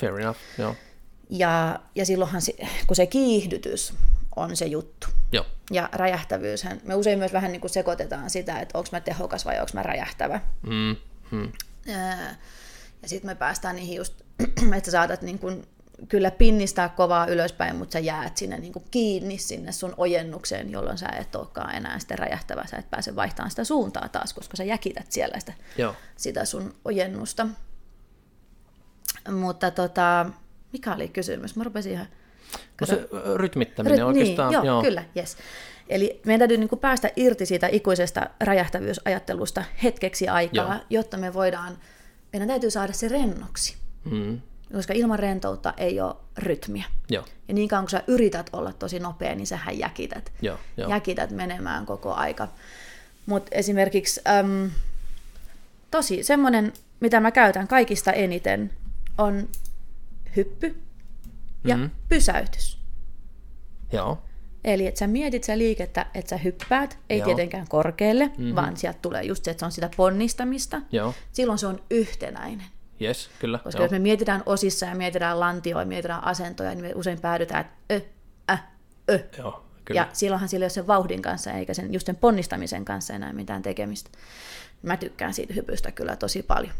fair 0.00 0.20
enough, 0.20 0.38
joo, 0.58 0.74
Ja, 1.30 1.80
ja 1.94 2.06
silloinhan, 2.06 2.42
se, 2.42 2.52
kun 2.86 2.96
se 2.96 3.06
kiihdytys 3.06 3.94
on 4.36 4.56
se 4.56 4.66
juttu. 4.66 5.06
joo, 5.32 5.44
Ja 5.70 5.88
räjähtävyyshän, 5.92 6.80
me 6.84 6.94
usein 6.94 7.18
myös 7.18 7.32
vähän 7.32 7.52
niin 7.52 7.60
kuin 7.60 7.70
sekoitetaan 7.70 8.30
sitä, 8.30 8.60
että 8.60 8.78
onko 8.78 8.88
mä 8.92 9.00
tehokas 9.00 9.44
vai 9.44 9.54
onko 9.60 9.70
mä 9.74 9.82
räjähtävä. 9.82 10.40
mm, 10.62 10.96
mm, 11.30 11.52
Ää, 11.94 12.36
Ja 13.02 13.08
sitten 13.08 13.30
me 13.30 13.34
päästään 13.34 13.76
niihin 13.76 13.96
just, 13.96 14.14
että 14.76 14.90
saatat 14.90 15.22
niin 15.22 15.38
kuin 15.38 15.66
kyllä 16.08 16.30
pinnistää 16.30 16.88
kovaa 16.88 17.26
ylöspäin, 17.26 17.76
mutta 17.76 17.92
sä 17.92 17.98
jäät 17.98 18.36
sinne 18.36 18.58
niin 18.58 18.72
kuin 18.72 18.84
kiinni 18.90 19.38
sinne 19.38 19.72
sun 19.72 19.94
ojennukseen, 19.96 20.70
jolloin 20.70 20.98
sä 20.98 21.08
et 21.08 21.34
olekaan 21.34 21.74
enää 21.74 21.98
sitten 21.98 22.18
räjähtävä, 22.18 22.66
sä 22.66 22.76
et 22.76 22.90
pääse 22.90 23.16
vaihtamaan 23.16 23.50
sitä 23.50 23.64
suuntaa 23.64 24.08
taas, 24.08 24.34
koska 24.34 24.56
sä 24.56 24.64
jäkität 24.64 25.12
siellä 25.12 25.40
sitä, 25.40 25.52
joo. 25.78 25.94
sitä 26.16 26.44
sun 26.44 26.74
ojennusta. 26.84 27.46
Mutta 29.30 29.70
tota, 29.70 30.26
mikä 30.72 30.94
oli 30.94 31.08
kysymys? 31.08 31.56
Mä 31.56 31.64
rupesin 31.64 31.92
ihan... 31.92 32.06
No 32.80 32.86
se 32.86 33.08
rytmittäminen 33.34 33.98
Ry- 33.98 34.02
oikeastaan, 34.02 34.48
niin, 34.48 34.54
joo, 34.54 34.64
joo, 34.64 34.82
kyllä, 34.82 35.04
yes. 35.16 35.36
Eli 35.88 36.20
meidän 36.26 36.38
täytyy 36.38 36.56
niin 36.56 36.68
kuin 36.68 36.78
päästä 36.78 37.10
irti 37.16 37.46
siitä 37.46 37.68
ikuisesta 37.72 38.30
räjähtävyysajattelusta 38.40 39.64
hetkeksi 39.82 40.28
aikaa, 40.28 40.74
Joo. 40.74 40.84
jotta 40.90 41.16
me 41.16 41.34
voidaan, 41.34 41.78
meidän 42.32 42.48
täytyy 42.48 42.70
saada 42.70 42.92
se 42.92 43.08
rennoksi. 43.08 43.76
Mm, 44.04 44.40
Koska 44.72 44.92
ilman 44.92 45.18
rentoutta 45.18 45.74
ei 45.76 46.00
ole 46.00 46.14
rytmiä. 46.38 46.84
joo, 47.10 47.24
Ja 47.48 47.54
niin 47.54 47.68
kauan 47.68 47.84
kun 47.84 47.90
sä 47.90 48.02
yrität 48.06 48.50
olla 48.52 48.72
tosi 48.72 48.98
nopea, 48.98 49.34
niin 49.34 49.46
sähän 49.46 49.78
jäkität. 49.78 50.32
joo, 50.42 50.58
joo, 50.76 50.90
Jäkität 50.90 51.30
menemään 51.30 51.86
koko 51.86 52.14
aika. 52.14 52.48
Mutta 53.26 53.48
esimerkiksi 53.52 54.20
äm, 54.40 54.70
tosi 55.90 56.22
semmoinen, 56.22 56.72
mitä 57.00 57.20
mä 57.20 57.30
käytän 57.30 57.68
kaikista 57.68 58.12
eniten, 58.12 58.70
on 59.18 59.48
hyppy 60.36 60.76
ja 61.64 61.76
Mhm. 61.76 61.84
mm. 61.84 61.90
pysäytys. 62.08 62.78
joo, 63.92 64.18
Eli 64.64 64.86
että 64.86 64.98
sä 64.98 65.06
mietit 65.06 65.44
sitä 65.44 65.58
liikettä, 65.58 66.06
että 66.14 66.28
sä 66.30 66.36
hyppäät, 66.36 66.98
ei 67.10 67.18
Joo. 67.18 67.24
tietenkään 67.26 67.68
korkealle, 67.68 68.26
mm-hmm. 68.26 68.54
vaan 68.54 68.76
sieltä 68.76 68.98
tulee 69.02 69.22
just 69.22 69.44
se, 69.44 69.50
että 69.50 69.60
se 69.60 69.64
on 69.64 69.72
sitä 69.72 69.90
ponnistamista. 69.96 70.80
joo, 70.92 71.14
Silloin 71.32 71.58
se 71.58 71.66
on 71.66 71.82
yhtenäinen. 71.90 72.66
Yes, 73.02 73.30
kyllä, 73.38 73.58
Koska 73.58 73.78
joo, 73.80 73.84
jos 73.84 73.90
me 73.92 73.98
mietitään 73.98 74.42
osissa 74.46 74.86
ja 74.86 74.94
mietitään 74.94 75.40
lantioa 75.40 75.80
ja 75.82 75.86
mietitään 75.86 76.24
asentoja, 76.24 76.70
niin 76.70 76.80
me 76.84 76.92
usein 76.94 77.20
päädytään, 77.20 77.60
että 77.90 78.02
ö, 78.50 78.52
äh, 78.52 78.64
ö. 79.10 79.18
joo, 79.38 79.66
kyllä, 79.84 80.00
Ja 80.00 80.08
silloinhan 80.12 80.48
sillä 80.48 80.62
ei 80.62 80.66
ole 80.66 80.70
sen 80.70 80.86
vauhdin 80.86 81.22
kanssa 81.22 81.52
eikä 81.52 81.74
sen, 81.74 81.92
just 81.92 82.06
sen 82.06 82.16
ponnistamisen 82.16 82.84
kanssa 82.84 83.14
enää 83.14 83.32
mitään 83.32 83.62
tekemistä. 83.62 84.10
Mä 84.82 84.96
tykkään 84.96 85.34
siitä 85.34 85.54
hypystä 85.54 85.92
kyllä 85.92 86.16
tosi 86.16 86.42
paljon. 86.42 86.72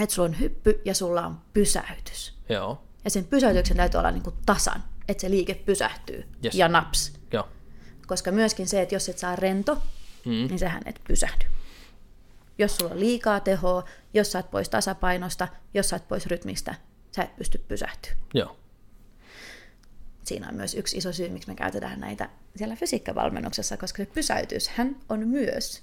Että 0.00 0.14
sulla 0.14 0.28
on 0.28 0.40
hyppy 0.40 0.80
ja 0.84 0.94
sulla 0.94 1.26
on 1.26 1.38
pysäytys. 1.54 2.34
joo, 2.48 2.82
Ja 3.04 3.10
sen 3.10 3.24
pysäytyksen 3.24 3.76
täytyy 3.76 3.98
olla 3.98 4.10
niinku 4.10 4.32
tasan, 4.46 4.84
että 5.08 5.20
se 5.20 5.30
liike 5.30 5.54
pysähtyy 5.54 6.24
Yes. 6.44 6.54
ja 6.54 6.68
naps. 6.68 7.12
joo, 7.32 7.48
Koska 8.06 8.30
myöskin 8.32 8.68
se, 8.68 8.82
että 8.82 8.94
jos 8.94 9.08
et 9.08 9.18
saa 9.18 9.36
rento, 9.36 9.74
mm, 10.24 10.30
niin 10.32 10.58
sähän 10.58 10.82
et 10.86 11.00
pysähdy. 11.08 11.44
Jos 12.62 12.76
sulla 12.76 12.92
on 12.92 13.00
liikaa 13.00 13.40
tehoa, 13.40 13.84
jos 14.14 14.32
sä 14.32 14.38
oot 14.38 14.50
pois 14.50 14.68
tasapainosta, 14.68 15.48
jos 15.74 15.88
sä 15.88 15.96
oot 15.96 16.08
pois 16.08 16.26
rytmistä, 16.26 16.74
sä 17.16 17.22
et 17.22 17.36
pysty 17.36 17.58
pysähtyä. 17.68 18.12
joo, 18.34 18.56
siinä 20.24 20.48
on 20.48 20.54
myös 20.54 20.74
yksi 20.74 20.98
iso 20.98 21.12
syy, 21.12 21.28
miksi 21.28 21.48
me 21.48 21.54
käytetään 21.54 22.00
näitä 22.00 22.28
siellä 22.56 22.76
fysiikkavalmennuksessa, 22.76 23.76
koska 23.76 23.96
se 23.96 24.06
pysäytyshän 24.14 24.96
on 25.08 25.28
myös 25.28 25.82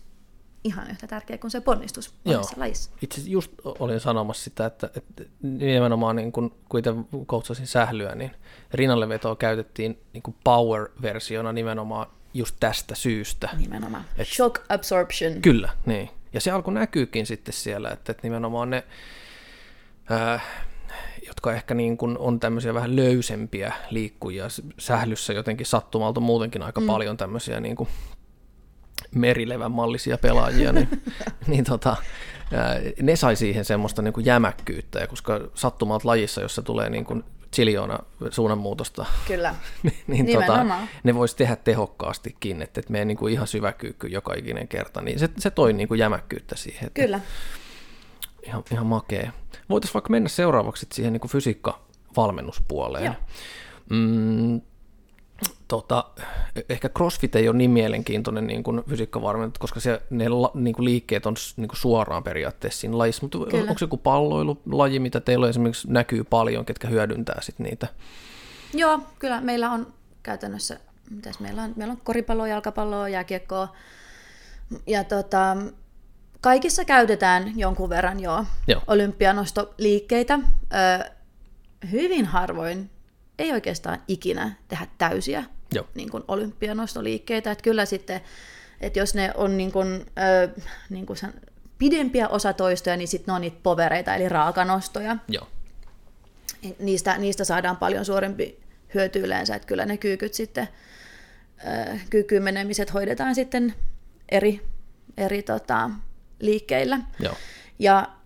ihan 0.63 0.91
yhtä 0.91 1.07
tärkeä 1.07 1.37
kuin 1.37 1.51
se 1.51 1.61
ponnistus 1.61 2.13
monessa 2.25 2.53
Joo. 2.55 2.59
lajissa. 2.59 2.91
Itse 3.01 3.21
just 3.25 3.51
olin 3.65 3.99
sanomassa 3.99 4.43
sitä, 4.43 4.65
että, 4.65 4.89
että 4.95 5.23
nimenomaan 5.41 6.15
niin 6.15 6.31
kun, 6.31 6.55
kun 6.69 6.79
itse 6.79 6.93
koutsasin 7.25 7.67
sählyä, 7.67 8.15
niin 8.15 8.31
rinnallevetoa 8.73 9.35
käytettiin 9.35 9.99
niin 10.13 10.23
kuin 10.23 10.35
power-versiona 10.43 11.53
nimenomaan 11.53 12.07
just 12.33 12.55
tästä 12.59 12.95
syystä. 12.95 13.49
Nimenomaan. 13.57 14.05
Et- 14.17 14.27
Shock 14.27 14.61
absorption. 14.69 15.41
Kyllä, 15.41 15.69
niin. 15.85 16.09
Ja 16.33 16.41
se 16.41 16.51
alkoi 16.51 16.73
näkyykin 16.73 17.25
sitten 17.25 17.53
siellä, 17.53 17.89
että, 17.89 18.11
että 18.11 18.23
nimenomaan 18.23 18.69
ne, 18.69 18.83
ää, 20.09 20.39
jotka 21.27 21.53
ehkä 21.53 21.73
niin 21.73 21.97
kuin 21.97 22.17
on 22.17 22.39
tämmöisiä 22.39 22.73
vähän 22.73 22.95
löysempiä 22.95 23.73
liikkujia, 23.89 24.47
sählyssä 24.79 25.33
jotenkin 25.33 25.65
sattumalta 25.65 26.19
muutenkin 26.19 26.61
aika 26.61 26.81
mm. 26.81 26.87
paljon 26.87 27.17
tämmöisiä 27.17 27.59
niin 27.59 27.75
kuin 27.75 27.89
merilevän 29.15 29.71
mallisia 29.71 30.17
pelaajia, 30.17 30.71
niin, 30.73 30.89
niin 31.47 31.63
tota, 31.63 31.95
ää, 32.53 32.75
ne 33.01 33.15
sai 33.15 33.35
siihen 33.35 33.65
semmoista 33.65 34.01
niin 34.01 34.13
kuin 34.13 34.25
jämäkkyyttä, 34.25 34.99
ja 34.99 35.07
koska 35.07 35.39
sattumalta 35.53 36.07
lajissa, 36.07 36.41
jossa 36.41 36.61
tulee 36.61 36.89
niin 36.89 37.05
kuin 37.05 37.23
ziljoona 37.55 37.99
suunnanmuutosta, 38.29 39.05
Kyllä. 39.27 39.55
niin 40.07 40.25
tota, 40.25 40.39
Nimenomaan. 40.39 40.89
ne 41.03 41.15
voisi 41.15 41.35
tehdä 41.35 41.55
tehokkaastikin, 41.55 42.61
että, 42.61 42.79
että 42.79 42.91
meidän 42.91 43.07
niin 43.07 43.17
kuin 43.17 43.33
ihan 43.33 43.47
syväkyykky 43.47 44.07
joka 44.07 44.33
ikinen 44.33 44.67
kerta, 44.67 45.01
niin 45.01 45.19
se, 45.19 45.29
se 45.37 45.49
toi 45.49 45.73
niin 45.73 45.87
kuin 45.87 45.99
jämäkkyyttä 45.99 46.55
siihen. 46.55 46.87
Että 46.87 47.01
Kyllä. 47.01 47.19
Ihan, 48.43 48.63
ihan 48.71 48.85
makea. 48.85 49.31
Voitaisiin 49.69 49.93
vaikka 49.93 50.09
mennä 50.09 50.29
seuraavaksi 50.29 50.87
siihen 50.93 51.13
niin 51.13 51.21
kuin 51.21 51.31
fysiikkavalmennuspuoleen. 51.31 53.05
Joo. 53.05 53.15
Mm, 53.89 54.61
tota, 55.67 56.05
ehkä 56.69 56.89
CrossFit 56.89 57.35
ei 57.35 57.49
ole 57.49 57.57
niin 57.57 57.71
mielenkiintoinen 57.71 58.47
niin 58.47 58.63
kuin 58.63 58.83
fysiikkavalmennus, 58.89 59.59
koska 59.59 59.79
se, 59.79 60.01
ne 60.09 60.29
la, 60.29 60.51
niin 60.53 60.75
kuin 60.75 60.85
liikkeet 60.85 61.25
on 61.25 61.35
niin 61.57 61.67
kuin 61.67 61.77
suoraan 61.77 62.23
periaatteessa 62.23 62.79
siinä 62.79 62.97
lajissa, 62.97 63.21
mutta 63.21 63.37
Kyllä. 63.37 63.61
onko 63.61 63.77
se 63.77 63.83
joku 63.83 63.97
palloilulaji, 63.97 64.99
mitä 64.99 65.19
teillä 65.19 65.49
esimerkiksi 65.49 65.87
näkyy 65.91 66.23
paljon, 66.23 66.65
ketkä 66.65 66.87
hyödyntää 66.87 67.41
sit 67.41 67.59
niitä? 67.59 67.87
Joo, 68.73 68.99
kyllä 69.19 69.41
meillä 69.41 69.71
on 69.71 69.93
käytännössä, 70.23 70.79
mitäs 71.09 71.39
meillä 71.39 71.63
on, 71.63 71.73
meillä 71.75 71.91
on 71.91 72.01
koripalloa, 72.03 72.47
jalkapalloa, 72.47 73.09
jääkiekkoa. 73.09 73.75
Ja 74.87 75.03
tota, 75.03 75.57
kaikissa 76.41 76.85
käytetään 76.85 77.59
jonkun 77.59 77.89
verran 77.89 78.19
jo 78.19 78.45
Joo. 78.67 78.81
olympianostoliikkeitä. 78.87 80.39
Ö, 80.73 81.09
hyvin 81.91 82.25
harvoin, 82.25 82.89
ei 83.39 83.51
oikeastaan 83.51 84.01
ikinä 84.07 84.55
tehdä 84.67 84.87
täysiä 84.97 85.43
Joo. 85.73 85.87
niin 85.95 86.09
kuin 86.09 86.23
olympianostoliikkeitä. 86.27 87.51
Että 87.51 87.61
kyllä 87.61 87.85
sitten, 87.85 88.21
että 88.81 88.99
jos 88.99 89.15
ne 89.15 89.31
on 89.35 89.57
niin 89.57 89.71
kuin, 89.71 90.05
ö, 90.45 90.61
niin 90.89 91.05
kuin 91.05 91.17
san, 91.17 91.33
pidempiä 91.77 92.27
osatoistoja, 92.27 92.97
niin 92.97 93.07
sitten 93.07 93.31
ne 93.31 93.35
on 93.35 93.41
niitä 93.41 93.59
povereita, 93.63 94.15
eli 94.15 94.29
raakanostoja 94.29 95.17
Joo. 95.27 95.47
niistä, 96.79 97.17
niistä 97.17 97.43
saadaan 97.43 97.77
paljon 97.77 98.05
suurempi 98.05 98.59
hyöty 98.93 99.19
yleensä, 99.19 99.55
että 99.55 99.67
kyllä 99.67 99.85
ne 99.85 99.97
kyykyt 99.97 100.33
sitten, 100.33 100.67
äh, 101.67 102.05
kyykkyyn 102.09 102.43
menemiset 102.43 102.93
hoidetaan 102.93 103.35
sitten 103.35 103.73
eri, 104.29 104.61
eri 105.17 105.43
tota, 105.43 105.89
liikkeillä. 106.39 106.99
Joo. 107.19 107.35
Ja 107.79 108.18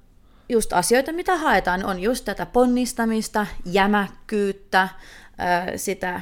just 0.49 0.73
asioita, 0.73 1.13
mitä 1.13 1.37
haetaan, 1.37 1.85
on 1.85 1.99
just 1.99 2.25
tätä 2.25 2.45
ponnistamista, 2.45 3.47
jämäkkyyttä, 3.65 4.89
sitä 5.75 6.21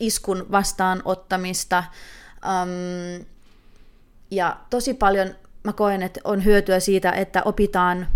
iskun 0.00 0.46
vastaanottamista. 0.50 1.84
Ja 4.30 4.56
tosi 4.70 4.94
paljon 4.94 5.34
mä 5.64 5.72
koen, 5.72 6.02
että 6.02 6.20
on 6.24 6.44
hyötyä 6.44 6.80
siitä, 6.80 7.10
että 7.10 7.42
opitaan 7.44 8.08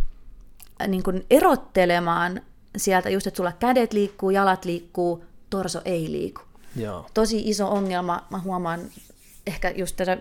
äh, 0.81 0.89
niin 0.89 1.03
kuin 1.03 1.27
erottelemaan 1.31 2.41
sieltä 2.77 3.11
just, 3.11 3.27
että 3.27 3.37
sulla 3.37 3.53
kädet 3.53 3.93
liikkuu, 3.93 4.31
jalat 4.31 4.65
liikkuu, 4.65 5.25
torso 5.51 5.81
ei 5.85 6.13
liiku. 6.13 6.43
Joo. 6.77 7.07
Tosi 7.15 7.43
iso 7.49 7.69
ongelma, 7.69 8.27
mä 8.31 8.39
huomaan 8.39 8.81
ehkä 9.47 9.71
just 9.71 9.97
tätä, 9.97 10.19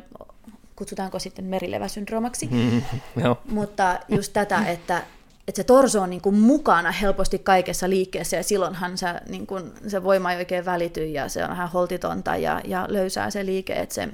kutsutaanko 0.75 1.19
sitten 1.19 1.45
merileväsyndroomaksi, 1.45 2.49
Mm, 2.51 2.81
mutta 3.49 3.99
just 4.09 4.33
tätä, 4.33 4.65
että, 4.65 5.03
että 5.51 5.61
se 5.61 5.63
torso 5.63 6.01
on 6.01 6.09
niin 6.09 6.21
kuin 6.21 6.35
mukana 6.35 6.91
helposti 6.91 7.39
kaikessa 7.39 7.89
liikkeessä 7.89 8.37
ja 8.37 8.43
silloinhan 8.43 8.97
se, 8.97 9.07
niin 9.29 9.47
kuin, 9.47 9.71
se 9.87 10.03
voima 10.03 10.31
ei 10.31 10.37
oikein 10.37 10.65
välity 10.65 11.05
ja 11.05 11.29
se 11.29 11.43
on 11.43 11.49
vähän 11.49 11.69
holtitonta 11.69 12.35
ja, 12.35 12.61
ja 12.65 12.85
löysää 12.89 13.29
se 13.29 13.45
liike, 13.45 13.73
että 13.73 13.95
se, 13.95 14.09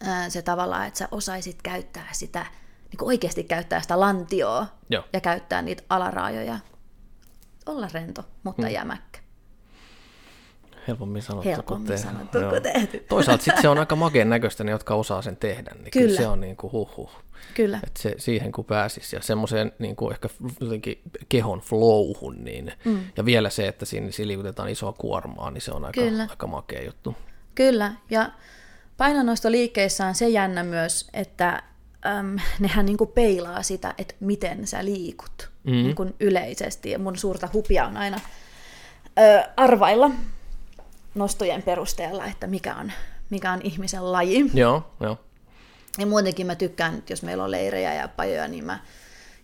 ää, 0.00 0.30
se 0.30 0.42
tavallaan, 0.42 0.86
että 0.86 0.98
sä 0.98 1.08
osaisit 1.10 1.62
käyttää 1.62 2.08
sitä, 2.12 2.46
niin 2.90 2.98
kuin 2.98 3.06
oikeasti 3.06 3.44
käyttää 3.44 3.80
sitä 3.82 4.00
lantioa 4.00 4.66
Joo. 4.90 5.04
ja 5.12 5.20
käyttää 5.20 5.62
niitä 5.62 5.82
alaraajoja. 5.88 6.58
Olla 7.66 7.88
rento, 7.92 8.24
mutta 8.42 8.62
Mm. 8.62 8.68
jämäkkä. 8.72 9.20
Helpommin 10.88 11.22
sanottu 11.22 11.48
Helpommin 11.48 11.86
kuin 11.86 11.98
tehty. 11.98 12.02
sanottu 12.02 12.38
kuin 12.50 12.62
tehty. 12.62 13.04
Toisaalta 13.08 13.44
sitten 13.44 13.62
se 13.62 13.68
on 13.68 13.78
aika 13.78 13.96
makeen 13.96 14.30
näköistä 14.30 14.64
ne, 14.64 14.70
jotka 14.70 14.94
osaa 14.94 15.22
sen 15.22 15.36
tehdä. 15.36 15.70
Niin 15.74 15.90
kyllä. 15.90 16.06
Kyllä. 16.06 16.20
se 16.20 16.26
on 16.26 16.40
niin 16.40 16.56
kuin 16.56 16.72
huh 16.72 17.10
Kyllä, 17.54 17.80
Että 17.86 18.02
se, 18.02 18.14
siihen 18.18 18.52
kun 18.52 18.64
pääsisi 18.64 19.16
ja 19.16 19.22
semmoiseen 19.22 19.72
niin 19.78 19.96
kuin 19.96 20.12
ehkä 20.12 20.28
jotenkin 20.60 21.02
kehon 21.28 21.60
flowhun, 21.60 22.44
niin, 22.44 22.72
mm. 22.84 23.00
ja 23.16 23.24
vielä 23.24 23.50
se, 23.50 23.68
että 23.68 23.84
siinä, 23.86 24.10
siinä 24.10 24.28
liikutetaan 24.28 24.68
isoa 24.68 24.92
kuormaa, 24.92 25.50
niin 25.50 25.62
se 25.62 25.72
on 25.72 25.84
aika, 25.84 26.00
Kyllä. 26.00 26.26
aika 26.30 26.46
makea 26.46 26.84
juttu. 26.84 27.14
Kyllä, 27.54 27.92
ja 28.10 28.30
painonnostoliikkeissä 28.96 30.06
on 30.06 30.14
se 30.14 30.28
jännä 30.28 30.62
myös, 30.62 31.08
että 31.12 31.62
äm, 32.06 32.36
nehän 32.58 32.86
niinku 32.86 33.06
peilaa 33.06 33.62
sitä, 33.62 33.94
että 33.98 34.14
miten 34.20 34.66
sä 34.66 34.84
liikut 34.84 35.50
Mm. 35.64 35.74
mm. 35.74 35.82
niinku 35.82 36.06
yleisesti. 36.20 36.90
Ja 36.90 36.98
mun 36.98 37.16
suurta 37.16 37.48
hupia 37.52 37.86
on 37.86 37.96
aina 37.96 38.20
ö, 39.18 39.42
arvailla 39.56 40.10
nostojen 41.18 41.62
perusteella, 41.62 42.26
että 42.26 42.46
mikä 42.46 42.74
on, 42.74 42.92
mikä 43.30 43.52
on 43.52 43.60
ihmisen 43.62 44.12
laji. 44.12 44.50
Joo, 44.54 44.90
joo. 45.00 45.18
Ja 45.98 46.06
muutenkin 46.06 46.46
mä 46.46 46.54
tykkään, 46.54 46.98
että 46.98 47.12
jos 47.12 47.22
meillä 47.22 47.44
on 47.44 47.50
leirejä 47.50 47.94
ja 47.94 48.08
pajoja, 48.08 48.48
niin 48.48 48.64
mä 48.64 48.78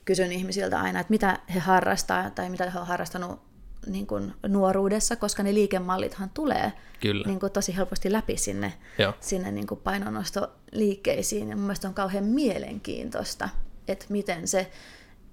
kysyn 0.05 0.33
ihmisiltä 0.33 0.81
aina, 0.81 1.01
että 1.01 1.11
mitä 1.11 1.39
he 1.55 1.59
harrastaa 1.59 2.31
tai 2.31 2.51
mitä 2.51 2.71
he 2.71 2.79
on 2.79 2.87
harrastanut 2.87 3.41
niin 3.87 4.07
kuin 4.07 4.35
nuoruudessa, 4.49 5.17
koska 5.17 5.43
ne 5.43 5.55
liikemallithan 5.55 6.31
tulee 6.35 6.73
Kyllä. 7.01 7.27
niin 7.27 7.41
kuin 7.41 7.53
tosi 7.53 7.77
helposti 7.77 8.13
läpi 8.13 8.37
sinne, 8.37 8.73
Joo. 8.99 9.13
sinne 9.21 9.53
niin 9.53 9.67
kuin 9.67 9.81
painonnostoliikkeisiin. 9.81 11.49
Ja 11.49 11.57
mun 11.57 11.65
mielestä 11.65 11.89
on 11.89 11.95
kauhean 11.95 12.25
mielenkiintoista, 12.25 13.49
että 13.89 14.07
miten 14.09 14.49
se 14.49 14.71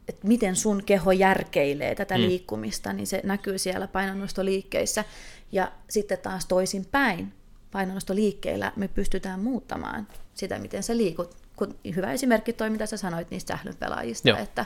että 0.10 0.28
miten 0.28 0.56
sun 0.56 0.84
keho 0.86 1.12
järkeilee 1.12 1.96
tätä 1.96 2.18
mm. 2.18 2.22
liikkumista, 2.22 2.94
niin 2.94 3.08
se 3.08 3.22
näkyy 3.24 3.58
siellä 3.58 3.88
painonnostoliikkeissä. 3.88 5.06
Ja 5.52 5.72
sitten 5.90 6.18
taas 6.18 6.46
toisin 6.46 6.86
päin, 6.86 7.34
painonnostoliikkeillä 7.72 8.72
me 8.76 8.88
pystytään 8.88 9.40
muuttamaan 9.40 10.08
sitä, 10.34 10.60
miten 10.60 10.84
sä 10.84 10.98
liikut. 10.98 11.36
Kun 11.56 11.76
hyvä 11.96 12.12
esimerkki 12.12 12.54
toi, 12.54 12.70
mitä 12.70 12.86
sä 12.86 12.98
sanoit 12.98 13.32
niistä 13.32 13.54
sählynpelaajista, 13.54 14.30
Joo. 14.30 14.38
että, 14.38 14.66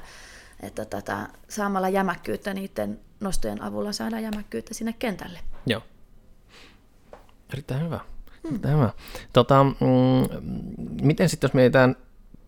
että 0.60 0.86
tätä, 0.86 1.28
saamalla 1.50 1.90
jämäkkyyttä 1.90 2.54
niiden 2.54 3.00
nostojen 3.20 3.62
avulla 3.62 3.92
saadaan 3.92 4.24
jämäkkyyttä 4.24 4.74
sinne 4.74 4.94
kentälle. 4.94 5.40
Joo. 5.66 5.82
Erittäin 7.54 7.86
hyvä. 7.86 8.00
Erittäin 8.46 8.76
hyvä. 8.76 8.90
Tota, 9.34 9.64
mm, 9.64 10.44
miten 11.02 11.30
sitten 11.30 11.48
jos 11.48 11.54
mietitään, 11.54 11.96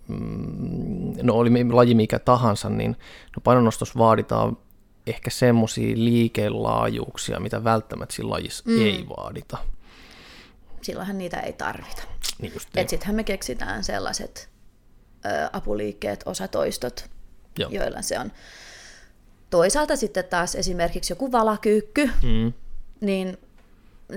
mm, 0.07 1.13
no 1.23 1.33
oli 1.33 1.71
laji 1.71 1.95
mikä 1.95 2.19
tahansa, 2.19 2.69
niin 2.69 2.91
no 3.35 3.41
painonnostossa 3.43 3.99
vaaditaan 3.99 4.57
ehkä 5.07 5.29
semmoisia 5.29 5.93
liikelaajuuksia, 5.97 7.39
mitä 7.39 7.63
välttämättä 7.63 8.15
siinä 8.15 8.29
lajissa 8.29 8.63
mm. 8.67 8.81
ei 8.81 9.05
vaadita. 9.17 9.57
Silloinhan 10.81 11.17
niitä 11.17 11.39
ei 11.39 11.53
tarvita. 11.53 12.03
Niin 12.41 12.53
Et 12.75 12.89
sittenhän 12.89 13.15
me 13.15 13.23
keksitään 13.23 13.83
sellaiset 13.83 14.49
ö, 15.25 15.29
apuliikkeet, 15.53 16.23
osatoistot, 16.25 17.09
Joo. 17.59 17.69
joilla 17.71 18.01
se 18.01 18.19
on. 18.19 18.31
Toisaalta 19.49 19.95
sitten 19.95 20.25
taas 20.25 20.55
esimerkiksi 20.55 21.11
joku 21.13 21.31
valakyykky, 21.31 22.09
Mm. 22.23 22.53
niin 23.01 23.37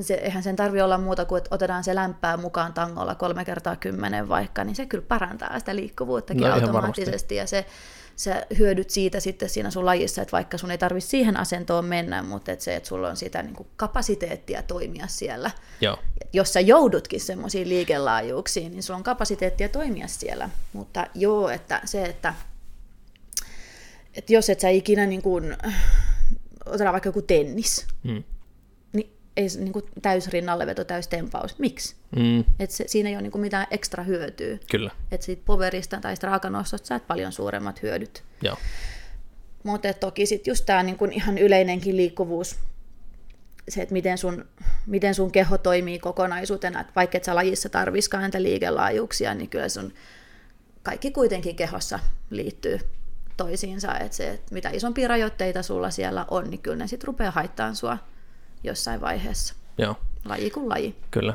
se, 0.01 0.15
eihän 0.15 0.43
sen 0.43 0.57
tarvi 0.57 0.81
olla 0.81 0.99
muuta 0.99 1.25
kuin, 1.25 1.39
että 1.39 1.55
otetaan 1.55 1.85
se 1.85 1.95
lämpää 1.95 2.37
mukaan 2.37 2.73
tangolla 2.73 3.15
kolme 3.15 3.45
kertaa 3.45 3.77
kymmenen 3.77 4.29
vaikka, 4.29 4.65
niin 4.65 4.77
se 4.77 4.87
kyllä 4.87 5.05
parantaa 5.09 5.59
sitä 5.59 5.77
liikkuvuuttakin 5.77 6.43
No 6.43 6.53
automaattisesti. 6.53 7.37
Ja 7.37 7.47
se, 7.47 7.67
sä 8.21 8.47
hyödyt 8.59 8.91
siitä 8.91 9.21
sitten 9.21 9.49
siinä 9.49 9.71
sun 9.71 9.87
lajissa, 9.87 10.23
että 10.23 10.33
vaikka 10.33 10.59
sun 10.59 10.71
ei 10.71 10.79
tarvi 10.79 11.01
siihen 11.01 11.37
asentoon 11.37 11.85
mennä, 11.85 12.23
mutta 12.23 12.53
että 12.53 12.65
se, 12.65 12.77
että 12.77 12.89
sulla 12.89 13.09
on 13.09 13.17
sitä 13.17 13.43
niin 13.43 13.55
kuin 13.55 13.69
kapasiteettia 13.77 14.63
toimia 14.63 15.07
siellä. 15.07 15.51
Joo. 15.81 15.99
Jos 16.33 16.53
sä 16.53 16.61
joudutkin 16.61 17.21
semmoisiin 17.21 17.69
liikelaajuuksiin, 17.69 18.73
niin 18.73 18.83
sulla 18.83 18.99
on 18.99 19.05
kapasiteettia 19.05 19.69
toimia 19.69 20.09
siellä. 20.09 20.51
Mutta 20.73 21.07
joo, 21.15 21.49
että 21.49 21.81
se, 21.85 22.05
että, 22.05 22.35
että 24.15 24.33
jos 24.33 24.51
et 24.51 24.61
sä 24.61 24.69
ikinä 24.69 25.07
niin 25.07 25.23
kuin, 25.23 25.57
otetaan 26.67 26.93
vaikka 26.93 27.09
joku 27.09 27.23
tennis, 27.23 27.87
Mm. 28.03 28.23
Niin 29.37 29.51
ei 29.57 29.63
niin 29.65 29.73
kuin 29.73 29.85
täysrinnalleveto, 30.03 30.85
täystempaus. 30.85 31.59
Miksi? 31.59 31.97
Mm, 32.17 32.45
Et 32.59 32.71
se, 32.71 32.85
siinä 32.89 33.09
ei 33.09 33.15
ole 33.15 33.23
niin 33.23 33.33
kuin 33.33 33.43
mitään 33.43 33.67
ekstra 33.71 34.05
hyötyä. 34.05 34.59
kyllä, 34.71 34.91
Että 35.13 35.27
siitä 35.27 35.43
poverista 35.47 36.01
tai 36.01 36.15
raakanostosta 36.23 36.87
saat 36.87 37.07
paljon 37.07 37.33
suuremmat 37.33 37.83
hyödyt. 37.83 38.23
joo. 38.43 38.57
Mutta 39.63 39.93
toki 39.93 40.27
sitten 40.27 40.51
just 40.51 40.67
tämä 40.67 40.83
niinku 40.83 41.05
ihan 41.05 41.39
yleinenkin 41.39 41.97
liikkuvuus, 41.97 42.57
se, 43.69 43.83
että 43.83 43.93
miten 43.93 44.19
sun, 44.19 44.45
miten 44.87 45.15
sun 45.15 45.33
keho 45.33 45.59
toimii 45.59 45.99
kokonaisuutena, 45.99 46.81
että 46.81 46.93
vaikka 46.97 47.17
et 47.17 47.25
sä 47.25 47.35
lajissa 47.35 47.69
tarviskaan 47.69 48.25
niitä 48.25 48.43
liikelaajuuksia, 48.43 49.35
niin 49.35 49.51
kyllä 49.51 49.69
sun 49.69 49.93
kaikki 50.83 51.11
kuitenkin 51.11 51.57
kehossa 51.57 51.99
liittyy 52.31 52.81
toisiinsa, 53.37 53.99
että 53.99 54.17
se, 54.17 54.31
että 54.31 54.55
mitä 54.55 54.71
isompia 54.71 55.09
rajoitteita 55.09 55.63
sulla 55.63 55.91
siellä 55.91 56.27
on, 56.31 56.51
niin 56.51 56.63
kyllä 56.63 56.77
ne 56.77 56.87
sitten 56.87 57.07
rupeaa 57.07 57.31
haittamaan 57.31 57.77
sua 57.77 57.99
jossain 58.65 59.01
vaiheessa, 59.01 59.55
Joo, 59.79 59.97
laji 60.25 60.51
kuin 60.51 60.69
laji. 60.69 60.97
kyllä. 61.11 61.35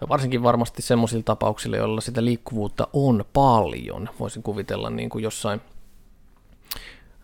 Ja 0.00 0.08
varsinkin 0.08 0.42
varmasti 0.42 0.82
semmoisilla 0.82 1.22
tapauksilla, 1.22 1.76
joilla 1.76 2.00
sitä 2.00 2.24
liikkuvuutta 2.24 2.88
on 2.92 3.24
paljon. 3.32 4.08
Voisin 4.20 4.42
kuvitella 4.42 4.90
niin 4.90 5.10
kuin 5.10 5.24
jossain, 5.24 5.60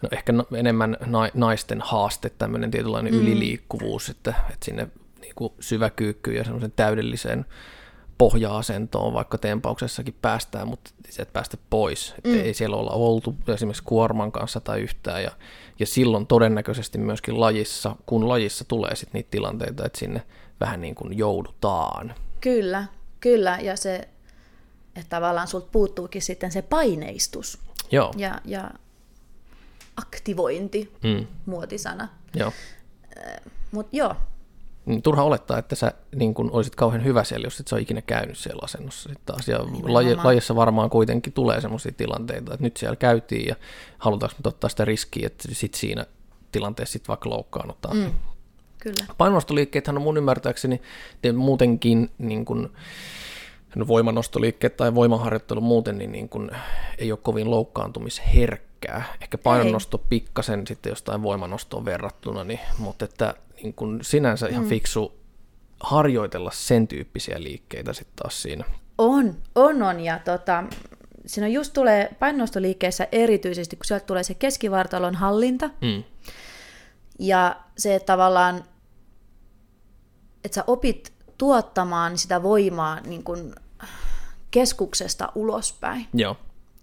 no 0.03 0.09
ehkä 0.13 0.33
na- 0.33 0.45
enemmän 0.57 0.97
na- 1.07 1.31
naisten 1.35 1.81
haaste, 1.81 2.31
tämmöinen 2.31 2.71
tietynlainen 2.71 3.15
mm. 3.15 3.21
yliliikkuvuus, 3.21 4.09
että, 4.09 4.35
että 4.51 4.65
sinne 4.65 4.89
niin 5.21 5.35
kuin 5.35 5.53
syväkyykkyyn 5.61 6.37
ja 6.37 6.45
semmoisen 6.45 6.73
täydelliseen 6.77 7.47
pohja-asentoon, 8.19 9.13
vaikka 9.13 9.39
tempauksessakin 9.39 10.15
päästään, 10.23 10.69
mutta 10.69 10.91
sieltä 11.09 11.33
päästä 11.33 11.57
pois. 11.71 12.15
Mm. 12.25 12.35
ei 12.35 12.55
siellä 12.55 12.77
olla 12.77 12.91
oltu 12.91 13.37
esimerkiksi 13.49 13.83
kuorman 13.83 14.33
kanssa 14.33 14.61
tai 14.61 14.81
yhtään. 14.81 15.23
Ja, 15.23 15.31
ja 15.79 15.87
silloin 15.87 16.27
todennäköisesti 16.27 16.99
myöskin 16.99 17.41
lajissa, 17.41 17.97
kun 18.07 18.29
lajissa 18.29 18.65
tulee 18.65 18.97
sitten 18.97 19.19
niitä 19.19 19.31
tilanteita, 19.31 19.87
että 19.87 19.99
sinne 19.99 20.23
vähän 20.61 20.81
niin 20.81 20.95
kuin 20.95 21.19
joudutaan. 21.19 22.15
Kyllä, 22.41 22.85
kyllä, 23.21 23.59
ja 23.63 23.77
se, 23.77 24.09
että 24.97 25.09
tavallaan 25.09 25.49
sulta 25.49 25.69
puuttuukin 25.73 26.23
sitten 26.23 26.53
se 26.53 26.63
paineistus 26.63 27.59
Joo, 27.91 28.13
ja, 28.17 28.41
ja 28.45 28.71
aktivointi, 29.97 30.93
mm, 31.03 31.27
muotisana. 31.47 32.09
joo. 32.35 32.53
Mutta 33.71 33.97
joo, 33.97 34.15
Niin 34.87 35.03
Turha 35.03 35.23
olettaa, 35.23 35.59
että 35.59 35.75
sä 35.75 35.93
niin 36.15 36.35
kun 36.35 36.51
olisit 36.53 36.75
kauhean 36.75 37.05
hyvä 37.05 37.25
siellä, 37.25 37.47
jos 37.47 37.61
et 37.61 37.69
sä 37.69 37.77
ole 37.77 37.83
ikinä 37.83 38.03
käynyt 38.03 38.39
siellä 38.39 38.61
asennossa. 38.63 39.09
Sitten. 39.09 39.37
Ja 39.47 39.59
laji, 39.83 40.17
lajissa 40.17 40.57
varmaan 40.57 40.91
kuitenkin 40.91 41.33
tulee 41.33 41.61
sellaisia 41.61 41.93
tilanteita, 41.93 42.55
että 42.55 42.65
nyt 42.65 42.77
siellä 42.77 42.97
käytiin 42.97 43.49
ja 43.49 43.57
halutaanko 43.99 44.37
nyt 44.39 44.47
ottaa 44.47 44.71
sitä 44.71 44.85
riskiä, 44.85 45.27
että 45.27 45.49
sit 45.53 45.75
siinä 45.75 46.07
tilanteessa 46.53 46.93
sit 46.93 47.09
vaikka 47.09 47.31
loukkaannutaan. 47.31 47.97
Mm. 47.97 48.15
kyllä. 48.79 49.15
Painonostoliikkeethän 49.19 49.97
on 49.97 50.03
mun 50.03 50.17
ymmärtääkseni 50.17 50.83
te 51.23 51.33
muutenkin 51.33 52.11
niin 52.19 52.45
kuin, 52.45 52.69
no 53.77 53.87
voimanostoliikkeet 53.87 54.77
tai 54.77 54.95
voimaharjoittelu 54.95 55.61
muuten 55.61 55.99
niin, 55.99 56.13
niin 56.13 56.29
kuin, 56.29 56.51
ei 56.99 57.13
ole 57.13 57.19
kovin 57.23 57.51
loukkaantumisherkkää. 57.51 59.05
Ehkä 59.21 59.39
painonnosto 59.39 59.99
pikkasen 59.99 60.67
sitten 60.67 60.91
jostain 60.91 61.23
voimanostoon 61.23 61.85
verrattuna, 61.85 62.45
niin, 62.45 62.61
mutta 62.79 63.05
että 63.05 63.35
niin 63.65 63.75
kuin 63.75 63.99
sinänsä 64.03 64.47
ihan 64.49 64.65
fiksu 64.69 65.13
harjoitella 65.81 66.51
sen 66.55 66.89
tyyppisiä 66.89 67.43
liikkeitä 67.43 67.93
sitten 67.93 68.17
taas 68.17 68.43
siinä. 68.43 68.65
On, 68.99 69.35
on, 69.55 69.83
on. 69.83 70.01
Ja 70.01 70.19
tota, 70.19 70.65
siinä 71.27 71.49
just 71.49 71.73
tulee 71.73 72.11
painostoliikkeessä 72.19 73.09
erityisesti, 73.13 73.77
kun 73.77 73.85
sieltä 73.85 74.07
tulee 74.07 74.23
se 74.23 74.35
keskivartalon 74.35 75.15
hallinta, 75.15 75.71
Mm. 75.81 76.05
ja 77.19 77.57
se 77.79 77.95
että 77.95 78.07
tavallaan, 78.07 78.65
että 80.45 80.55
sä 80.55 80.65
opit 80.67 81.13
tuottamaan 81.39 82.19
sitä 82.19 82.43
voimaa 82.43 83.01
niin 83.01 83.25
kun 83.25 83.55
keskuksesta 84.51 85.33
ulospäin. 85.35 86.07
Joo, 86.15 86.37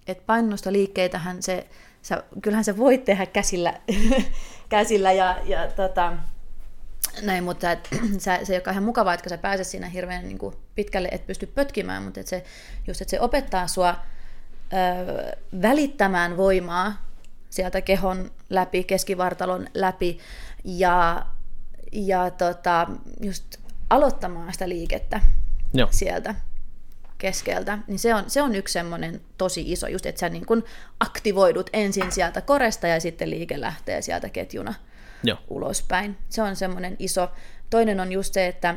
Et 0.07 0.25
painostoliikkeitähän 0.25 1.43
se, 1.43 1.67
sä, 2.01 2.23
kyllähän 2.41 2.63
se 2.63 2.77
voit 2.77 3.05
tehdä 3.05 3.25
käsillä, 3.25 3.73
käsillä 4.69 5.11
ja, 5.11 5.37
ja 5.45 5.67
tota, 5.75 6.13
näin, 7.21 7.43
mutta 7.43 7.71
et, 7.71 7.89
sä, 8.19 8.39
se 8.43 8.53
ei 8.53 8.61
ole 8.65 8.71
ihan 8.71 8.83
mukavaa, 8.83 9.13
että 9.13 9.29
sä 9.29 9.37
pääset 9.37 9.67
siinä 9.67 9.89
hirveän 9.89 10.27
niin 10.27 10.37
kuin, 10.37 10.55
pitkälle, 10.75 11.09
et 11.11 11.27
pysty 11.27 11.45
pötkimään, 11.45 12.03
mutta 12.03 12.19
et 12.19 12.27
se, 12.27 12.43
just, 12.87 13.01
että 13.01 13.09
se 13.09 13.19
opettaa 13.19 13.67
sua 13.67 13.95
ö, 14.73 15.37
välittämään 15.61 16.37
voimaa 16.37 17.11
sieltä 17.49 17.81
kehon 17.81 18.31
läpi, 18.49 18.83
keskivartalon 18.83 19.67
läpi 19.73 20.19
ja, 20.63 21.25
ja 21.91 22.31
tota, 22.31 22.87
just 23.21 23.57
aloittamaan 23.89 24.53
sitä 24.53 24.69
liikettä 24.69 25.21
joo, 25.73 25.87
sieltä 25.91 26.35
keskeltä, 27.17 27.77
niin 27.87 27.99
se 27.99 28.15
on, 28.15 28.23
se 28.27 28.41
on 28.41 28.55
yksi 28.55 28.73
semmoinen 28.73 29.21
tosi 29.37 29.71
iso, 29.71 29.87
just 29.87 30.05
että 30.05 30.19
sä 30.19 30.29
niin 30.29 30.45
kun 30.45 30.63
aktivoidut 30.99 31.69
ensin 31.73 32.11
sieltä 32.11 32.41
koresta 32.41 32.87
ja 32.87 32.99
sitten 32.99 33.29
liike 33.29 33.61
lähtee 33.61 34.01
sieltä 34.01 34.29
ketjuna 34.29 34.73
joo, 35.23 35.37
ulospäin. 35.47 36.17
Se 36.29 36.41
on 36.41 36.55
semmoinen 36.55 36.95
iso. 36.99 37.29
Toinen 37.69 37.99
on 37.99 38.11
just 38.11 38.33
se, 38.33 38.47
että 38.47 38.75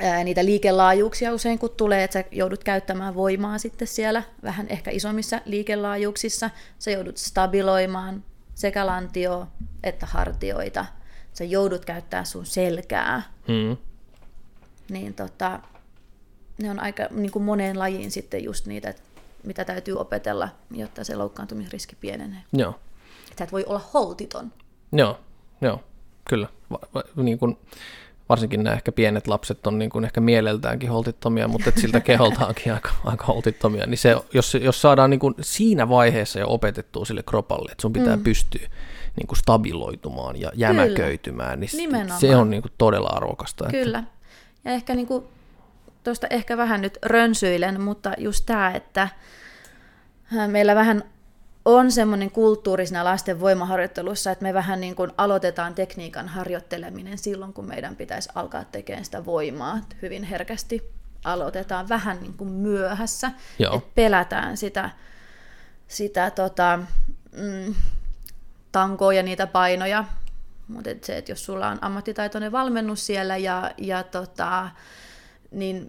ää, 0.00 0.24
niitä 0.24 0.44
liikelaajuuksia 0.44 1.32
usein 1.32 1.58
kun 1.58 1.70
tulee, 1.70 2.04
että 2.04 2.22
sä 2.22 2.28
joudut 2.30 2.64
käyttämään 2.64 3.14
voimaa 3.14 3.58
sitten 3.58 3.88
siellä 3.88 4.22
vähän 4.42 4.66
ehkä 4.68 4.90
isommissa 4.90 5.40
liikelaajuuksissa. 5.44 6.50
Sä 6.78 6.90
joudut 6.90 7.16
stabiloimaan 7.16 8.24
sekä 8.54 8.86
lantio 8.86 9.46
että 9.82 10.06
hartioita. 10.06 10.86
Sä 11.32 11.44
joudut 11.44 11.84
käyttää 11.84 12.24
sun 12.24 12.46
selkää 12.46 13.22
mm. 13.48 13.76
niin 14.88 15.14
tota, 15.14 15.60
ne 16.58 16.70
on 16.70 16.80
aika 16.80 17.02
niin 17.10 17.30
kuin 17.30 17.42
moneen 17.42 17.78
lajiin 17.78 18.10
sitten 18.10 18.44
just 18.44 18.66
niitä, 18.66 18.94
mitä 19.44 19.64
täytyy 19.64 19.96
opetella, 19.96 20.48
jotta 20.70 21.04
se 21.04 21.16
loukkaantumisriski 21.16 21.96
pienenee. 21.96 22.42
joo. 22.52 22.80
Sä 23.38 23.44
et 23.44 23.52
voi 23.52 23.64
olla 23.64 23.84
holtiton. 23.94 24.52
Joo, 24.94 25.18
joo, 25.60 25.80
kyllä. 26.28 26.48
Va, 26.70 26.78
va, 26.94 27.02
niin 27.16 27.38
kuin, 27.38 27.58
varsinkin 28.28 28.64
nämä 28.64 28.74
ehkä 28.74 28.92
pienet 28.92 29.26
lapset 29.26 29.66
on 29.66 29.78
niin 29.78 29.90
kuin 29.90 30.04
ehkä 30.04 30.20
mieleltäänkin 30.20 30.90
holtittomia, 30.90 31.48
mutta 31.48 31.68
et 31.68 31.78
siltä 31.78 32.00
keholtaankin 32.00 32.74
aika, 32.74 32.90
aika 33.04 33.24
holtittomia. 33.24 33.86
Niin 33.86 33.98
se, 33.98 34.16
jos, 34.34 34.54
jos 34.54 34.82
saadaan 34.82 35.10
niin 35.10 35.20
kuin 35.20 35.34
siinä 35.40 35.88
vaiheessa 35.88 36.38
jo 36.38 36.46
opetettua 36.48 37.04
sille 37.04 37.22
kropalle, 37.22 37.72
että 37.72 37.82
sun 37.82 37.92
pitää 37.92 38.16
mm. 38.16 38.24
pystyä 38.24 38.68
niin 39.16 39.26
kuin 39.26 39.38
stabiloitumaan 39.38 40.40
ja 40.40 40.52
jämäköitymään, 40.54 41.60
niin 41.60 41.70
Nimenomaan. 41.76 42.20
se 42.20 42.36
on 42.36 42.50
niin 42.50 42.62
kuin 42.62 42.72
todella 42.78 43.08
arvokasta. 43.08 43.64
Että, 43.64 43.78
Kyllä. 43.78 44.04
Ja 44.64 44.70
ehkä 44.70 44.94
niin 44.94 45.06
kuin, 45.06 45.24
tuosta 46.04 46.26
ehkä 46.30 46.56
vähän 46.56 46.80
nyt 46.80 46.98
rönsyilen, 47.02 47.80
mutta 47.80 48.12
just 48.18 48.46
tämä, 48.46 48.70
että 48.70 49.08
ää, 50.36 50.48
meillä 50.48 50.74
vähän 50.74 51.04
on 51.64 51.92
semmoinen 51.92 52.30
kulttuuri 52.30 52.86
siinä 52.86 53.04
lasten 53.04 53.40
voimaharjoittelussa, 53.40 54.30
että 54.30 54.42
me 54.42 54.54
vähän 54.54 54.80
niin 54.80 54.96
kuin 54.96 55.12
aloitetaan 55.18 55.74
tekniikan 55.74 56.28
harjoitteleminen 56.28 57.18
silloin, 57.18 57.52
kun 57.52 57.66
meidän 57.66 57.96
pitäisi 57.96 58.28
alkaa 58.34 58.64
tekemään 58.64 59.04
sitä 59.04 59.24
voimaa. 59.24 59.80
Hyvin 60.02 60.24
herkästi 60.24 60.82
aloitetaan 61.24 61.88
vähän 61.88 62.20
niin 62.20 62.34
kuin 62.34 62.50
myöhässä, 62.50 63.30
Joo. 63.58 63.76
että 63.76 63.90
pelätään 63.94 64.56
sitä, 64.56 64.90
sitä 65.88 66.30
tota, 66.30 66.78
mm, 67.32 67.74
tankoa 68.72 69.12
ja 69.12 69.22
niitä 69.22 69.46
painoja. 69.46 70.04
Mutta 70.68 70.90
et 70.90 71.04
se, 71.04 71.16
että 71.16 71.32
jos 71.32 71.44
sulla 71.44 71.68
on 71.68 71.78
ammattitaitoinen 71.80 72.52
valmennus 72.52 73.06
siellä 73.06 73.36
ja, 73.36 73.70
ja 73.78 74.02
tota, 74.02 74.70
niin 75.50 75.86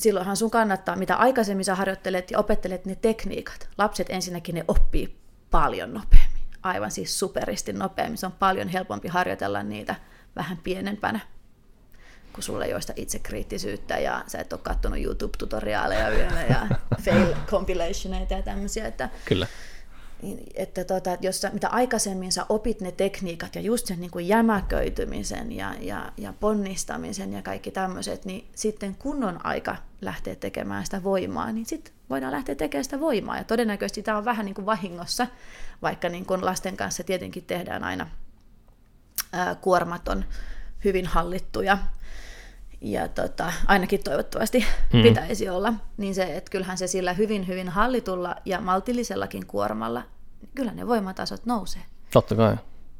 silloinhan 0.00 0.36
sun 0.36 0.50
kannattaa, 0.50 0.96
mitä 0.96 1.16
aikaisemmin 1.16 1.64
sä 1.64 1.74
harjoittelet 1.74 2.30
ja 2.30 2.38
opettelet 2.38 2.84
ne 2.84 2.94
tekniikat. 2.94 3.68
Lapset 3.78 4.06
ensinnäkin 4.10 4.54
ne 4.54 4.64
oppii 4.68 5.16
paljon 5.50 5.94
nopeammin, 5.94 6.42
aivan 6.62 6.90
siis 6.90 7.18
superisti 7.18 7.72
nopeammin. 7.72 8.18
Se 8.18 8.26
on 8.26 8.32
paljon 8.32 8.68
helpompi 8.68 9.08
harjoitella 9.08 9.62
niitä 9.62 9.94
vähän 10.36 10.56
pienempänä, 10.56 11.20
kun 12.32 12.42
sulla 12.42 12.64
ei 12.64 12.72
ole 12.72 12.80
sitä 12.80 12.92
itsekriittisyyttä 12.96 13.98
ja 13.98 14.24
sä 14.26 14.38
et 14.38 14.52
ole 14.52 14.60
katsonut 14.64 14.98
YouTube-tutoriaaleja 14.98 16.10
vielä 16.10 16.42
ja 16.42 16.66
fail 17.04 17.34
compilationeita 17.46 18.34
ja 18.34 18.42
tämmöisiä, 18.42 18.86
että 18.86 19.08
Kyllä, 19.24 19.46
että 20.54 20.84
tota, 20.84 21.10
jos 21.20 21.40
sä, 21.40 21.50
mitä 21.52 21.68
aikaisemmin 21.68 22.32
sä 22.32 22.46
opit 22.48 22.80
ne 22.80 22.92
tekniikat 22.92 23.54
ja 23.54 23.60
just 23.60 23.86
sen 23.86 24.00
niin 24.00 24.10
kuin 24.10 24.28
jämäköitymisen 24.28 25.52
ja, 25.52 25.74
ja, 25.80 26.12
ja 26.16 26.34
ponnistamisen 26.40 27.32
ja 27.32 27.42
kaikki 27.42 27.70
tämmöiset, 27.70 28.24
niin 28.24 28.48
sitten 28.54 28.94
kun 28.94 29.24
on 29.24 29.46
aika 29.46 29.76
lähteä 30.00 30.34
tekemään 30.34 30.84
sitä 30.84 31.02
voimaa, 31.02 31.52
niin 31.52 31.66
sitten 31.66 31.94
voidaan 32.10 32.32
lähteä 32.32 32.54
tekemään 32.54 32.84
sitä 32.84 33.00
voimaa. 33.00 33.36
Ja 33.36 33.44
todennäköisesti 33.44 34.02
tämä 34.02 34.18
on 34.18 34.24
vähän 34.24 34.46
niin 34.46 34.54
kuin 34.54 34.66
vahingossa, 34.66 35.26
vaikka 35.82 36.08
niin 36.08 36.26
kuin 36.26 36.44
lasten 36.44 36.76
kanssa 36.76 37.04
tietenkin 37.04 37.44
tehdään 37.44 37.84
aina 37.84 38.08
ää, 39.32 39.54
kuormat 39.54 40.08
on 40.08 40.24
hyvin 40.84 41.06
hallittuja 41.06 41.78
ja 42.80 43.08
tota, 43.08 43.52
ainakin 43.66 44.04
toivottavasti 44.04 44.64
Mm. 44.92 45.02
pitäisi 45.02 45.48
olla, 45.48 45.74
niin 45.96 46.14
se, 46.14 46.36
että 46.36 46.50
kyllähän 46.50 46.78
se 46.78 46.86
sillä 46.86 47.12
hyvin, 47.12 47.46
hyvin 47.46 47.68
hallitulla 47.68 48.36
ja 48.44 48.60
maltillisellakin 48.60 49.46
kuormalla, 49.46 50.02
niin 50.40 50.50
kyllä 50.54 50.72
ne 50.72 50.86
voimatasot 50.86 51.46
nousee. 51.46 51.82
totta 52.12 52.34
kai. 52.34 52.56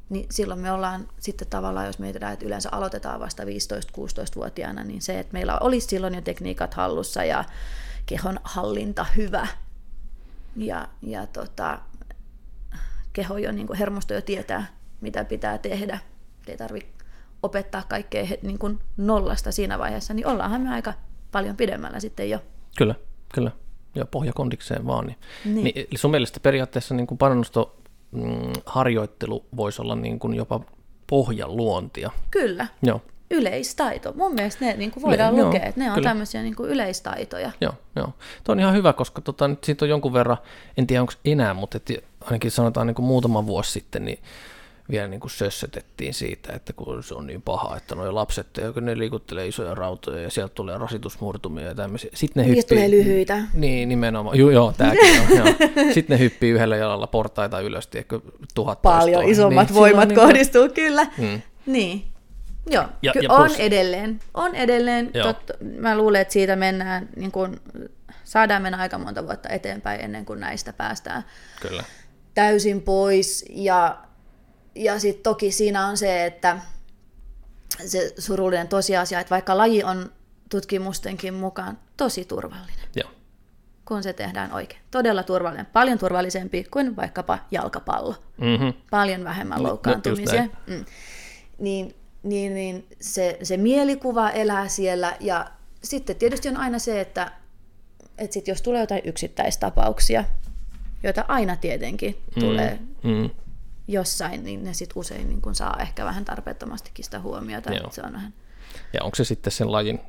niin 0.09 0.25
silloin 0.31 0.59
me 0.59 0.71
ollaan 0.71 1.07
sitten 1.19 1.47
tavallaan, 1.47 1.85
jos 1.87 1.99
mietitään, 1.99 2.33
että 2.33 2.45
yleensä 2.45 2.69
aloitetaan 2.71 3.19
vasta 3.19 3.43
15-16-vuotiaana, 3.43 4.83
niin 4.83 5.01
se, 5.01 5.19
että 5.19 5.33
meillä 5.33 5.57
olisi 5.59 5.87
silloin 5.87 6.15
jo 6.15 6.21
tekniikat 6.21 6.73
hallussa 6.73 7.23
ja 7.23 7.43
kehon 8.05 8.39
hallinta 8.43 9.05
hyvä 9.17 9.47
ja, 10.55 10.87
ja 11.01 11.27
tota, 11.27 11.79
keho 13.13 13.37
jo, 13.37 13.51
niin 13.51 13.67
kuin 13.67 13.79
hermosto 13.79 14.13
jo 14.13 14.21
tietää, 14.21 14.65
mitä 15.01 15.23
pitää 15.25 15.57
tehdä. 15.57 15.99
Ei 16.47 16.57
tarvitse 16.57 17.00
opettaa 17.43 17.83
kaikkea 17.89 18.27
niin 18.41 18.59
kuin 18.59 18.79
nollasta 18.97 19.51
siinä 19.51 19.79
vaiheessa, 19.79 20.13
niin 20.13 20.27
ollaanhan 20.27 20.61
me 20.61 20.69
aika 20.69 20.93
paljon 21.31 21.57
pidemmällä 21.57 21.99
sitten 21.99 22.29
jo. 22.29 22.39
Kyllä, 22.77 22.95
kyllä. 23.33 23.51
Ja 23.95 24.05
pohjakondikseen 24.05 24.87
vaan. 24.87 25.05
Niin. 25.07 25.17
Niin. 25.45 25.63
Niin, 25.63 25.77
eli 25.77 25.97
sun 25.97 26.11
mielestä 26.11 26.39
periaatteessa 26.39 26.95
niin 26.95 27.07
kuin 27.07 27.17
parannusto 27.17 27.77
mm, 28.11 28.53
harjoittelu 28.65 29.45
voisi 29.55 29.81
olla 29.81 29.95
niin 29.95 30.19
kuin 30.19 30.33
jopa 30.33 30.59
pohjan 31.07 31.57
luontia. 31.57 32.11
Kyllä, 32.31 32.67
Joo, 32.83 33.01
yleistaito. 33.31 34.13
Mun 34.15 34.33
mielestä 34.33 34.65
ne 34.65 34.73
niin 34.73 34.91
kuin 34.91 35.03
voidaan 35.03 35.37
joo, 35.37 35.45
lukea, 35.45 35.63
että 35.63 35.81
ne 35.81 35.89
on 35.89 35.95
kyllä. 35.95 36.09
tämmöisiä 36.09 36.41
niin 36.41 36.55
kuin 36.55 36.69
yleistaitoja. 36.69 37.51
joo, 37.61 37.73
joo. 37.95 38.13
Tuo 38.43 38.53
on 38.53 38.59
ihan 38.59 38.73
hyvä, 38.73 38.93
koska 38.93 39.21
tota, 39.21 39.47
nyt 39.47 39.63
siitä 39.63 39.85
on 39.85 39.89
jonkun 39.89 40.13
verran, 40.13 40.37
en 40.77 40.87
tiedä 40.87 41.01
onko 41.01 41.13
enää, 41.25 41.53
mutta 41.53 41.77
et 41.77 41.89
ainakin 42.21 42.51
sanotaan 42.51 42.87
niin 42.87 42.95
kuin 42.95 43.05
muutama 43.05 43.45
vuosi 43.45 43.71
sitten, 43.71 44.05
niin 44.05 44.19
vielä 44.89 45.07
niin 45.07 45.19
kuin 45.19 45.31
sössötettiin 45.31 46.13
siitä, 46.13 46.53
että 46.53 46.73
kun 46.73 47.03
se 47.03 47.13
on 47.15 47.27
niin 47.27 47.41
paha, 47.41 47.77
että 47.77 47.95
nuo 47.95 48.15
lapset, 48.15 48.47
kun 48.73 48.85
ne 48.85 48.97
liikuttelee 48.97 49.47
isoja 49.47 49.75
rautoja 49.75 50.21
ja 50.21 50.29
sieltä 50.31 50.53
tulee 50.53 50.77
rasitusmurtumia 50.77 51.65
ja 51.65 51.75
tämmöisiä. 51.75 52.09
Sitten 52.13 52.43
ne 52.43 52.51
Niistä 52.51 52.75
hyppii, 52.75 52.87
tulee 52.89 52.91
lyhyitä. 53.05 53.41
Niin, 53.53 53.89
nimenomaan. 53.89 54.37
Joo, 54.37 54.49
joo 54.49 54.73
tämäkin 54.77 55.21
on. 55.21 55.37
joo. 55.37 55.45
Sitten 55.93 56.17
ne 56.17 56.23
hyppii 56.23 56.51
yhdellä 56.51 56.75
jalalla 56.77 57.07
portaita 57.07 57.59
ylös, 57.59 57.87
tiedätkö, 57.87 58.19
tuhat 58.53 58.81
Paljon 58.81 59.13
toistoa. 59.13 59.31
isommat 59.31 59.67
niin, 59.67 59.75
voimat 59.75 60.09
silloin 60.09 60.27
kohdistuu, 60.27 60.69
kyllä. 60.69 61.07
Mm. 61.17 61.41
Niin. 61.65 62.05
Joo, 62.69 62.83
Ja- 63.01 63.11
ja, 63.15 63.21
ja 63.21 63.31
on 63.33 63.45
plus- 63.47 63.59
edelleen. 63.59 64.19
On 64.33 64.55
edelleen. 64.55 65.11
Joo. 65.13 65.33
Tot, 65.33 65.51
mä 65.79 65.97
luulen, 65.97 66.21
että 66.21 66.31
siitä 66.33 66.55
mennään, 66.55 67.09
niin 67.15 67.31
kun, 67.31 67.59
saadaan 68.23 68.61
mennä 68.61 68.77
aika 68.77 68.97
monta 68.97 69.23
vuotta 69.25 69.49
eteenpäin 69.49 70.01
ennen 70.01 70.25
kuin 70.25 70.39
näistä 70.39 70.73
päästään 70.73 71.23
Kyllä. 71.61 71.83
täysin 72.33 72.81
pois. 72.81 73.45
Ja, 73.49 73.97
ja 74.75 74.99
sitten 74.99 75.23
toki 75.23 75.51
siinä 75.51 75.85
on 75.87 75.97
se, 75.97 76.25
että 76.25 76.59
se 77.85 78.13
surullinen 78.17 78.67
tosiasia, 78.67 79.19
että 79.19 79.29
vaikka 79.31 79.57
laji 79.57 79.83
on 79.83 80.11
tutkimustenkin 80.49 81.33
mukaan 81.33 81.79
tosi 81.97 82.25
turvallinen, 82.25 82.85
Joo. 82.95 83.09
kun 83.87 84.03
se 84.03 84.13
tehdään 84.13 84.51
oikein. 84.53 84.81
Todella 84.91 85.23
turvallinen. 85.23 85.65
Paljon 85.65 85.97
turvallisempi 85.97 86.63
kuin 86.63 86.95
vaikkapa 86.95 87.39
jalkapallo. 87.51 88.15
Mm-hmm. 88.37 88.73
Paljon 88.91 89.23
vähemmän 89.23 89.57
No, 89.57 89.63
no, 89.63 89.69
loukkaantumisia. 89.69 90.43
just 90.43 90.55
mm. 90.67 90.85
Niin, 91.59 91.95
niin, 92.23 92.53
niin 92.53 92.87
se, 93.01 93.37
se 93.43 93.57
mielikuva 93.57 94.29
elää 94.29 94.67
siellä. 94.67 95.17
Ja 95.19 95.51
sitten 95.83 96.15
tietysti 96.15 96.49
on 96.49 96.57
aina 96.57 96.79
se, 96.79 97.01
että, 97.01 97.31
että 98.17 98.33
sit 98.33 98.47
jos 98.47 98.61
tulee 98.61 98.81
jotain 98.81 99.01
yksittäistapauksia, 99.05 100.23
joita 101.03 101.25
aina 101.27 101.55
tietenkin 101.55 102.17
tulee 102.39 102.79
Mm. 103.03 103.29
Jossain, 103.87 104.43
niin 104.43 104.63
ne 104.63 104.73
sitten 104.73 104.99
usein 104.99 105.29
niin 105.29 105.41
kun 105.41 105.55
saa 105.55 105.77
ehkä 105.81 106.05
vähän 106.05 106.25
tarpeettomastikin 106.25 107.05
sitä 107.05 107.19
huomiota. 107.19 107.69
Joo. 107.69 107.77
Että 107.77 107.95
se 107.95 108.01
on 108.01 108.13
vähän... 108.13 108.33
Ja 108.93 109.03
onko 109.03 109.15
se 109.15 109.23
sitten 109.23 109.51
sen 109.51 109.71
lajin 109.71 109.99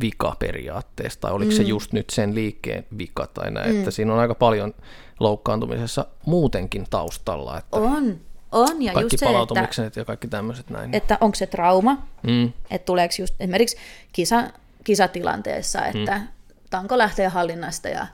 vika 0.00 0.36
periaatteessa, 0.38 1.20
tai 1.20 1.32
oliko 1.32 1.50
mm. 1.50 1.56
se 1.56 1.62
just 1.62 1.92
nyt 1.92 2.10
sen 2.10 2.34
liikkeen 2.34 2.86
vika 2.98 3.26
tai 3.26 3.50
näin, 3.50 3.70
mm. 3.70 3.78
että 3.78 3.90
siinä 3.90 4.12
on 4.12 4.18
aika 4.18 4.34
paljon 4.34 4.74
loukkaantumisessa 5.20 6.06
muutenkin 6.26 6.86
taustalla, 6.90 7.58
että 7.58 7.76
On, 7.76 8.20
on. 8.52 8.82
Ja 8.82 8.92
kaikki 8.92 9.14
just 9.14 9.20
se, 9.20 9.26
että, 9.26 9.32
palautumikset 9.32 9.96
ja 9.96 10.04
kaikki 10.04 10.28
tämmöiset 10.28 10.70
näin. 10.70 10.94
että 10.94 11.18
onko 11.20 11.34
se 11.34 11.46
trauma, 11.46 12.06
mm. 12.22 12.52
että 12.70 12.86
tuleeko 12.86 13.14
just 13.18 13.34
esimerkiksi 13.40 13.76
kisa, 14.12 14.50
kisatilanteessa, 14.84 15.86
että 15.86 16.18
mm. 16.18 16.28
tanko 16.70 16.98
lähtee 16.98 17.28
hallinnasta 17.28 17.88
ja 17.88 18.06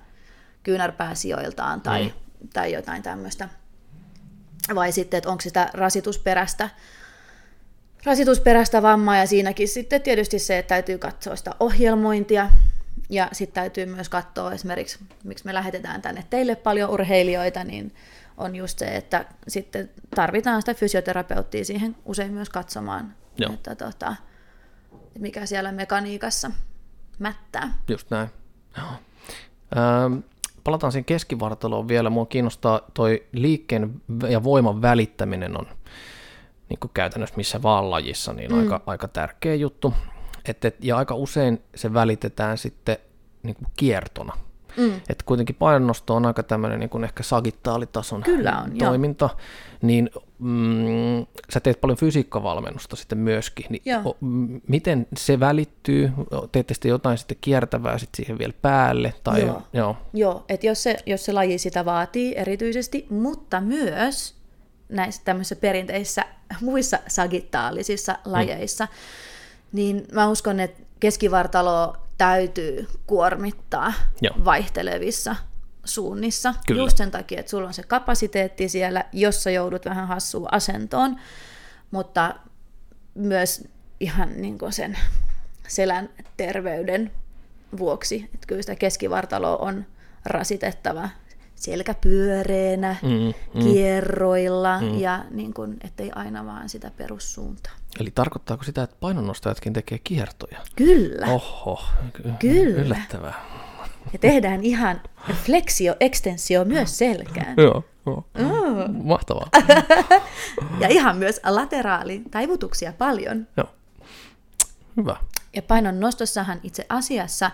kyynärpää 0.62 1.14
sijoiltaan 1.14 1.80
tai, 1.80 2.04
mm. 2.04 2.48
tai 2.52 2.72
jotain 2.72 3.02
tämmöistä. 3.02 3.48
Vai 4.74 4.92
sitten, 4.92 5.18
että 5.18 5.30
onko 5.30 5.40
sitä 5.40 5.70
rasitusperäistä, 5.72 6.70
rasitusperäistä 8.04 8.82
vammaa 8.82 9.16
ja 9.16 9.26
siinäkin 9.26 9.68
sitten 9.68 10.02
tietysti 10.02 10.38
se, 10.38 10.58
että 10.58 10.68
täytyy 10.68 10.98
katsoa 10.98 11.36
sitä 11.36 11.50
ohjelmointia 11.60 12.50
ja 13.10 13.28
sitten 13.32 13.54
täytyy 13.54 13.86
myös 13.86 14.08
katsoa 14.08 14.52
esimerkiksi, 14.52 14.98
miksi 15.24 15.44
me 15.44 15.54
lähetetään 15.54 16.02
tänne 16.02 16.24
teille 16.30 16.56
paljon 16.56 16.90
urheilijoita, 16.90 17.64
niin 17.64 17.94
on 18.36 18.56
just 18.56 18.78
se, 18.78 18.96
että 18.96 19.24
sitten 19.48 19.90
tarvitaan 20.14 20.62
sitä 20.62 20.74
fysioterapeuttia 20.74 21.64
siihen 21.64 21.96
usein 22.04 22.32
myös 22.32 22.48
katsomaan, 22.50 23.14
Joo. 23.38 23.52
että 23.52 23.74
tota, 23.74 24.16
mikä 25.18 25.46
siellä 25.46 25.72
mekaniikassa 25.72 26.50
mättää. 27.18 27.74
Just 27.88 28.10
näin. 28.10 28.28
Joo. 28.76 28.86
Ähm, 29.76 30.18
palataan 30.64 30.92
siihen 30.92 31.04
keskivartaloon 31.04 31.88
vielä. 31.88 32.10
Mua 32.10 32.26
kiinnostaa 32.26 32.80
toi 32.94 33.22
liikkeen 33.32 34.02
ja 34.28 34.44
voiman 34.44 34.82
välittäminen 34.82 35.58
on 35.60 35.66
niin 36.68 36.78
kuin 36.80 36.90
käytännössä 36.94 37.36
missä 37.36 37.62
vaan 37.62 37.90
lajissa, 37.90 38.32
niin 38.32 38.52
mm. 38.52 38.58
aika, 38.58 38.80
aika 38.86 39.08
tärkeä 39.08 39.54
juttu. 39.54 39.94
Et, 40.44 40.64
et, 40.64 40.76
ja 40.84 40.96
aika 40.96 41.14
usein 41.14 41.62
se 41.74 41.94
välitetään 41.94 42.58
sitten 42.58 42.96
niin 43.42 43.54
kuin 43.54 43.66
kiertona. 43.76 44.36
Mm. 44.76 45.00
Et 45.08 45.22
kuitenkin 45.22 45.56
painonnosto 45.56 46.14
on 46.14 46.26
aika 46.26 46.42
tämmöinen 46.42 46.80
niin 46.80 46.90
kuin 46.90 47.04
ehkä 47.04 47.22
sagitaalitason 47.22 48.22
Kyllä 48.22 48.58
on, 48.64 48.78
toiminta, 48.78 49.30
niin 49.82 50.10
mm, 50.38 51.26
sä 51.50 51.60
teet 51.60 51.80
paljon 51.80 51.98
fysiikkavalmennusta 51.98 52.96
sitten 52.96 53.18
myöskin, 53.18 53.66
niin 53.68 53.82
o, 54.04 54.16
miten 54.68 55.06
se 55.16 55.40
välittyy? 55.40 56.12
Teette 56.52 56.74
sitten 56.74 56.88
jotain 56.88 57.18
sitten 57.18 57.36
kiertävää 57.40 57.98
sitten 57.98 58.16
siihen 58.16 58.38
vielä 58.38 58.54
päälle? 58.62 59.14
Tai, 59.24 59.40
Joo. 59.40 59.62
joo. 59.72 59.96
Joo, 60.12 60.44
että 60.48 60.66
jos 60.66 60.82
se, 60.82 60.96
jos 61.06 61.24
se 61.24 61.32
laji 61.32 61.58
sitä 61.58 61.84
vaatii 61.84 62.34
erityisesti, 62.36 63.06
mutta 63.10 63.60
myös 63.60 64.34
näissä 64.88 65.22
tämmöisissä 65.24 65.56
perinteisissä 65.56 66.24
muissa 66.60 66.98
sagitaalisissa 67.08 68.18
lajeissa, 68.24 68.84
mm. 68.84 68.90
niin 69.72 70.04
mä 70.12 70.28
uskon, 70.28 70.60
että 70.60 70.82
keskivartalo 71.00 71.96
täytyy 72.22 72.88
kuormittaa 73.06 73.92
Joo. 74.20 74.34
vaihtelevissa 74.44 75.36
suunnissa. 75.84 76.54
Kyllä. 76.66 76.82
Just 76.82 76.96
sen 76.96 77.10
takia, 77.10 77.40
että 77.40 77.50
sulla 77.50 77.66
on 77.66 77.74
se 77.74 77.82
kapasiteetti 77.82 78.68
siellä, 78.68 79.04
jossa 79.12 79.50
joudut 79.50 79.84
vähän 79.84 80.08
hassuun 80.08 80.48
asentoon, 80.52 81.16
mutta 81.90 82.34
myös 83.14 83.68
ihan 84.00 84.28
niin 84.36 84.58
kuin 84.58 84.72
sen 84.72 84.98
selän 85.68 86.08
terveyden 86.36 87.10
vuoksi. 87.78 88.30
Että 88.34 88.46
kyllä 88.46 88.62
sitä 88.62 88.74
keskivartaloa 88.74 89.56
on 89.56 89.86
rasitettava 90.24 91.08
selkä 91.54 91.94
pyöreänä, 91.94 92.96
Mm, 93.02 93.32
mm, 93.54 93.62
kierroilla 93.62 94.80
mm. 94.80 94.98
ja 94.98 95.24
niin 95.30 95.54
kuin, 95.54 95.76
ettei 95.84 96.10
aina 96.14 96.46
vaan 96.46 96.68
sitä 96.68 96.90
perussuuntaa. 96.96 97.72
Eli 98.00 98.10
tarkoittaako 98.14 98.64
sitä, 98.64 98.82
että 98.82 98.96
painonnostajatkin 99.00 99.72
tekee 99.72 99.98
kiertoja? 100.04 100.58
Kyllä. 100.76 101.26
Oho, 101.26 101.82
ky- 102.12 102.22
Kyllä. 102.38 102.82
yllättävää. 102.82 103.44
Ja 104.12 104.18
tehdään 104.18 104.64
ihan 104.64 105.00
flexio, 105.44 105.94
extensio 106.00 106.64
myös 106.64 106.98
selkään. 106.98 107.54
Joo, 107.56 107.84
joo. 108.06 108.24
Mahtavaa. 109.02 109.48
Ja 110.80 110.88
ihan 110.88 111.16
myös 111.16 111.40
lateraali 111.44 112.22
taivutuksia 112.30 112.92
paljon. 112.98 113.46
joo. 113.56 113.68
Hyvä. 114.96 115.16
Ja 115.56 115.62
painon 115.62 116.00
nostossahan 116.00 116.60
itse 116.62 116.86
asiassa 116.88 117.50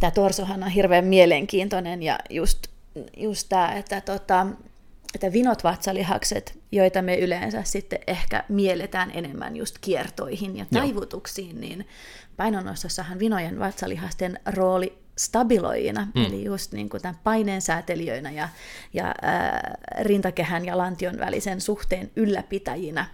tämä 0.00 0.10
torsohan 0.10 0.62
on 0.62 0.68
hirveän 0.70 1.04
mielenkiintoinen 1.04 2.02
ja 2.02 2.18
just, 2.30 2.66
just 3.16 3.48
tämä, 3.48 3.72
että, 3.72 4.00
tota, 4.00 4.46
että 5.16 5.32
vinot 5.32 5.64
vatsalihakset, 5.64 6.58
joita 6.72 7.02
me 7.02 7.18
yleensä 7.18 7.62
sitten 7.64 7.98
ehkä 8.06 8.44
mielletään 8.48 9.10
enemmän 9.14 9.56
just 9.56 9.78
kiertoihin 9.80 10.56
ja 10.56 10.66
Joo. 10.72 10.82
taivutuksiin, 10.82 11.60
niin 11.60 11.88
painonnostossahan 12.36 13.18
vinojen 13.18 13.58
vatsalihasten 13.58 14.40
rooli 14.46 14.98
stabiloijina, 15.18 16.06
mm. 16.14 16.24
eli 16.24 16.44
just 16.44 16.72
niin 16.72 16.88
kuin 16.88 17.02
tämän 17.02 17.18
paineensäätelijöinä 17.24 18.30
ja, 18.30 18.48
ja 18.92 19.14
ää, 19.22 19.74
rintakehän 20.00 20.64
ja 20.64 20.78
lantion 20.78 21.18
välisen 21.18 21.60
suhteen 21.60 22.10
ylläpitäjinä, 22.16 23.06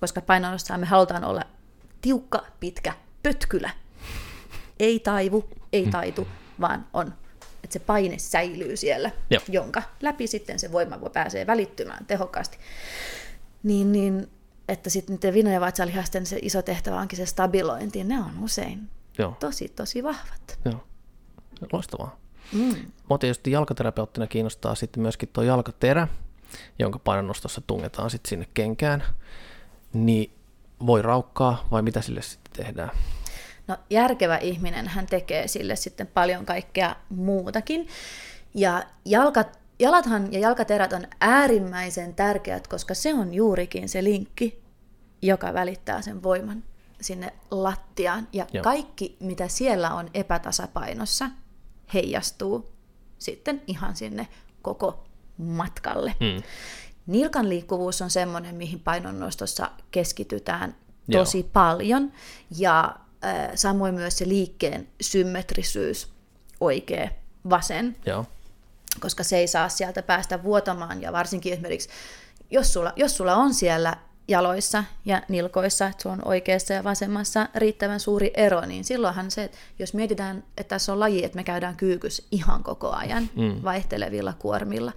koska 0.00 0.20
painonnossa 0.20 0.78
me 0.78 0.86
halutaan 0.86 1.24
olla 1.24 1.42
tiukka, 2.00 2.46
pitkä 2.60 2.92
pötkylä. 3.22 3.70
Ei 4.78 5.00
taivu, 5.00 5.50
ei 5.72 5.86
taitu, 5.86 6.28
vaan 6.60 6.86
on, 6.92 7.14
että 7.64 7.72
se 7.72 7.78
paine 7.78 8.18
säilyy 8.18 8.76
siellä, 8.76 9.10
Joo. 9.30 9.42
jonka 9.48 9.82
läpi 10.00 10.26
sitten 10.26 10.58
se 10.58 10.72
voima 10.72 11.00
voi 11.00 11.10
pääsee 11.10 11.46
välittymään 11.46 12.06
tehokkaasti. 12.06 12.58
Niin, 13.62 13.92
niin 13.92 14.30
että 14.68 14.90
sitten 14.90 15.14
niiden 15.16 15.34
vino- 15.34 15.50
ja 15.50 15.60
vatsalihasten 15.60 16.26
se 16.26 16.38
iso 16.42 16.62
tehtävä 16.62 17.00
onkin 17.00 17.16
se 17.16 17.26
stabilointi, 17.26 18.04
ne 18.04 18.18
on 18.18 18.38
usein 18.42 18.88
Joo, 19.18 19.36
tosi, 19.40 19.68
tosi 19.68 20.02
vahvat. 20.02 20.58
joo. 20.64 20.84
Loistavaa. 21.72 22.18
Mm. 22.52 22.74
Mua 23.08 23.18
tietysti 23.18 23.50
jalkaterapeuttina 23.50 24.26
kiinnostaa 24.26 24.74
sitten 24.74 25.02
myöskin 25.02 25.28
tuo 25.32 25.44
jalkaterä. 25.44 26.08
jonka 26.78 26.98
painonnostossa 26.98 27.60
tungetaan 27.66 28.10
sitten 28.10 28.28
sinne 28.28 28.48
kenkään, 28.54 29.02
niin 29.92 30.32
voi 30.86 31.02
raukkaa 31.02 31.68
vai 31.70 31.82
mitä 31.82 32.00
sille 32.00 32.22
sitten 32.22 32.64
tehdään? 32.64 32.90
No 33.72 33.78
järkevä 33.90 34.36
ihminen, 34.36 34.88
hän 34.88 35.06
tekee 35.06 35.48
sille 35.48 35.76
sitten 35.76 36.06
paljon 36.06 36.46
kaikkea 36.46 36.96
muutakin. 37.08 37.88
Ja 38.54 38.82
jalkat, 39.04 39.58
jalathan 39.78 40.32
ja 40.32 40.38
jalkaterät 40.38 40.92
on 40.92 41.06
äärimmäisen 41.20 42.14
tärkeät, 42.14 42.68
koska 42.68 42.94
se 42.94 43.14
on 43.14 43.34
juurikin 43.34 43.88
se 43.88 44.04
linkki, 44.04 44.62
joka 45.22 45.54
välittää 45.54 46.02
sen 46.02 46.22
voiman 46.22 46.64
sinne 47.00 47.32
lattiaan. 47.50 48.28
Ja 48.32 48.46
Joo. 48.52 48.62
kaikki, 48.62 49.16
mitä 49.20 49.48
siellä 49.48 49.94
on 49.94 50.10
epätasapainossa, 50.14 51.30
heijastuu 51.94 52.72
sitten 53.18 53.62
ihan 53.66 53.96
sinne 53.96 54.28
koko 54.62 55.04
matkalle. 55.38 56.14
Hmm. 56.20 56.42
Nilkan 57.06 57.48
liikkuvuus 57.48 58.02
on 58.02 58.10
semmoinen, 58.10 58.54
mihin 58.54 58.80
painonnostossa 58.80 59.70
keskitytään 59.90 60.76
tosi 61.12 61.38
Joo. 61.38 61.48
paljon. 61.52 62.12
Ja 62.58 62.96
samoin 63.54 63.94
myös 63.94 64.18
se 64.18 64.28
liikkeen 64.28 64.88
symmetrisyys, 65.00 66.08
oikea, 66.60 67.08
vasen. 67.50 67.96
Joo. 68.06 68.26
Koska 69.00 69.24
se 69.24 69.36
ei 69.36 69.48
saa 69.48 69.68
sieltä 69.68 70.02
päästä 70.02 70.42
vuotamaan. 70.42 71.02
Ja 71.02 71.12
varsinkin 71.12 71.52
esimerkiksi, 71.52 71.88
jos 72.50 72.72
sulla, 72.72 72.92
jos 72.96 73.16
sulla 73.16 73.36
on 73.36 73.54
siellä 73.54 73.96
jaloissa 74.28 74.84
ja 75.04 75.22
nilkoissa, 75.28 75.86
että 75.86 76.02
sulla 76.02 76.14
on 76.14 76.28
oikeassa 76.28 76.74
ja 76.74 76.84
vasemmassa 76.84 77.48
riittävän 77.54 78.00
suuri 78.00 78.30
ero, 78.34 78.60
niin 78.60 78.84
silloinhan 78.84 79.30
se, 79.30 79.44
että 79.44 79.58
jos 79.78 79.94
mietitään, 79.94 80.44
että 80.58 80.68
tässä 80.68 80.92
on 80.92 81.00
laji, 81.00 81.24
että 81.24 81.36
me 81.36 81.44
käydään 81.44 81.76
kyykys 81.76 82.26
ihan 82.30 82.62
koko 82.62 82.90
ajan 82.90 83.30
mm. 83.36 83.62
vaihtelevilla 83.64 84.32
kuormilla, 84.38 84.92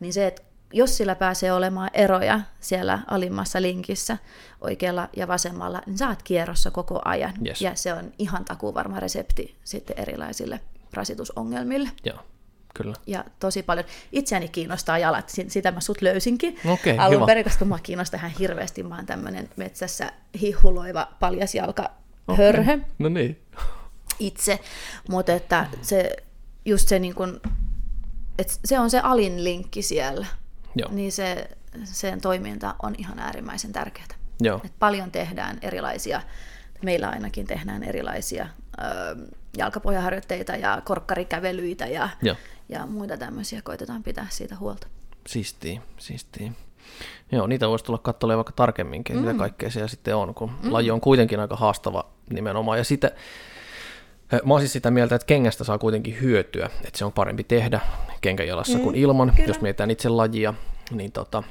niin 0.00 0.12
se, 0.12 0.26
että 0.26 0.42
jos 0.72 0.96
sillä 0.96 1.14
pääsee 1.14 1.52
olemaan 1.52 1.90
eroja 1.94 2.40
siellä 2.60 2.98
alimmassa 3.06 3.62
linkissä 3.62 4.18
oikealla 4.60 5.08
ja 5.16 5.28
vasemmalla, 5.28 5.82
niin 5.86 5.98
saat 5.98 6.22
kierrossa 6.22 6.70
koko 6.70 7.02
ajan. 7.04 7.32
Yes. 7.46 7.62
Ja 7.62 7.74
se 7.74 7.92
on 7.92 8.12
ihan 8.18 8.44
takuvarma 8.44 9.00
resepti 9.00 9.56
sitten 9.64 9.98
erilaisille 9.98 10.60
rasitusongelmille. 10.92 11.90
Joo. 12.04 12.18
Kyllä. 12.74 12.94
Ja 13.06 13.24
tosi 13.40 13.62
paljon. 13.62 13.86
Itseäni 14.12 14.48
kiinnostaa 14.48 14.98
jalat, 14.98 15.32
sitä 15.48 15.70
mä 15.70 15.80
sut 15.80 16.02
löysinkin 16.02 16.58
okay, 16.72 16.96
alun 16.98 17.14
hyvä. 17.14 17.26
perin, 17.26 17.44
koska 17.44 17.64
mä 17.64 17.78
kiinnostaa 17.82 18.18
ihan 18.18 18.30
hirveästi. 18.30 18.82
Mä 18.82 18.96
oon 18.96 19.06
tämmönen 19.06 19.48
metsässä 19.56 20.12
hihuloiva 20.40 21.08
paljasjalka 21.20 21.90
okay. 22.28 22.44
hörhö. 22.44 22.78
No 22.98 23.08
niin. 23.08 23.42
Itse, 24.18 24.60
mutta 25.08 25.32
että 25.32 25.66
se, 25.82 26.16
just 26.64 26.88
se 26.88 26.98
niin 26.98 27.14
kun, 27.14 27.40
että 28.38 28.54
se 28.64 28.78
on 28.78 28.90
se 28.90 29.00
alin 29.00 29.44
linkki 29.44 29.82
siellä. 29.82 30.26
Joo. 30.76 30.88
Niin 30.92 31.12
se, 31.12 31.48
sen 31.84 32.20
toiminta 32.20 32.74
on 32.82 32.94
ihan 32.98 33.18
äärimmäisen 33.18 33.72
tärkeää. 33.72 34.06
Joo. 34.40 34.60
Et 34.64 34.72
paljon 34.78 35.10
tehdään 35.10 35.58
erilaisia, 35.62 36.20
meillä 36.82 37.08
ainakin 37.08 37.46
tehdään 37.46 37.82
erilaisia 37.82 38.46
ö, 38.78 38.84
jalkapohjaharjoitteita 39.56 40.52
ja 40.52 40.82
korkkarikävelyitä 40.84 41.86
ja, 41.86 42.08
Joo. 42.22 42.36
ja 42.68 42.86
muita 42.86 43.16
tämmöisiä, 43.16 43.62
koitetaan 43.62 44.02
pitää 44.02 44.26
siitä 44.30 44.56
huolta. 44.56 44.86
Siistiä, 45.26 45.80
siistiä. 45.98 46.52
Joo, 47.32 47.46
niitä 47.46 47.68
voisi 47.68 47.84
tulla 47.84 47.98
katsomaan 47.98 48.36
vaikka 48.36 48.52
tarkemminkin, 48.52 49.16
mm. 49.16 49.22
mitä 49.22 49.38
kaikkea 49.38 49.70
siellä 49.70 49.88
sitten 49.88 50.16
on, 50.16 50.34
kun 50.34 50.50
mm. 50.62 50.72
laji 50.72 50.90
on 50.90 51.00
kuitenkin 51.00 51.40
aika 51.40 51.56
haastava 51.56 52.04
nimenomaan. 52.30 52.78
Ja 52.78 52.84
sitten 52.84 53.10
Mä 54.44 54.54
oon 54.54 54.60
siis 54.60 54.72
sitä 54.72 54.90
mieltä, 54.90 55.14
että 55.14 55.26
kengästä 55.26 55.64
saa 55.64 55.78
kuitenkin 55.78 56.20
hyötyä, 56.20 56.70
että 56.84 56.98
se 56.98 57.04
on 57.04 57.12
parempi 57.12 57.44
tehdä 57.44 57.80
kenkäjalassa 58.20 58.78
mm, 58.78 58.84
kuin 58.84 58.96
ilman, 58.96 59.32
kyllä. 59.36 59.48
jos 59.48 59.60
mietitään 59.60 59.90
itse 59.90 60.08
lajia. 60.08 60.54
Niin 60.90 61.12
tota, 61.12 61.42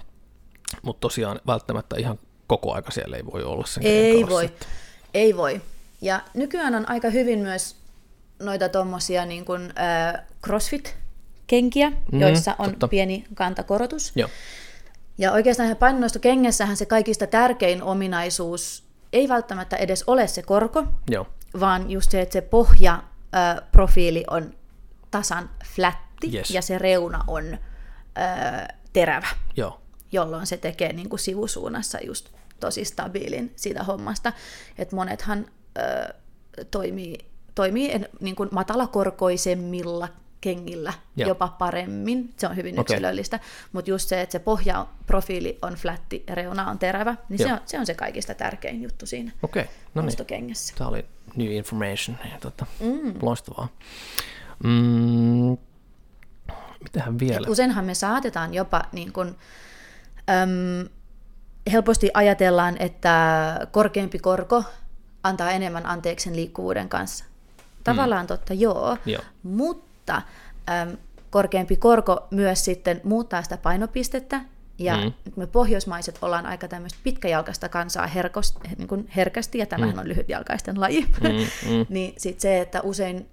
mutta 0.82 0.99
tosiaan 0.99 1.39
välttämättä 1.47 1.95
ihan 1.99 2.19
koko 2.47 2.73
aika 2.73 2.91
siellä 2.91 3.17
ei 3.17 3.25
voi 3.25 3.43
olla 3.43 3.65
sen 3.65 3.84
Ei 3.86 4.29
voi, 4.29 4.49
ei 5.13 5.38
voi. 5.38 5.61
Ja 6.01 6.21
nykyään 6.34 6.75
on 6.75 6.89
aika 6.89 7.09
hyvin 7.09 7.39
myös 7.39 7.75
noita 8.39 8.69
tuommoisia 8.69 9.25
niin 9.25 9.45
kuin, 9.45 9.61
äh, 9.61 10.21
CrossFit-kenkiä, 10.47 11.89
mm, 12.11 12.21
joissa 12.21 12.55
on 12.59 12.69
totta. 12.69 12.88
pieni 12.88 13.25
kantakorotus. 13.34 14.11
Joo. 14.15 14.29
Ja 15.17 15.32
oikeastaan 15.32 15.75
painonnostokengessähän 15.75 16.77
se 16.77 16.86
kaikista 16.86 17.27
tärkein 17.27 17.84
ominaisuus 17.84 18.84
ei 19.13 19.29
välttämättä 19.29 19.75
edes 19.75 20.03
ole 20.07 20.27
se 20.27 20.41
korko, 20.41 20.84
Joo. 21.09 21.27
Vaan 21.60 21.91
just 21.91 22.12
se, 22.12 22.22
että 22.22 22.34
se 22.34 22.41
pohjaprofiili 22.41 24.24
on 24.30 24.54
tasan 25.12 25.49
flätti 25.66 26.32
yes. 26.34 26.52
ja 26.52 26.62
se 26.62 26.78
reuna 26.78 27.24
on 27.28 27.45
ö, 27.54 27.58
terävä, 28.93 29.28
Joo. 29.58 29.82
jolloin 30.12 30.47
se 30.47 30.58
tekee 30.58 30.93
niin 30.93 31.10
kuin 31.10 31.20
sivusuunnassa 31.20 31.97
just 32.06 32.30
tosi 32.60 32.86
stabiilin 32.86 33.54
siitä 33.56 33.84
hommasta. 33.84 34.34
Että 34.78 34.95
monethan 34.95 35.45
ö, 35.78 36.14
toimii, 36.72 37.18
toimii 37.56 37.91
niin 38.20 38.36
kuin 38.36 38.49
matalakorkoisemmilla 38.52 40.08
kengillä 40.41 40.93
Joo. 41.16 41.28
jopa 41.28 41.47
paremmin. 41.47 42.34
Se 42.38 42.47
on 42.47 42.56
hyvin 42.56 42.80
okay. 42.80 42.95
yksilöllistä. 42.95 43.39
Mutta 43.72 43.91
just 43.91 44.10
se, 44.10 44.22
että 44.22 44.32
se 44.32 44.39
pohjaprofiili 44.39 45.58
on 45.62 45.74
flätti 45.74 46.24
ja 46.28 46.36
reuna 46.36 46.70
on 46.70 46.80
terävä, 46.80 47.16
niin 47.30 47.38
se 47.38 47.54
on, 47.54 47.60
se 47.66 47.80
on 47.80 47.86
se 47.86 47.93
kaikista 47.93 48.34
tärkein 48.34 48.82
juttu 48.82 49.06
siinä 49.06 49.32
okay. 49.43 49.64
no 49.93 50.02
niin. 50.02 50.54
Tämä 50.78 50.89
oli 50.89 51.06
new 51.36 51.51
information. 51.51 52.17
Tota, 52.39 52.65
mm. 52.79 53.13
Loistavaa. 53.21 53.67
Mm, 54.63 55.57
mitähän 56.84 57.19
vielä? 57.19 57.39
Et 57.43 57.49
useinhan 57.49 57.86
me 57.86 57.93
saatetaan 57.93 58.53
jopa 58.53 58.84
niin 58.91 59.13
kun, 59.13 59.27
äm, 60.29 60.89
helposti 61.71 62.11
ajatellaan, 62.13 62.75
että 62.79 63.67
korkeampi 63.71 64.19
korko 64.19 64.63
antaa 65.23 65.51
enemmän 65.51 65.86
anteeksi 65.86 66.36
liikkuvuuden 66.36 66.89
kanssa. 66.89 67.25
Tavallaan 67.84 68.23
mm. 68.23 68.27
totta, 68.27 68.53
joo, 68.53 68.97
joo. 69.05 69.21
mutta 69.43 69.91
mutta 70.01 70.21
äm, 70.82 70.97
korkeampi 71.29 71.75
korko 71.75 72.27
myös 72.32 72.65
sitten 72.65 73.01
muuttaa 73.03 73.43
sitä 73.43 73.57
painopistettä, 73.57 74.41
ja 74.78 74.97
mm. 74.97 75.13
me 75.36 75.47
pohjoismaiset 75.47 76.19
ollaan 76.22 76.45
aika 76.45 76.67
tämmöistä 76.67 76.99
pitkäjalkaista 77.03 77.69
kansaa 77.69 78.07
herkost, 78.07 78.59
niin 78.78 78.88
kuin 78.88 79.09
herkästi, 79.15 79.57
ja 79.57 79.65
tämähän 79.65 79.95
mm. 79.95 79.99
on 79.99 80.07
lyhytjalkaisten 80.07 80.82
laji, 80.82 81.01
mm, 81.01 81.30
mm. 81.72 81.86
niin 81.95 82.13
sitten 82.17 82.41
se, 82.41 82.61
että 82.61 82.82
usein 82.82 83.30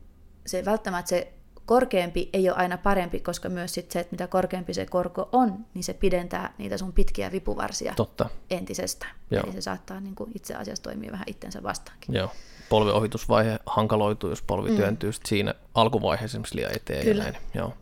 se 0.46 0.64
välttämättä 0.64 1.08
se 1.08 1.32
korkeampi 1.66 2.30
ei 2.32 2.50
ole 2.50 2.56
aina 2.56 2.78
parempi, 2.78 3.20
koska 3.20 3.48
myös 3.48 3.74
sit 3.74 3.90
se, 3.90 4.00
että 4.00 4.14
mitä 4.14 4.26
korkeampi 4.26 4.74
se 4.74 4.86
korko 4.86 5.28
on, 5.32 5.64
niin 5.74 5.84
se 5.84 5.94
pidentää 5.94 6.54
niitä 6.58 6.78
sun 6.78 6.92
pitkiä 6.92 7.32
vipuvarsia 7.32 7.92
Totta. 7.96 8.30
entisestään. 8.50 9.14
Joo. 9.30 9.42
Eli 9.44 9.52
se 9.52 9.60
saattaa 9.60 10.00
niin 10.00 10.14
kuin 10.14 10.30
itse 10.34 10.54
asiassa 10.54 10.82
toimia 10.82 11.12
vähän 11.12 11.28
itsensä 11.28 11.62
vastaankin. 11.62 12.14
Joo 12.14 12.30
polviohitusvaihe 12.68 13.58
hankaloituu, 13.66 14.30
jos 14.30 14.42
polvi 14.42 14.70
mm. 14.70 14.76
työntyy 14.76 15.10
siinä 15.26 15.54
alkuvaiheessa 15.74 16.34
esimerkiksi 16.34 16.56
liian 16.56 16.76
eteen. 16.76 17.04
Kyllä. 17.04 17.24
Ja 17.24 17.30
näin. 17.30 17.42
Joo. 17.54 17.72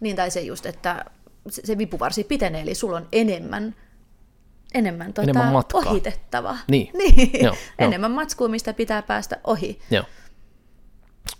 Niin, 0.00 0.16
tai 0.16 0.30
se 0.30 0.40
just, 0.40 0.66
että 0.66 1.04
se 1.48 1.78
vipuvarsi 1.78 2.24
pitenee, 2.24 2.62
eli 2.62 2.74
sulla 2.74 2.96
on 2.96 3.08
enemmän 3.12 3.74
enemmän, 4.74 5.12
tuota, 5.12 5.30
enemmän 5.30 5.52
matkaa. 5.52 5.80
ohitettava. 5.86 6.58
Niin. 6.68 6.90
niin. 6.98 7.44
Joo, 7.44 7.54
enemmän 7.78 8.10
matskua, 8.10 8.48
mistä 8.48 8.72
pitää 8.72 9.02
päästä 9.02 9.40
ohi. 9.44 9.80
Joo. 9.90 10.04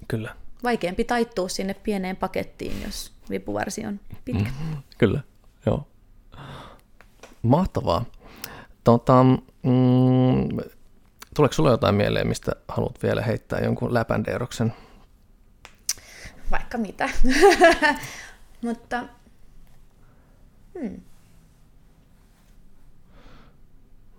Kyllä. 0.09 0.37
Vaikeampi 0.63 1.05
taittua 1.05 1.49
sinne 1.49 1.75
pieneen 1.75 2.17
pakettiin, 2.17 2.83
jos 2.83 3.13
vipuvarsi 3.31 3.87
on 3.87 4.01
pitkä. 4.25 4.51
Mm, 4.71 4.77
kyllä, 4.99 5.21
joo. 5.67 5.89
Mahtavaa. 7.43 8.05
Tota, 8.85 9.25
mm, 9.63 10.49
Tuleeko 11.35 11.53
sinulle 11.53 11.71
jotain 11.71 11.95
mieleen, 11.95 12.29
mistä 12.29 12.53
haluat 12.69 13.03
vielä 13.03 13.23
heittää 13.23 13.61
jonkun 13.61 13.95
läpändeeroksen? 13.95 14.73
Vaikka 16.51 16.79
mitä. 16.79 17.09
Mutta 18.63 19.05
hmm. 20.81 21.01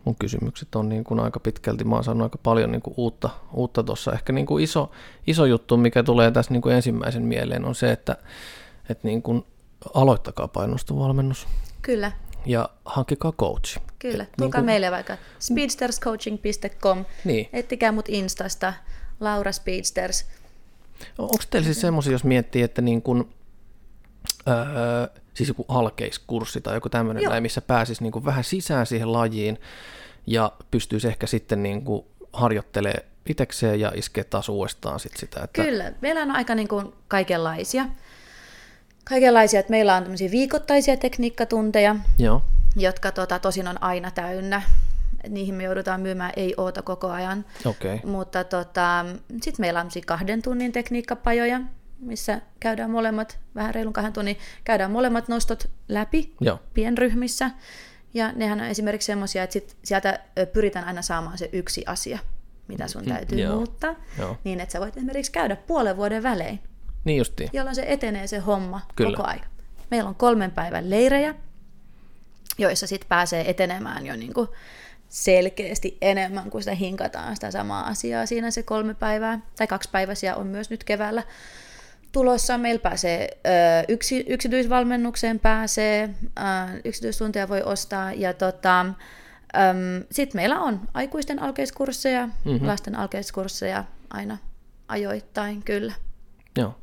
mun 0.06 0.16
kysymykset 0.16 0.76
on 0.76 0.90
niin 0.90 1.04
kuin 1.04 1.20
aika 1.20 1.40
pitkälti, 1.40 1.84
mä 1.84 1.96
oon 1.96 2.04
saanut 2.04 2.24
aika 2.24 2.38
paljon 2.44 2.72
niin 2.72 2.82
kuin 2.82 2.94
uutta, 2.98 3.30
uutta 3.54 3.84
tuossa. 3.84 4.14
Ehkä 4.14 4.34
niin 4.34 4.46
kuin 4.46 4.64
iso, 4.64 4.92
iso 5.28 5.46
juttu, 5.46 5.78
mikä 5.78 6.04
tulee 6.04 6.32
tässä 6.32 6.54
niin 6.54 6.62
kuin 6.62 6.76
ensimmäisen 6.76 7.24
mieleen, 7.24 7.66
on 7.66 7.76
se, 7.76 7.92
että, 7.92 8.18
että 8.90 9.08
niin 9.08 9.22
kuin 9.22 9.46
aloittakaa 9.94 10.48
painostovalmennus. 10.48 11.48
Kyllä 11.82 12.12
ja 12.46 12.70
hankkikaa 12.86 13.32
coachi. 13.32 13.80
Kyllä, 14.00 14.26
tulkaa 14.26 14.46
niin 14.46 14.52
kuin... 14.52 14.66
meille 14.66 14.92
vaikka 14.92 15.18
speedsterscoaching.com, 15.40 17.06
niin. 17.26 17.50
ettikää 17.54 17.92
mut 17.92 18.10
Instasta, 18.10 18.74
Laura 19.20 19.52
Speedsters. 19.52 20.26
Onko 21.18 21.44
teillä 21.50 21.66
siis 21.66 21.82
semmoisia, 21.82 22.12
jos 22.12 22.24
miettii, 22.24 22.62
että 22.62 22.82
niin 22.82 23.02
kuin, 23.02 23.30
öö, 24.48 25.23
siis 25.34 25.50
joku 25.50 25.66
alkeiskurssi 25.68 26.62
tai 26.62 26.74
joku 26.76 26.90
tämmöinen, 26.90 27.24
näin, 27.24 27.44
missä 27.44 27.62
pääsisi 27.62 28.04
niin 28.04 28.12
kuin 28.12 28.26
vähän 28.26 28.44
sisään 28.44 28.86
siihen 28.86 29.14
lajiin 29.14 29.60
ja 30.28 30.52
pystyisi 30.72 31.08
ehkä 31.08 31.28
sitten 31.28 31.64
niin 31.64 31.84
kuin 31.84 32.06
harjoittelemaan 32.34 33.04
itsekseen 33.30 33.80
ja 33.80 33.92
iskee 33.96 34.24
taas 34.24 34.50
uudestaan 34.50 35.00
sit 35.00 35.18
sitä. 35.18 35.44
Että... 35.44 35.64
Kyllä, 35.64 35.92
meillä 36.02 36.22
on 36.22 36.32
aika 36.32 36.56
niin 36.56 36.68
kuin 36.68 36.94
kaikenlaisia. 37.08 37.86
kaikenlaisia, 39.04 39.60
että 39.60 39.72
meillä 39.72 39.96
on 39.96 40.04
tämmöisiä 40.04 40.32
viikoittaisia 40.32 40.98
tekniikkatunteja, 40.98 41.96
Joo. 42.20 42.42
jotka 42.76 43.12
tota, 43.12 43.40
tosin 43.40 43.68
on 43.68 43.84
aina 43.84 44.12
täynnä. 44.12 44.62
Niihin 45.30 45.56
me 45.56 45.64
joudutaan 45.64 46.02
myymään 46.02 46.32
ei 46.36 46.54
oota 46.58 46.82
koko 46.82 47.10
ajan. 47.10 47.46
Okay. 47.66 48.00
Mutta 48.06 48.44
tota, 48.44 49.06
sitten 49.42 49.64
meillä 49.64 49.82
on 49.82 49.90
kahden 50.06 50.42
tunnin 50.42 50.72
tekniikkapajoja, 50.72 51.62
missä 52.04 52.42
käydään 52.60 52.92
molemmat, 52.92 53.40
vähän 53.56 53.76
reilun 53.76 53.94
kahden 53.94 54.14
tunnin, 54.14 54.38
käydään 54.64 54.92
molemmat 54.92 55.28
nostot 55.28 55.70
läpi 55.88 56.34
Joo. 56.42 56.60
pienryhmissä. 56.74 57.52
Ja 58.14 58.32
nehän 58.32 58.62
on 58.62 58.68
esimerkiksi 58.68 59.06
semmoisia, 59.06 59.44
että 59.44 59.54
sit 59.54 59.78
sieltä 59.84 60.20
pyritään 60.54 60.86
aina 60.86 61.02
saamaan 61.02 61.38
se 61.38 61.50
yksi 61.54 61.84
asia, 61.86 62.20
mitä 62.68 62.88
sun 62.88 63.06
täytyy 63.06 63.40
joo. 63.40 63.56
muuttaa. 63.56 63.96
Joo. 64.20 64.38
Niin, 64.44 64.60
että 64.60 64.74
sä 64.74 64.80
voit 64.80 64.98
esimerkiksi 64.98 65.32
käydä 65.32 65.56
puolen 65.56 65.98
vuoden 65.98 66.24
välein, 66.24 66.60
Niin 67.04 67.18
justiin. 67.18 67.50
jolloin 67.54 67.76
se 67.76 67.86
etenee 67.88 68.28
se 68.28 68.40
homma 68.40 68.82
Kyllä. 68.96 69.18
koko 69.18 69.30
aika. 69.30 69.46
Meillä 69.92 70.10
on 70.10 70.16
kolmen 70.16 70.52
päivän 70.52 70.90
leirejä, 70.90 71.36
joissa 72.58 72.88
sitten 72.88 73.10
pääsee 73.10 73.50
etenemään 73.50 74.06
jo 74.06 74.16
niinku 74.16 74.50
selkeästi 75.10 75.98
enemmän, 76.02 76.50
kuin 76.50 76.62
sitä 76.62 76.76
hinkataan 76.76 77.36
sitä 77.36 77.52
samaa 77.52 77.88
asiaa 77.88 78.26
siinä 78.26 78.52
se 78.52 78.64
kolme 78.64 78.94
päivää, 78.94 79.40
tai 79.56 79.68
kaksi 79.68 79.90
päiväisiä 79.92 80.36
on 80.36 80.48
myös 80.48 80.70
nyt 80.70 80.84
keväällä 80.84 81.24
tulossa. 82.14 82.58
Meillä 82.58 82.82
pääsee 82.82 83.28
ö, 83.32 83.50
yksi, 83.88 84.26
yksityisvalmennukseen 84.28 85.40
pääsee, 85.40 86.10
ö, 86.40 86.42
yksityistunteja 86.86 87.50
voi 87.50 87.64
ostaa, 87.64 88.14
ja 88.14 88.34
tota, 88.34 88.86
sitten 90.12 90.40
meillä 90.40 90.60
on 90.60 90.82
aikuisten 90.94 91.42
alkeiskursseja, 91.42 92.28
mm-hmm. 92.28 92.68
lasten 92.68 92.96
alkeiskursseja 92.96 93.84
aina 94.10 94.38
ajoittain, 94.88 95.64
kyllä. 95.64 95.94
Joo. 96.58 96.76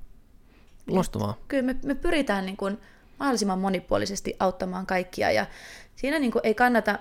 Loistavaa. 0.87 1.39
Kyllä 1.49 1.63
me, 1.63 1.77
me 1.85 1.95
pyritään 1.95 2.47
niin 2.47 2.57
kuin 2.57 2.79
mahdollisimman 3.19 3.59
monipuolisesti 3.59 4.37
auttamaan 4.41 4.87
kaikkia, 4.87 5.31
ja 5.31 5.47
siinä 5.97 6.19
niin 6.19 6.33
kuin 6.33 6.41
ei 6.45 6.55
kannata 6.55 6.99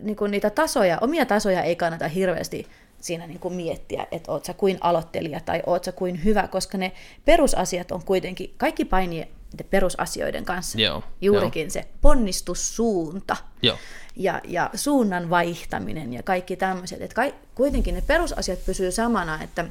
niin 0.00 0.16
kuin 0.16 0.30
niitä 0.30 0.50
tasoja, 0.50 0.98
omia 1.00 1.26
tasoja 1.26 1.62
ei 1.62 1.76
kannata 1.76 2.08
hirveästi 2.08 2.66
siinä 3.02 3.26
niin 3.26 3.40
kuin 3.40 3.54
miettiä, 3.54 4.06
että 4.10 4.32
oot 4.32 4.44
sä 4.44 4.54
kuin 4.54 4.78
aloittelija 4.80 5.40
tai 5.40 5.62
oot 5.66 5.84
sä 5.84 5.92
kuin 5.92 6.24
hyvä, 6.24 6.48
koska 6.48 6.78
ne 6.78 6.92
perusasiat 7.24 7.92
on 7.92 8.02
kuitenkin, 8.04 8.54
kaikki 8.56 8.84
painii 8.84 9.28
perusasioiden 9.70 10.44
kanssa. 10.44 10.80
Joo, 10.80 11.02
Juurikin 11.20 11.70
se 11.70 11.88
ponnistussuunta 12.00 13.36
Joo. 13.62 13.76
ja, 14.16 14.40
ja 14.44 14.70
suunnan 14.74 15.30
vaihtaminen 15.30 16.12
ja 16.12 16.22
kaikki 16.22 16.56
tämmöiset. 16.56 17.02
Että 17.02 17.14
kai, 17.14 17.34
kuitenkin 17.54 17.94
ne 17.94 18.00
perusasiat 18.00 18.64
pysyy 18.66 18.90
samana, 18.90 19.42
että 19.42 19.64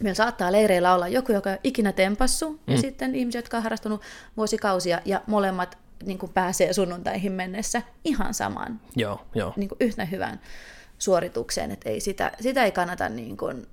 meillä 0.00 0.14
saattaa 0.14 0.52
leireillä 0.52 0.94
olla 0.94 1.08
joku, 1.08 1.32
joka 1.32 1.50
ei 1.50 1.58
ikinä 1.64 1.92
tempassu, 1.92 2.50
mm. 2.50 2.58
ja 2.66 2.78
sitten 2.78 3.14
ihmiset, 3.14 3.38
jotka 3.38 3.56
on 3.56 3.62
harrastanut 3.62 4.02
vuosikausia, 4.36 5.00
ja 5.04 5.20
molemmat 5.26 5.78
niin 6.04 6.18
kuin 6.18 6.32
pääsee 6.32 6.72
sunnuntaihin 6.72 7.32
mennessä 7.32 7.82
ihan 8.04 8.34
samaan, 8.34 8.80
Joo. 8.96 9.20
Joo. 9.34 9.52
niin 9.56 9.68
kuin 9.68 9.76
yhtä 9.80 10.04
hyvään 10.04 10.40
suoritukseen, 10.98 11.70
että 11.70 11.88
ei 11.88 12.00
sitä, 12.00 12.32
sitä 12.40 12.64
ei 12.64 12.72
kannata 12.72 13.08
niin 13.08 13.36
kuin 13.36 13.66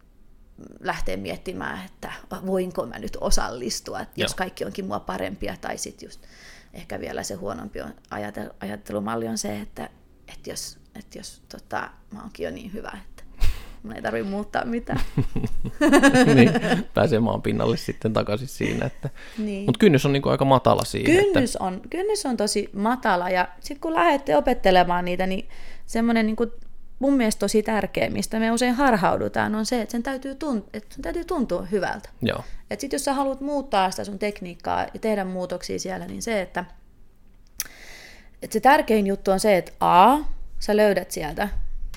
lähteä 0.79 1.17
miettimään, 1.17 1.85
että 1.85 2.11
voinko 2.45 2.85
mä 2.85 2.99
nyt 2.99 3.17
osallistua, 3.21 3.99
että 3.99 4.21
jos 4.21 4.35
kaikki 4.35 4.65
onkin 4.65 4.85
mua 4.85 4.99
parempia, 4.99 5.55
tai 5.61 5.77
sitten 5.77 6.07
just 6.07 6.21
ehkä 6.73 6.99
vielä 6.99 7.23
se 7.23 7.33
huonompi 7.33 7.81
on 7.81 7.93
ajatel, 8.09 8.49
ajattelumalli 8.59 9.27
on 9.27 9.37
se, 9.37 9.59
että, 9.59 9.89
että 10.27 10.49
jos, 10.49 10.77
että 10.99 11.19
jos 11.19 11.41
tota, 11.49 11.89
mä 12.11 12.21
oonkin 12.21 12.43
jo 12.43 12.51
niin 12.51 12.73
hyvä, 12.73 12.97
että 13.05 13.23
mun 13.83 13.93
ei 13.93 14.01
tarvitse 14.01 14.29
muuttaa 14.29 14.65
mitään. 14.65 14.99
niin, 16.35 16.51
pääsee 16.93 17.19
maan 17.19 17.41
pinnalle 17.41 17.77
sitten 17.77 18.13
takaisin 18.13 18.47
siinä. 18.47 18.85
Että... 18.85 19.09
Niin. 19.37 19.65
Mutta 19.65 19.79
kynnys 19.79 20.05
on 20.05 20.13
niinku 20.13 20.29
aika 20.29 20.45
matala 20.45 20.83
siinä. 20.83 21.19
Että... 21.19 21.33
Kynnys 21.33 21.55
on, 21.55 21.81
kynnys 21.89 22.25
on 22.25 22.37
tosi 22.37 22.69
matala 22.73 23.29
ja 23.29 23.47
sitten 23.59 23.81
kun 23.81 23.93
lähdette 23.93 24.37
opettelemaan 24.37 25.05
niitä, 25.05 25.27
niin 25.27 25.49
semmoinen 25.85 26.25
niin 26.25 26.35
mun 26.99 27.13
mielestä 27.13 27.39
tosi 27.39 27.63
tärkeä, 27.63 28.09
mistä 28.09 28.39
me 28.39 28.51
usein 28.51 28.73
harhaudutaan, 28.73 29.55
on 29.55 29.65
se, 29.65 29.81
että 29.81 29.91
sen 29.91 30.03
täytyy, 30.03 30.33
tunt- 30.33 30.69
että 30.73 30.95
sen 30.95 31.01
täytyy 31.01 31.25
tuntua 31.25 31.61
hyvältä. 31.61 32.09
Joo. 32.21 32.43
Et 32.69 32.79
sit 32.79 32.93
jos 32.93 33.05
sä 33.05 33.13
haluat 33.13 33.41
muuttaa 33.41 33.91
sitä 33.91 34.03
sun 34.03 34.19
tekniikkaa 34.19 34.81
ja 34.93 34.99
tehdä 35.01 35.25
muutoksia 35.25 35.79
siellä, 35.79 36.05
niin 36.05 36.21
se, 36.21 36.41
että, 36.41 36.65
että 38.41 38.53
se 38.53 38.59
tärkein 38.59 39.07
juttu 39.07 39.31
on 39.31 39.39
se, 39.39 39.57
että 39.57 39.71
A, 39.79 40.17
sä 40.59 40.77
löydät 40.77 41.11
sieltä 41.11 41.49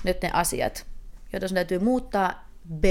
nyt 0.03 0.21
ne 0.21 0.29
asiat, 0.33 0.85
joita 1.33 1.47
sun 1.47 1.55
täytyy 1.55 1.79
muuttaa, 1.79 2.49
B, 2.73 2.83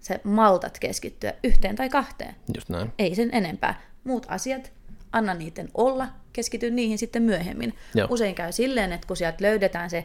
sä 0.00 0.18
maltat 0.24 0.78
keskittyä 0.78 1.32
yhteen 1.44 1.76
tai 1.76 1.88
kahteen. 1.88 2.34
Just 2.54 2.68
näin. 2.68 2.92
Ei 2.98 3.14
sen 3.14 3.30
enempää. 3.32 3.80
Muut 4.04 4.26
asiat, 4.28 4.72
anna 5.12 5.34
niiden 5.34 5.68
olla, 5.74 6.08
keskity 6.32 6.70
niihin 6.70 6.98
sitten 6.98 7.22
myöhemmin. 7.22 7.74
Joo. 7.94 8.08
Usein 8.10 8.34
käy 8.34 8.52
silleen, 8.52 8.92
että 8.92 9.06
kun 9.06 9.16
sieltä 9.16 9.36
löydetään 9.40 9.90
se 9.90 10.04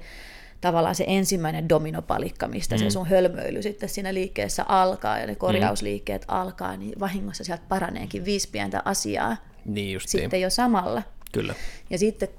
tavallaan 0.61 0.95
se 0.95 1.03
ensimmäinen 1.07 1.69
dominopalikka, 1.69 2.47
mistä 2.47 2.75
mm. 2.75 2.79
se 2.79 2.89
sun 2.89 3.07
hölmöily 3.07 3.61
sitten 3.61 3.89
siinä 3.89 4.13
liikkeessä 4.13 4.65
alkaa 4.67 5.19
ja 5.19 5.27
ne 5.27 5.35
korjausliikkeet 5.35 6.21
mm. 6.21 6.25
alkaa, 6.35 6.77
niin 6.77 6.99
vahingossa 6.99 7.43
sieltä 7.43 7.63
paraneekin 7.69 8.25
viisi 8.25 8.49
pientä 8.49 8.81
asiaa 8.85 9.37
Niin 9.65 9.93
justiin. 9.93 10.21
sitten 10.21 10.41
jo 10.41 10.49
samalla. 10.49 11.03
Kyllä. 11.31 11.53
Ja 11.89 11.97
sitten 11.97 12.29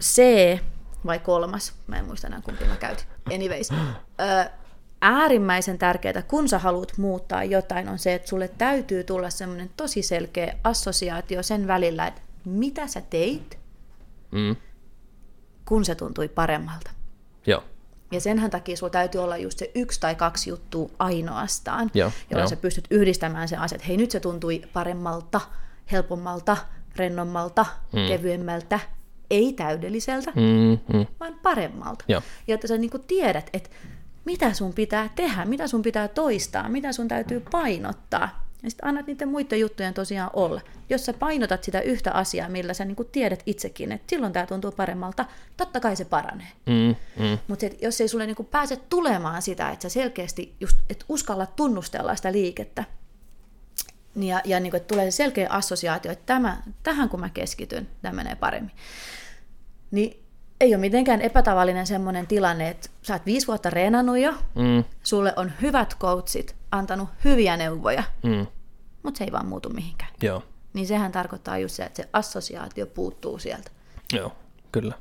C 0.00 0.22
vai 1.06 1.18
kolmas, 1.18 1.72
mä 1.86 1.98
en 1.98 2.04
muista 2.04 2.26
enää 2.26 2.40
kumpi 2.44 2.64
mä 2.64 2.76
käytin. 2.76 3.06
Anyways, 3.34 3.68
äärimmäisen 5.00 5.78
tärkeää, 5.78 6.22
kun 6.22 6.48
sä 6.48 6.58
haluat 6.58 6.98
muuttaa 6.98 7.44
jotain, 7.44 7.88
on 7.88 7.98
se, 7.98 8.14
että 8.14 8.28
sulle 8.28 8.48
täytyy 8.48 9.04
tulla 9.04 9.30
semmoinen 9.30 9.70
tosi 9.76 10.02
selkeä 10.02 10.56
assosiaatio 10.64 11.42
sen 11.42 11.66
välillä, 11.66 12.06
että 12.06 12.20
mitä 12.44 12.86
sä 12.86 13.00
teit, 13.10 13.60
Mm. 14.32 14.56
kun 15.64 15.84
se 15.84 15.94
tuntui 15.94 16.28
paremmalta. 16.28 16.90
Ja 18.10 18.20
senhän 18.20 18.50
takia 18.50 18.76
sulla 18.76 18.90
täytyy 18.90 19.22
olla 19.22 19.36
just 19.36 19.58
se 19.58 19.70
yksi 19.74 20.00
tai 20.00 20.14
kaksi 20.14 20.50
juttua 20.50 20.90
ainoastaan, 20.98 21.90
Joo, 21.94 22.12
jolloin 22.30 22.44
joo. 22.44 22.48
sä 22.50 22.56
pystyt 22.56 22.84
yhdistämään 22.90 23.48
sen 23.48 23.58
asian, 23.58 23.76
että 23.76 23.86
hei 23.88 23.96
nyt 23.96 24.10
se 24.10 24.20
tuntui 24.20 24.62
paremmalta, 24.72 25.40
helpommalta, 25.92 26.56
rennommalta, 26.96 27.66
mm. 27.92 28.08
kevyemmältä, 28.08 28.80
ei 29.30 29.52
täydelliseltä, 29.52 30.30
Mm, 30.30 30.78
mm. 30.98 31.06
vaan 31.20 31.34
paremmalta. 31.42 32.04
Joo. 32.08 32.22
Ja 32.46 32.54
että 32.54 32.66
sä 32.66 32.78
niinku 32.78 32.98
tiedät, 32.98 33.50
että 33.52 33.70
mitä 34.24 34.52
sun 34.52 34.72
pitää 34.72 35.10
tehdä, 35.16 35.44
mitä 35.44 35.66
sun 35.68 35.82
pitää 35.82 36.08
toistaa, 36.08 36.68
mitä 36.68 36.92
sun 36.92 37.08
täytyy 37.08 37.40
painottaa. 37.50 38.49
Ja 38.62 38.70
sitten 38.70 38.88
annat 38.88 39.06
niiden 39.06 39.28
muiden 39.28 39.60
juttujen 39.60 39.94
tosiaan 39.94 40.30
olla. 40.32 40.60
Jos 40.90 41.06
sä 41.06 41.12
painotat 41.12 41.64
sitä 41.64 41.80
yhtä 41.80 42.12
asiaa, 42.12 42.48
millä 42.48 42.74
sä 42.74 42.84
niinku 42.84 43.04
tiedät 43.04 43.42
itsekin, 43.46 43.92
että 43.92 44.10
silloin 44.10 44.32
tämä 44.32 44.46
tuntuu 44.46 44.72
paremmalta, 44.72 45.24
totta 45.56 45.80
kai 45.80 45.96
se 45.96 46.04
paranee. 46.04 46.46
Mm, 46.66 46.96
mm. 47.24 47.38
Mutta 47.48 47.66
jos 47.82 48.00
ei 48.00 48.08
sulle 48.08 48.26
niinku 48.26 48.44
pääse 48.44 48.76
tulemaan 48.76 49.42
sitä, 49.42 49.70
että 49.70 49.82
sä 49.82 49.88
selkeästi 49.88 50.54
just, 50.60 50.76
et 50.90 51.04
uskalla 51.08 51.46
tunnustella 51.46 52.16
sitä 52.16 52.32
liikettä, 52.32 52.84
niin 54.14 54.28
ja, 54.28 54.40
ja 54.44 54.60
niinku, 54.60 54.76
että 54.76 54.94
tulee 54.94 55.10
se 55.10 55.16
selkeä 55.16 55.48
assosiaatio, 55.50 56.12
että 56.12 56.26
tämä, 56.26 56.62
tähän 56.82 57.08
kun 57.08 57.20
mä 57.20 57.28
keskityn, 57.28 57.88
tämä 58.02 58.16
menee 58.16 58.34
paremmin. 58.34 58.72
Niin 59.90 60.24
ei 60.60 60.74
ole 60.74 60.80
mitenkään 60.80 61.20
epätavallinen 61.20 61.86
semmoinen 61.86 62.26
tilanne, 62.26 62.68
että 62.68 62.88
sä 63.02 63.14
oot 63.14 63.26
viisi 63.26 63.46
vuotta 63.46 63.70
reenannut 63.70 64.18
jo, 64.18 64.32
Mm, 64.54 64.84
sulle 65.02 65.32
on 65.36 65.52
hyvät 65.62 65.96
coachit, 65.98 66.59
antanut 66.72 67.08
hyviä 67.24 67.56
neuvoja, 67.56 68.02
mm. 68.22 68.46
mutta 69.02 69.18
se 69.18 69.24
ei 69.24 69.32
vaan 69.32 69.46
muutu 69.46 69.70
mihinkään. 69.70 70.10
Joo. 70.22 70.42
Niin 70.72 70.86
sehän 70.86 71.12
tarkoittaa 71.12 71.58
just 71.58 71.74
se, 71.74 71.82
että 71.82 72.02
se 72.02 72.08
assosiaatio 72.12 72.86
puuttuu 72.86 73.38
sieltä. 73.38 73.70
Joo. 74.12 74.32
Kyllä. 74.72 74.94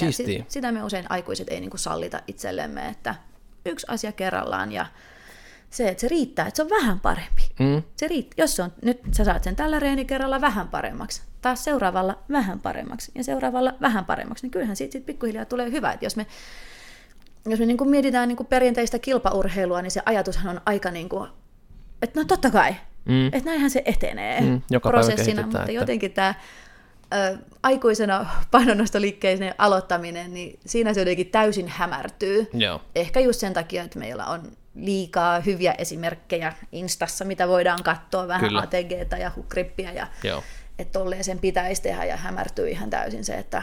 Ja 0.00 0.12
sit- 0.12 0.50
sitä 0.50 0.72
me 0.72 0.84
usein 0.84 1.06
aikuiset 1.08 1.48
ei 1.48 1.60
niinku 1.60 1.78
sallita 1.78 2.20
itsellemme, 2.26 2.88
että 2.88 3.14
yksi 3.66 3.86
asia 3.90 4.12
kerrallaan 4.12 4.72
ja 4.72 4.86
se, 5.70 5.88
että 5.88 6.00
se 6.00 6.08
riittää, 6.08 6.46
että 6.46 6.56
se 6.56 6.62
on 6.62 6.70
vähän 6.70 7.00
parempi. 7.00 7.42
Mm. 7.58 7.82
Se 7.96 8.08
riitt- 8.08 8.34
jos 8.36 8.56
se 8.56 8.62
on, 8.62 8.72
nyt 8.82 9.00
sä 9.12 9.24
saat 9.24 9.44
sen 9.44 9.56
tällä 9.56 9.80
reenikerralla 9.80 10.40
vähän 10.40 10.68
paremmaksi, 10.68 11.22
taas 11.42 11.64
seuraavalla 11.64 12.18
vähän 12.30 12.60
paremmaksi 12.60 13.12
ja 13.14 13.24
seuraavalla 13.24 13.74
vähän 13.80 14.04
paremmaksi, 14.04 14.44
niin 14.44 14.50
kyllähän 14.50 14.76
siitä 14.76 14.92
sit 14.92 15.06
pikkuhiljaa 15.06 15.44
tulee 15.44 15.70
hyvä. 15.70 15.92
Että 15.92 16.06
jos 16.06 16.16
me, 16.16 16.26
jos 17.46 17.60
me 17.60 17.66
niinku 17.66 17.84
mietitään 17.84 18.28
niinku 18.28 18.44
perinteistä 18.44 18.98
kilpaurheilua, 18.98 19.82
niin 19.82 19.90
se 19.90 20.02
ajatushan 20.06 20.48
on 20.48 20.60
aika 20.66 20.90
niin 20.90 21.08
kuin, 21.08 21.30
että 22.02 22.20
no 22.20 22.24
totta 22.26 22.50
kai, 22.50 22.74
Mm. 23.04 23.26
että 23.26 23.44
näinhän 23.44 23.70
se 23.70 23.82
etenee 23.84 24.40
Mm, 24.40 24.62
joka 24.70 24.88
prosessina, 24.88 25.42
mutta 25.42 25.58
että- 25.60 25.72
jotenkin 25.72 26.12
tämä 26.12 26.34
ö, 27.14 27.38
aikuisena 27.62 28.26
painonnostoliikkeisen 28.50 29.54
aloittaminen, 29.58 30.34
niin 30.34 30.58
siinä 30.66 30.94
se 30.94 31.00
jotenkin 31.00 31.26
täysin 31.30 31.68
hämärtyy. 31.68 32.48
Joo. 32.52 32.80
Ehkä 32.94 33.20
just 33.20 33.40
sen 33.40 33.52
takia, 33.52 33.82
että 33.82 33.98
meillä 33.98 34.26
on 34.26 34.42
liikaa 34.74 35.40
hyviä 35.40 35.72
esimerkkejä 35.78 36.52
Instassa, 36.72 37.24
mitä 37.24 37.48
voidaan 37.48 37.82
katsoa, 37.82 38.28
vähän 38.28 38.40
Kyllä. 38.48 38.60
ATGtä 38.62 39.18
ja 39.18 39.32
hukrippiä, 39.36 39.92
ja 39.92 40.06
Joo. 40.24 40.42
että 40.78 40.98
tolleen 40.98 41.24
sen 41.24 41.38
pitäisi 41.38 41.82
tehdä, 41.82 42.04
ja 42.04 42.16
hämärtyy 42.16 42.68
ihan 42.68 42.90
täysin 42.90 43.24
se, 43.24 43.34
että 43.34 43.62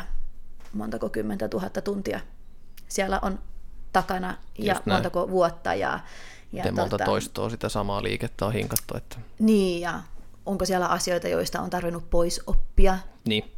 montako 0.73 1.09
kymmentä 1.09 1.47
tuhatta 1.47 1.82
tuntia 1.82 2.19
siellä 2.88 3.19
on 3.21 3.39
takana, 3.93 4.37
ja 4.57 4.73
Just 4.73 4.85
näin. 4.85 4.95
montako 4.95 5.29
vuotta, 5.29 5.73
ja, 5.73 5.99
ja 6.53 6.63
Miten 6.63 6.75
monta 6.75 6.97
tota- 6.97 7.05
toistoa 7.05 7.49
sitä 7.49 7.69
samaa 7.69 8.03
liikettä 8.03 8.45
on 8.45 8.53
hinkattu. 8.53 8.97
Että... 8.97 9.17
niin, 9.39 9.81
ja 9.81 9.99
onko 10.45 10.65
siellä 10.65 10.87
asioita, 10.87 11.27
joista 11.27 11.61
on 11.61 11.69
tarvinnut 11.69 12.09
pois 12.09 12.41
oppia, 12.47 12.97
Niin, 13.25 13.51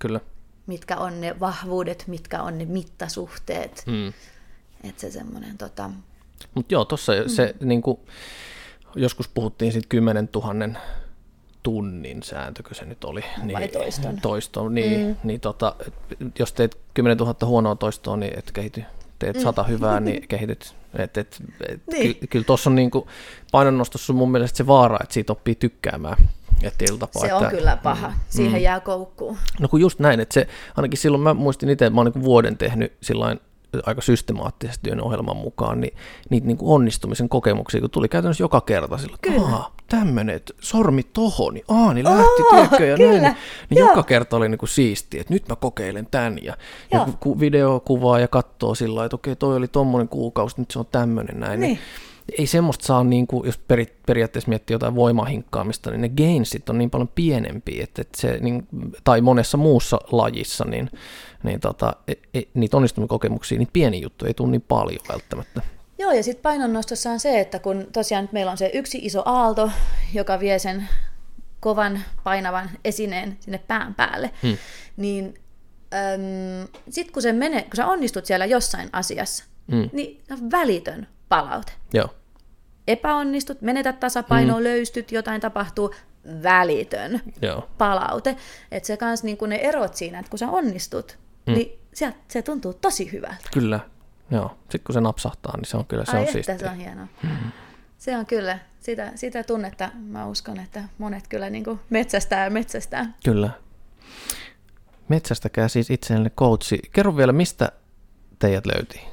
kyllä. 0.00 0.20
mitkä 0.66 0.96
on 0.96 1.20
ne 1.20 1.40
vahvuudet, 1.40 2.04
mitkä 2.06 2.42
on 2.42 2.58
ne 2.58 2.64
mittasuhteet. 2.64 3.82
Mm. 3.86 4.12
Että 4.88 5.00
se 5.00 5.10
semmoinen, 5.10 5.58
tota, 5.58 5.90
Mutta 6.54 6.74
joo, 6.74 6.84
tuossa 6.84 7.12
mm. 7.12 7.28
se 7.28 7.54
niin 7.60 7.82
kuin, 7.82 8.00
joskus 8.94 9.28
puhuttiin 9.28 9.72
siitä 9.72 9.88
10 9.88 10.28
000 10.34 10.80
tunnin 11.62 12.22
sääntö, 12.22 12.62
se 12.72 12.84
nyt 12.84 13.04
oli. 13.04 13.24
Vai 13.52 13.68
toiston? 13.68 14.20
Toisto, 14.20 14.68
niin, 14.68 15.06
mm. 15.06 15.16
niin 15.24 15.40
tota, 15.40 15.76
jos 16.38 16.52
teet 16.52 16.78
10 16.94 17.18
000 17.18 17.34
huonoa 17.44 17.76
toistoa, 17.76 18.16
niin 18.16 18.38
et 18.38 18.52
kehity. 18.52 18.84
Teet 19.22 19.40
sata 19.40 19.62
hyvää, 19.62 20.00
niin 20.00 20.24
kehityt. 20.28 20.74
Et, 20.98 21.18
et, 21.18 21.42
et, 21.68 21.80
Niin. 21.92 22.16
ky, 22.16 22.26
kyllä 22.26 22.44
tuossa 22.44 22.70
on 22.70 22.74
niinku 22.74 23.08
painonnostossa 23.52 24.12
mun 24.12 24.30
mielestä 24.30 24.56
se 24.56 24.66
vaara, 24.66 24.98
että 25.02 25.14
siitä 25.14 25.32
oppii 25.32 25.54
tykkäämään. 25.54 26.16
Et 26.62 26.74
se 26.78 27.26
että, 27.26 27.36
on 27.36 27.46
kyllä 27.46 27.78
paha. 27.82 28.12
Siihen 28.28 28.52
mm. 28.52 28.62
jää 28.62 28.80
koukkuun. 28.80 29.36
No 29.60 29.68
kun 29.68 29.80
just 29.80 29.98
näin, 29.98 30.20
että 30.20 30.34
se, 30.34 30.48
ainakin 30.76 30.98
silloin 30.98 31.22
mä 31.22 31.34
muistin 31.34 31.68
itse, 31.68 31.86
että 31.86 31.94
mä 31.94 32.00
oon 32.00 32.12
niin 32.14 32.24
vuoden 32.24 32.58
tehnyt 32.58 32.92
sillain 33.02 33.40
aika 33.86 34.00
systemaattisesti 34.00 34.82
työn 34.82 35.00
ohjelman 35.00 35.36
mukaan, 35.36 35.80
niin 35.80 35.96
niitä 36.30 36.46
niin 36.46 36.56
kuin 36.56 36.74
onnistumisen 36.74 37.28
kokemuksia, 37.28 37.80
kun 37.80 37.90
tuli 37.90 38.08
käytännössä 38.08 38.44
joka 38.44 38.60
kerta 38.60 38.98
sillä, 38.98 39.14
että 39.14 39.42
tämmöinen, 39.88 40.36
että 40.36 40.54
sormi 40.60 41.02
tohon, 41.02 41.54
niin 41.54 41.64
aah, 41.68 41.94
niin 41.94 42.04
lähti, 42.04 42.42
tiedätkö, 42.50 42.86
ja 42.86 42.96
kyllä, 42.96 43.20
näin. 43.20 43.36
Niin 43.70 43.78
joo. 43.78 43.88
joka 43.88 44.02
kerta 44.02 44.36
oli 44.36 44.48
niin 44.48 44.58
kuin 44.58 44.68
siistiä, 44.68 45.20
että 45.20 45.34
nyt 45.34 45.48
mä 45.48 45.56
kokeilen 45.56 46.08
tän, 46.10 46.38
ja, 46.42 46.56
ja 46.90 47.06
ku- 47.20 47.40
videokuvaa 47.40 48.18
ja 48.18 48.28
katsoo 48.28 48.74
sillä 48.74 49.04
että 49.04 49.16
okei, 49.16 49.36
toi 49.36 49.56
oli 49.56 49.68
tommonen 49.68 50.08
kuukausi, 50.08 50.60
nyt 50.60 50.70
se 50.70 50.78
on 50.78 50.86
tämmöinen 50.92 51.40
näin. 51.40 51.60
Niin. 51.60 51.78
Ei 52.38 52.46
semmoista 52.46 52.86
saa, 52.86 53.04
niin 53.04 53.26
kuin, 53.26 53.46
jos 53.46 53.58
peri, 53.58 53.96
periaatteessa 54.06 54.48
miettii 54.48 54.74
jotain 54.74 54.94
voimahinkkaamista, 54.94 55.90
niin 55.90 56.00
ne 56.00 56.08
gainsit 56.08 56.68
on 56.68 56.78
niin 56.78 56.90
paljon 56.90 57.08
pienempiä, 57.08 57.84
että, 57.84 58.02
että 58.02 58.20
se, 58.20 58.38
niin, 58.40 58.68
tai 59.04 59.20
monessa 59.20 59.56
muussa 59.56 59.98
lajissa, 60.12 60.64
niin, 60.64 60.90
niin 61.42 61.60
tota, 61.60 61.96
e, 62.08 62.12
e, 62.34 62.42
niitä 62.54 62.76
onnistumikokemuksia, 62.76 63.58
niin 63.58 63.68
pieni 63.72 64.00
juttu 64.00 64.26
ei 64.26 64.34
tule 64.34 64.50
niin 64.50 64.64
paljon 64.68 65.00
välttämättä. 65.08 65.62
Joo, 65.98 66.12
ja 66.12 66.22
sitten 66.22 66.42
painonnostossa 66.42 67.10
on 67.10 67.20
se, 67.20 67.40
että 67.40 67.58
kun 67.58 67.86
tosiaan 67.92 68.24
nyt 68.24 68.32
meillä 68.32 68.50
on 68.50 68.58
se 68.58 68.70
yksi 68.74 68.98
iso 69.02 69.22
aalto, 69.24 69.70
joka 70.14 70.40
vie 70.40 70.58
sen 70.58 70.88
kovan 71.60 72.00
painavan 72.24 72.70
esineen 72.84 73.36
sinne 73.40 73.58
pään 73.58 73.94
päälle, 73.94 74.30
hmm. 74.42 74.56
niin 74.96 75.34
sitten 76.90 77.12
kun, 77.12 77.22
se 77.22 77.32
menee, 77.32 77.62
kun 77.62 77.76
sä 77.76 77.86
onnistut 77.86 78.26
siellä 78.26 78.46
jossain 78.46 78.88
asiassa, 78.92 79.44
hmm. 79.70 79.90
niin 79.92 80.20
välitön 80.50 81.06
palaute. 81.32 81.72
Joo, 81.92 82.08
Epäonnistut, 82.88 83.62
menetät 83.62 84.00
tasapainoa, 84.00 84.56
hmm. 84.56 84.64
löystyt, 84.64 85.12
jotain 85.12 85.40
tapahtuu, 85.40 85.94
välitön 86.42 87.20
joo, 87.42 87.68
palaute. 87.78 88.36
Että 88.70 88.86
se 88.86 88.96
kans 88.96 89.22
niin 89.22 89.38
ne 89.46 89.56
erot 89.56 89.94
siinä, 89.94 90.18
että 90.18 90.30
kun 90.30 90.38
sä 90.38 90.48
onnistut, 90.48 91.18
hmm. 91.46 91.54
niin 91.54 91.78
se, 91.94 92.14
se 92.28 92.42
tuntuu 92.42 92.74
tosi 92.74 93.12
hyvältä. 93.12 93.48
kyllä. 93.52 93.80
Joo, 94.30 94.48
sitten 94.60 94.80
kun 94.84 94.92
se 94.92 95.00
napsahtaa, 95.00 95.56
niin 95.56 95.64
se 95.64 95.76
on 95.76 95.86
kyllä, 95.86 96.04
se 96.04 96.10
Ai 96.10 96.16
on 96.16 96.22
että, 96.22 96.32
siistiä. 96.32 96.58
se 96.58 96.68
on 96.68 96.76
hienoa. 96.76 97.06
Se 97.98 98.16
on 98.16 98.26
kyllä, 98.26 98.58
sitä, 98.80 99.12
sitä 99.14 99.42
tunnetta 99.42 99.90
mä 99.94 100.26
uskon, 100.26 100.60
että 100.60 100.84
monet 100.98 101.28
kyllä 101.28 101.50
niin 101.50 101.64
kuin 101.64 101.80
metsästää 101.90 102.44
ja 102.44 102.50
metsästää. 102.50 103.12
Kyllä. 103.24 103.50
Metsästäkää 105.08 105.68
siis 105.68 105.90
itsellenne 105.90 106.30
coachi. 106.30 106.78
Kerro 106.92 107.16
vielä, 107.16 107.32
mistä 107.32 107.72
teidät 108.38 108.66
löytii? 108.66 109.11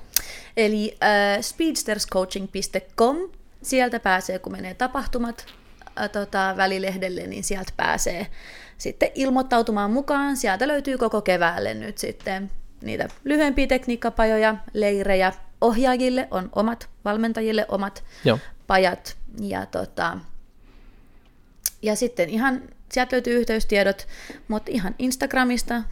Eli 0.60 0.98
äh, 1.04 1.42
speedsterscoaching.com, 1.42 3.18
sieltä 3.62 4.00
pääsee, 4.00 4.40
kun 4.40 4.52
menee 4.52 4.74
tapahtumat 4.74 5.46
äh, 6.00 6.10
tota, 6.10 6.54
välilehdelle, 6.58 7.28
niin 7.28 7.44
sieltä 7.44 7.72
pääsee 7.78 8.28
sitten 8.78 9.10
ilmoittautumaan 9.16 9.92
mukaan. 9.92 10.38
Sieltä 10.38 10.68
löytyy 10.68 10.98
koko 10.98 11.22
keväälle 11.22 11.74
nyt 11.74 11.98
sitten 11.98 12.52
niitä 12.82 13.08
lyhyempiä 13.24 13.68
tekniikkapajoja, 13.68 14.56
leirejä. 14.74 15.34
Ohjaajille 15.62 16.28
on 16.32 16.50
omat, 16.56 16.90
valmentajille 17.06 17.66
omat 17.68 18.04
Joo, 18.26 18.40
pajat. 18.68 19.18
Ja, 19.42 19.66
tota, 19.66 20.18
ja 21.82 21.96
sitten 21.96 22.30
ihan, 22.30 22.62
sieltä 22.92 23.16
löytyy 23.16 23.40
yhteystiedot, 23.40 24.08
mutta 24.48 24.72
ihan 24.72 24.96
Instagramista 25.00 25.84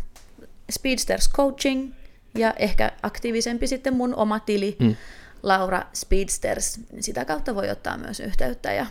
Speedsters 0.72 1.30
Coaching 1.32 1.94
ja 2.38 2.54
ehkä 2.54 2.92
aktiivisempi 3.04 3.68
sitten 3.68 3.94
mun 3.94 4.16
oma 4.16 4.40
tili, 4.40 4.76
mm. 4.80 4.96
Laura 5.44 5.82
Speedsters. 5.94 6.80
Sitä 7.00 7.26
kautta 7.26 7.56
voi 7.56 7.70
ottaa 7.70 7.98
myös 7.98 8.20
yhteyttä 8.20 8.74
ja 8.74 8.86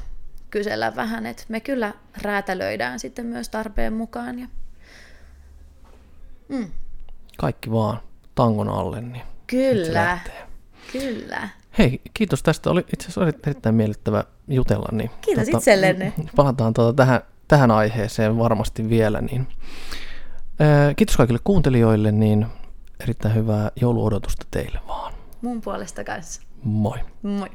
kysellä 0.51 0.97
vähän, 0.97 1.27
että 1.27 1.45
me 1.49 1.61
kyllä 1.61 1.95
räätälöidään 2.23 2.99
sitten 2.99 3.27
myös 3.27 3.49
tarpeen 3.49 3.93
mukaan. 3.93 4.39
Ja... 4.39 4.47
Mm, 6.49 6.71
kaikki 7.39 7.71
vaan 7.71 8.01
tangon 8.35 8.69
alle, 8.69 9.01
niin 9.01 9.23
kyllä, 9.47 10.19
kyllä. 10.93 11.49
Hei, 11.79 12.01
kiitos 12.15 12.43
tästä. 12.43 12.71
Oli 12.71 12.81
itse 12.81 13.09
asiassa 13.09 13.33
erittäin 13.47 13.75
miellyttävä 13.75 14.25
jutella. 14.49 14.89
Niin, 14.93 15.11
Kiitos 15.21 15.49
itsellenne. 15.49 16.13
Palataan 16.37 16.75
tuota 16.75 16.97
tähän, 16.97 17.21
tähän 17.49 17.71
aiheeseen 17.71 18.39
varmasti 18.39 18.89
vielä. 18.91 19.21
Niin, 19.21 19.47
ää, 20.59 20.95
kiitos 20.95 21.17
kaikille 21.17 21.41
kuuntelijoille, 21.45 22.13
niin 22.13 22.47
erittäin 23.01 23.35
hyvää 23.35 23.71
jouluodotusta 23.77 24.47
teille 24.51 24.81
vaan. 24.89 25.13
Mun 25.43 25.61
puolesta 25.61 26.05
kanssa. 26.05 26.43
Moi. 26.63 26.99
Moi. 27.23 27.51